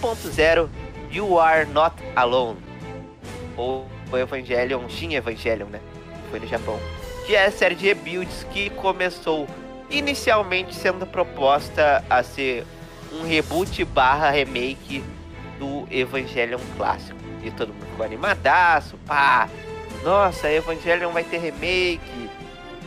[0.00, 0.68] 1.0
[1.10, 2.58] You Are Not Alone.
[3.56, 5.80] Ou o Evangelion Shin Evangelion, né?
[6.30, 6.78] Foi no Japão.
[7.26, 9.46] Que é a série de rebuilds que começou
[9.90, 12.64] inicialmente sendo proposta a ser
[13.12, 15.02] um reboot barra remake
[15.58, 17.27] do Evangelion clássico.
[17.42, 19.48] E todo mundo ficou animadaço, pá!
[20.02, 22.30] Nossa, Evangelion vai ter remake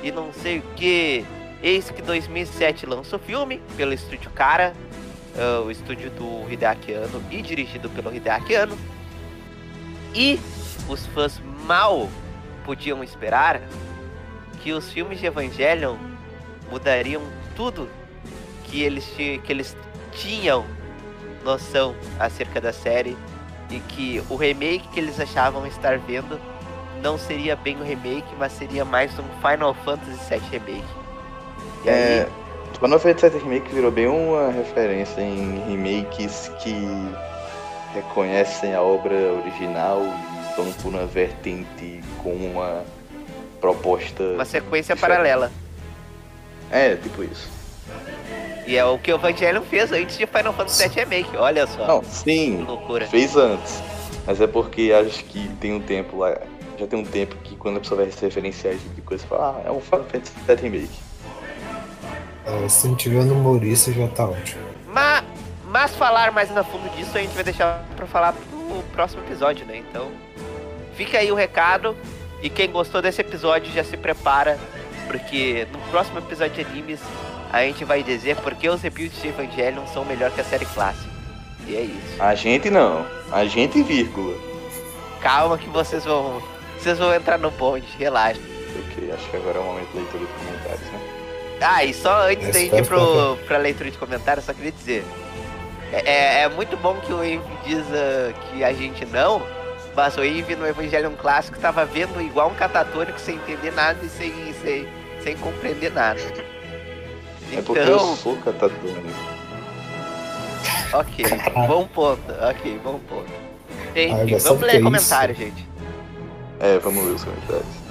[0.04, 1.26] e não sei o que.
[1.62, 4.74] Eis que 2007 lança o filme pelo estúdio Cara,
[5.38, 8.78] ah, o estúdio do Hideaki Anno e dirigido pelo Hideaki Anno.
[10.14, 10.40] E
[10.90, 12.10] os fãs mal
[12.66, 13.62] podiam esperar
[14.62, 15.98] que os filmes de Evangelion
[16.70, 17.22] mudariam
[17.56, 17.90] tudo
[18.66, 19.76] que eles, que eles
[20.12, 20.66] tinham
[21.44, 23.18] noção acerca da série
[23.72, 26.40] e que o remake que eles achavam estar vendo
[27.02, 30.86] não seria bem o remake, mas seria mais um Final Fantasy VII Remake.
[31.84, 32.28] E aí, É,
[32.80, 36.76] Final Fantasy VII Remake virou bem uma referência em remakes que
[37.94, 42.84] reconhecem a obra original e vão por uma vertente com uma
[43.60, 44.24] proposta.
[44.34, 45.18] uma sequência diferente.
[45.18, 45.52] paralela.
[46.72, 47.51] É, tipo isso.
[48.68, 51.88] E é o que o Evangelion fez antes de Final Fantasy VII Remake, olha só.
[51.88, 53.08] Não, Que sim, loucura.
[53.08, 53.82] fez antes.
[54.26, 56.38] Mas é porque acho que tem um tempo lá.
[56.78, 59.26] Já tem um tempo que quando a pessoa vai se referenciar esse tipo de coisa,
[59.28, 61.00] fala, ah, é um Final Fantasy VII Remake.
[62.46, 64.62] É, se não tiver no humorista já tá ótimo.
[64.88, 65.24] Mas,
[65.68, 69.66] mas falar mais a fundo disso a gente vai deixar pra falar pro próximo episódio,
[69.66, 69.78] né?
[69.78, 70.12] Então,
[70.96, 71.96] fica aí o recado.
[72.42, 74.58] E quem gostou desse episódio já se prepara,
[75.06, 77.00] porque no próximo episódio de animes
[77.52, 81.10] a gente vai dizer porque os rebuilds de Evangelion são melhor que a série clássica.
[81.68, 82.16] E é isso.
[82.22, 83.06] A gente não.
[83.32, 84.36] A gente, vírgula.
[85.22, 86.42] Calma que vocês vão.
[86.80, 88.40] Vocês vão entrar no bonde, relaxa.
[88.92, 91.00] Ok, acho que agora é o momento de leitura de comentários, né?
[91.62, 95.06] Ah, e só antes da gente ir pro, pra leitura de comentários, só queria dizer.
[95.94, 99.46] É, é- é muito bom que o Envy diz ah, que a gente não,
[99.96, 104.10] mas o Envy no Evangelion Clássico tava vendo igual um catatônico sem entender nada e
[104.10, 104.88] sem, sem,
[105.24, 106.20] sem compreender nada.
[107.52, 109.08] É porque eu Então, sou catatônico.
[110.94, 111.26] ok,
[111.68, 113.32] bom ponto, ok, bom ponto.
[113.96, 115.68] Gente, Ah, vamos ler é comentário, gente.
[116.60, 117.82] É, vamos ver os comentários.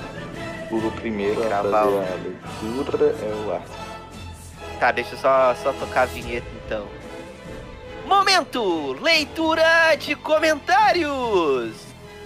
[0.71, 2.15] O primeiro a fazer a
[2.71, 3.75] leitura é o Arthur.
[4.79, 6.87] Tá, deixa eu só, só tocar a vinheta então.
[8.07, 8.93] Momento!
[9.03, 11.75] Leitura de comentários!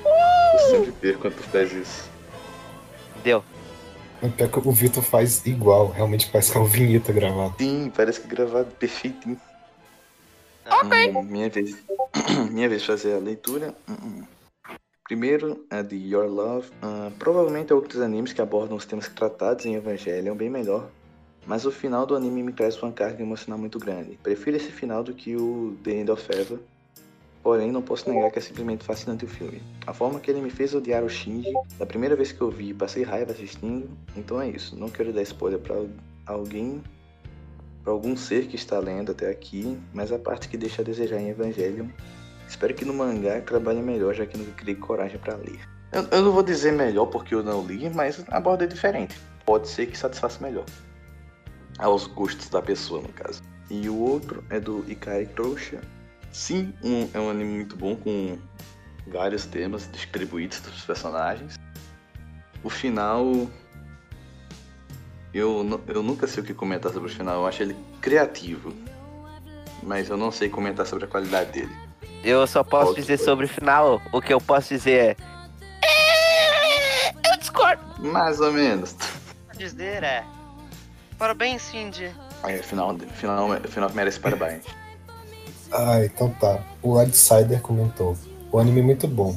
[0.04, 2.10] Eu sempre perco quando tu faz isso.
[3.24, 3.42] Deu.
[4.24, 7.54] O pior que o Vitor faz igual, realmente parece que é uma vinheta gravada.
[7.58, 9.38] Sim, parece que gravado perfeitinho.
[10.66, 11.76] Hum, minha vez.
[12.50, 13.74] minha vez de fazer a leitura.
[13.86, 14.24] Hum, hum.
[15.04, 16.70] Primeiro, a de Your Love.
[16.80, 20.88] Ah, provavelmente outros animes que abordam os temas tratados em Evangelion bem melhor.
[21.46, 24.18] Mas o final do anime me traz uma carga emocional muito grande.
[24.22, 26.58] Prefiro esse final do que o The End of Ever.
[27.44, 29.62] Porém, não posso negar que é simplesmente fascinante o filme.
[29.86, 32.72] A forma que ele me fez odiar o Shinji, da primeira vez que eu vi,
[32.72, 33.86] passei raiva assistindo.
[34.16, 34.74] Então é isso.
[34.74, 35.76] Não quero dar spoiler pra
[36.24, 36.82] alguém
[37.82, 41.20] para algum ser que está lendo até aqui, mas a parte que deixa a desejar
[41.20, 41.86] em Evangelion.
[42.48, 45.60] Espero que no mangá trabalhe melhor, já que não criei coragem para ler.
[45.92, 49.20] Eu, eu não vou dizer melhor porque eu não li, mas a borda é diferente.
[49.44, 50.64] Pode ser que satisfaça melhor.
[51.78, 53.42] Aos gostos da pessoa, no caso.
[53.70, 55.82] E o outro é do Ikari Trouxa.
[56.34, 58.36] Sim, um- é um anime muito bom com
[59.06, 61.54] vários temas distribuídos dos personagens.
[62.64, 63.48] O final.
[65.32, 67.36] Eu, eu nunca sei o que comentar sobre o final.
[67.42, 68.74] Eu acho ele criativo.
[69.80, 71.72] Mas eu não sei comentar sobre a qualidade dele.
[72.24, 73.24] Eu só posso Outro dizer foi.
[73.26, 75.16] sobre o final, o que eu posso dizer é.
[77.30, 77.82] Eu discordo.
[78.00, 78.96] Mais ou menos.
[79.56, 80.24] Dizer é.
[81.16, 82.10] Parabéns, Cindy.
[82.42, 84.64] Aí, final, final, final merece parabéns.
[85.74, 86.60] Ah, então tá.
[86.82, 88.16] O Outsider comentou.
[88.52, 89.36] O anime é muito bom,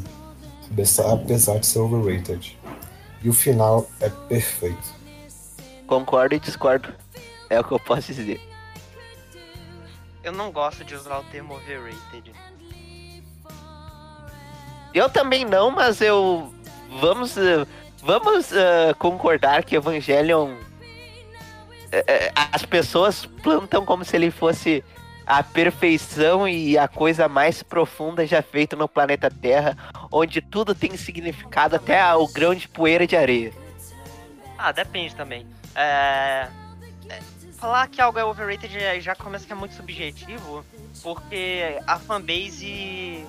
[0.72, 2.58] apesar- de ser overrated.
[3.24, 4.96] E o final é perfeito.
[5.88, 6.94] Concordo e discordo.
[7.50, 8.40] É o que eu posso dizer.
[10.24, 12.32] Eu não gosto de usar o termo overrated.
[14.94, 16.54] Eu também não, mas eu.
[17.00, 17.36] Vamos.
[17.38, 17.66] eh,
[18.04, 20.54] Vamos eh, concordar que Evangelion.
[21.92, 24.84] eh, as pessoas plantam como se ele fosse
[25.28, 29.78] a perfeição e a coisa mais profunda já feita no planeta Terra,
[30.12, 33.52] onde tudo tem significado, até o grão de poeira de areia.
[34.58, 35.46] Ah, depende também.
[35.76, 36.48] É...
[37.10, 37.20] é,
[37.60, 40.64] Falar que algo é overrated já- já começa que é muito subjetivo,
[41.04, 43.26] porque a fanbase.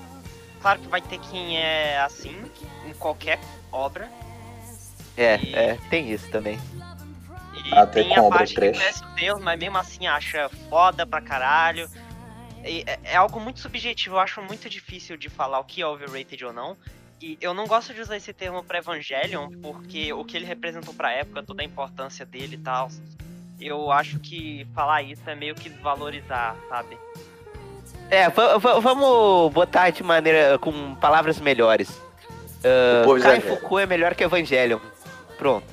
[0.61, 2.35] Claro que vai ter quem é assim,
[2.87, 3.39] em qualquer
[3.71, 4.07] obra.
[5.17, 6.59] É, E- é, tem isso também.
[7.71, 11.21] Até tem com a parte que conhece o Deus, mas mesmo assim acha foda pra
[11.21, 11.89] caralho.
[12.63, 15.87] E é, é algo muito subjetivo, eu acho muito difícil de falar o que é
[15.87, 16.75] overrated ou não.
[17.21, 20.93] E eu não gosto de usar esse termo pra Evangelion, porque o que ele representou
[20.93, 22.89] pra época, toda a importância dele e tal.
[23.59, 26.97] Eu acho que falar isso é meio que desvalorizar, sabe?
[28.09, 30.57] É, va- va- vamos botar de maneira.
[30.59, 31.89] com palavras melhores.
[33.05, 33.41] Povo Kai.
[33.41, 34.79] Fuku é melhor que Evangelion.
[35.37, 35.65] Pronto.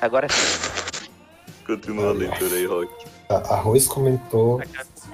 [0.00, 0.76] Agora sim.
[1.66, 2.92] Continua a leitura aí, Rock.
[3.28, 4.60] A- Arroz comentou.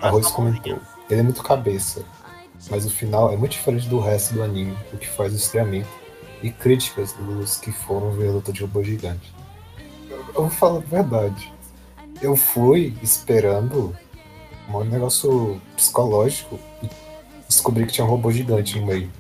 [0.01, 0.79] Arroz comentou.
[1.11, 2.05] Ele é muito cabeça,
[2.71, 5.89] mas o final é muito diferente do resto do anime, o que faz o estreamento
[6.43, 9.33] e críticas dos que foram ver a luta de robô gigante.
[10.11, 11.53] Eu, vou falar a verdade.
[12.21, 13.97] Eu fui esperando
[14.69, 16.89] um negócio psicológico e
[17.49, 19.11] descobri que tinha um robô gigante no meio.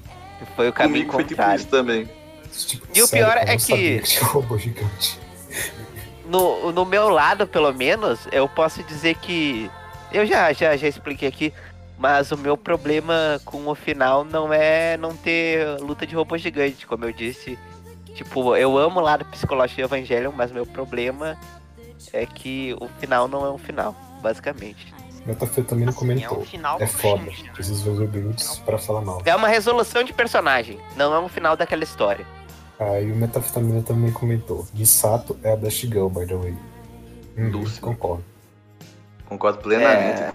[0.56, 1.60] Foi o caminho Comigo foi tipo contrário.
[1.60, 2.08] isso também.
[2.66, 5.18] Tipo, E o sério, pior eu é que- que tinha um robô gigante.
[6.32, 9.70] No, no meu lado, pelo menos, eu posso dizer que.
[10.10, 11.52] Eu já, já, já expliquei aqui,
[11.98, 16.86] mas o meu problema com o final não é não ter luta de robô gigante,
[16.86, 17.58] como eu disse.
[18.14, 21.36] Tipo, eu amo o lado psicológico de Evangelion, mas meu problema
[22.14, 24.92] é que o final não é um final, basicamente.
[25.26, 26.38] Metafetamina Assim, é comentou.
[26.40, 29.20] um final É foda, preciso ver os pra falar mal.
[29.24, 32.26] É uma resolução de personagem, não é um final daquela história.
[32.78, 34.66] Aí o Metafetamina também comentou.
[34.74, 36.56] Misato é a Best Girl, by the way.
[37.50, 37.80] Dulce.
[37.80, 38.24] concordo.
[39.26, 40.22] Concordo plenamente.
[40.22, 40.32] É...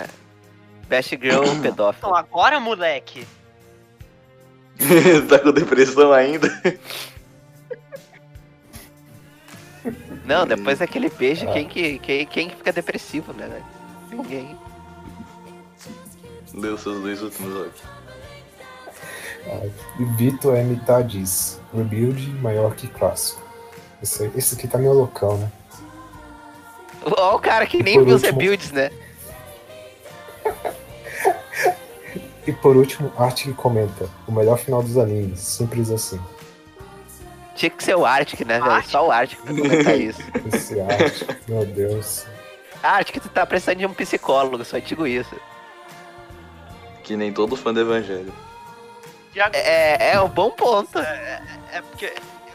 [0.87, 1.97] Best Girl pedófilo.
[1.99, 3.27] Então agora, moleque,
[5.27, 6.47] tá com depressão ainda?
[10.25, 11.53] Não, depois daquele beijo, Ah.
[11.53, 13.47] quem, que, quem, quem que fica depressivo, né?
[13.47, 13.65] velho?
[14.11, 14.57] Ninguém.
[16.53, 17.96] Leu seus dois últimos olhos.
[19.99, 23.41] E Vitor MTA diz: Rebuild maior que clássico.
[24.01, 25.51] Esse, esse aqui tá meio loucão, né?
[27.05, 28.91] Ó, o cara que nem Por viu os último- rebuilds, né?
[32.45, 36.19] E por último, Arctic comenta: O melhor final dos animes, simples assim.
[37.55, 38.83] Tinha que ser o Arctic, né, velho?
[38.87, 40.21] Só o Arctic pra comentar isso.
[40.53, 42.25] Esse Arctic, meu Deus.
[42.81, 45.35] Arctic, tu tá precisando de um psicólogo, só digo isso.
[47.03, 48.31] Que nem todo fã do Evangelho.
[49.37, 50.97] Já É, é um bom ponto.
[50.99, 52.05] É porque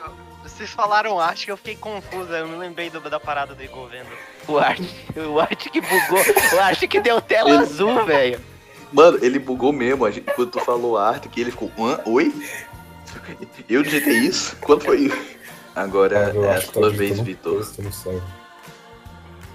[0.05, 0.12] eu-
[0.43, 3.89] vocês falaram arte que eu fiquei confusa, eu me lembrei do- da parada do Igor
[3.89, 4.09] vendo.
[4.49, 6.25] O Arctic, o Arctic bugou.
[6.57, 8.41] O Arctic deu tela Ele- azul, velho.
[8.93, 10.05] Mano, ele bugou mesmo.
[10.05, 11.70] a gente- Quando tu falou arte, que ele ficou.
[11.78, 12.01] Hã?
[12.05, 12.31] Oi?
[13.69, 14.57] Eu digitei isso?
[14.61, 15.36] Quando foi isso?
[15.75, 17.65] Agora eu é a acho que sua vez, Vitor.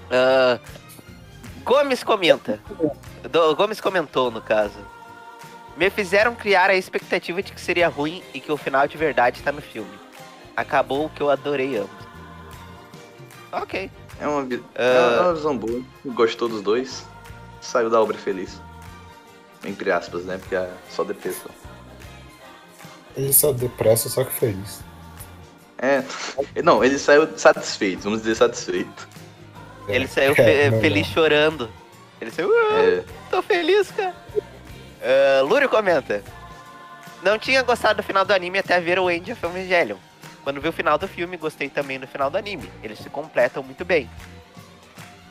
[0.10, 0.60] Ah,
[1.64, 2.60] Gomes comenta.
[3.30, 4.80] Do- Gomes comentou, no caso.
[5.78, 9.42] Me fizeram criar a expectativa de que seria ruim e que o final de verdade
[9.44, 9.92] tá no filme.
[10.56, 12.08] Acabou o que eu adorei ambos.
[13.52, 13.92] Ok.
[14.20, 14.42] É uma,
[14.76, 15.18] Ah.
[15.18, 15.82] é uma visão boa.
[16.06, 17.06] Gostou dos dois.
[17.62, 18.60] Saiu da obra feliz.
[19.64, 20.38] Entre aspas, né?
[20.38, 21.52] Porque é só depressão.
[23.16, 24.82] Ele só depressa, só que feliz.
[25.78, 26.04] É.
[26.64, 29.08] Não, ele saiu satisfeito, vamos dizer satisfeito.
[29.88, 30.82] Ele saiu É, fe- melhor.
[30.82, 31.70] feliz chorando.
[32.20, 33.04] Ele saiu, ah, É.
[33.30, 34.16] tô feliz, cara.
[35.02, 36.24] Ah, Lúrio comenta.
[37.24, 39.98] Não tinha gostado do final do anime até ver o End of Evangelion.
[40.44, 42.72] Quando vi o final do filme, gostei também do final do anime.
[42.82, 44.10] Eles se completam muito bem.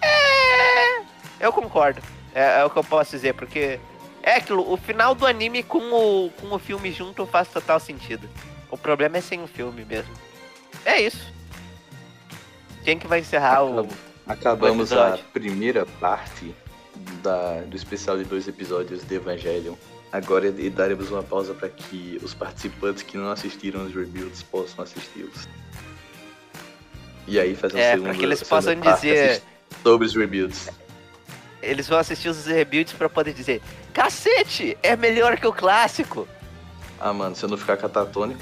[0.03, 1.01] É,
[1.41, 2.03] eu concordo.
[2.35, 3.79] É, é o que eu posso dizer, porque
[4.23, 8.29] É aquilo, o final do anime com o, com o filme junto faz total sentido.
[8.69, 10.13] O problema é sem o filme mesmo.
[10.85, 11.33] É isso.
[12.83, 13.89] Quem que vai encerrar o.
[14.27, 16.53] Acabamos o a primeira parte
[17.23, 19.75] da, do especial de dois episódios de Evangelion.
[20.13, 24.85] Agora e daremos uma pausa para que os participantes que não assistiram os rebuilds possam
[24.85, 25.49] assisti-los.
[27.27, 29.43] E aí fazer um É, segundo que eles possam dizer-
[29.83, 30.69] sobre os rebuilds.
[31.61, 33.61] Eles vão assistir os rebuilds pra poder dizer:
[33.93, 36.29] Cacete, é melhor que o clássico.
[37.01, 38.41] Ah, mano, se eu não ficar catatônico.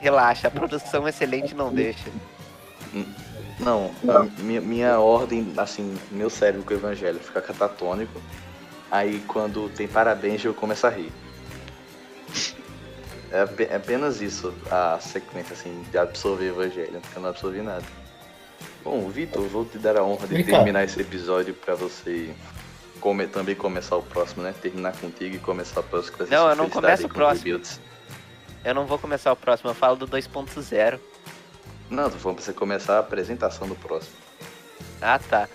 [0.00, 2.10] Relaxa, a produção excelente não deixa.
[3.64, 8.20] Não, a minha, minha ordem, assim, meu cérebro com o evangelho fica catatônico.
[8.90, 11.12] Aí quando tem parabéns eu começo a rir.
[13.30, 17.62] É, é apenas isso, a sequência, assim, de absorver o evangelho, porque eu não absorvi
[17.62, 17.84] nada.
[18.84, 20.52] Bom, Vitor, vou te dar a honra de Vem cá.
[20.56, 22.34] terminar esse episódio pra você
[23.00, 24.52] come- também começar o próximo, né?
[24.60, 26.18] Terminar contigo e começar o próximo.
[26.18, 27.60] com essa Não, eu não começo o próximo.
[28.64, 30.98] Eu não vou começar o próximo, eu falo do 2.0.
[31.92, 34.14] Não, você começar a apresentação do próximo.
[34.98, 35.46] Ah, tá.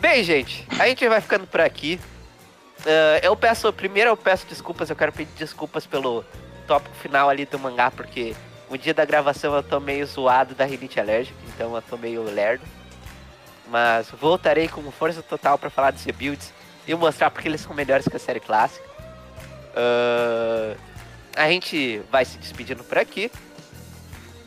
[0.00, 2.00] Bem, gente, a gente vai ficando por aqui.
[2.84, 6.24] Ah, eu peço, primeiro eu peço desculpas, eu quero pedir desculpas pelo
[6.66, 8.34] tópico final ali do mangá, porque
[8.68, 12.24] o dia da gravação eu tô meio zoado da rinite alérgica, então eu tô meio
[12.24, 12.64] lerdo.
[13.68, 16.52] Mas voltarei com força total pra falar dos rebuilds
[16.84, 18.84] e mostrar porque eles são melhores que a série clássica.
[19.76, 20.74] Ah,
[21.36, 23.30] a gente vai se despedindo por aqui.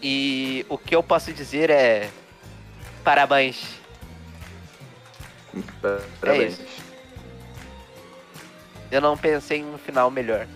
[0.01, 2.09] E o que eu posso dizer é.
[3.03, 3.64] Parabéns.
[6.19, 6.59] Parabéns.
[8.92, 10.48] Eu não pensei em um final melhor.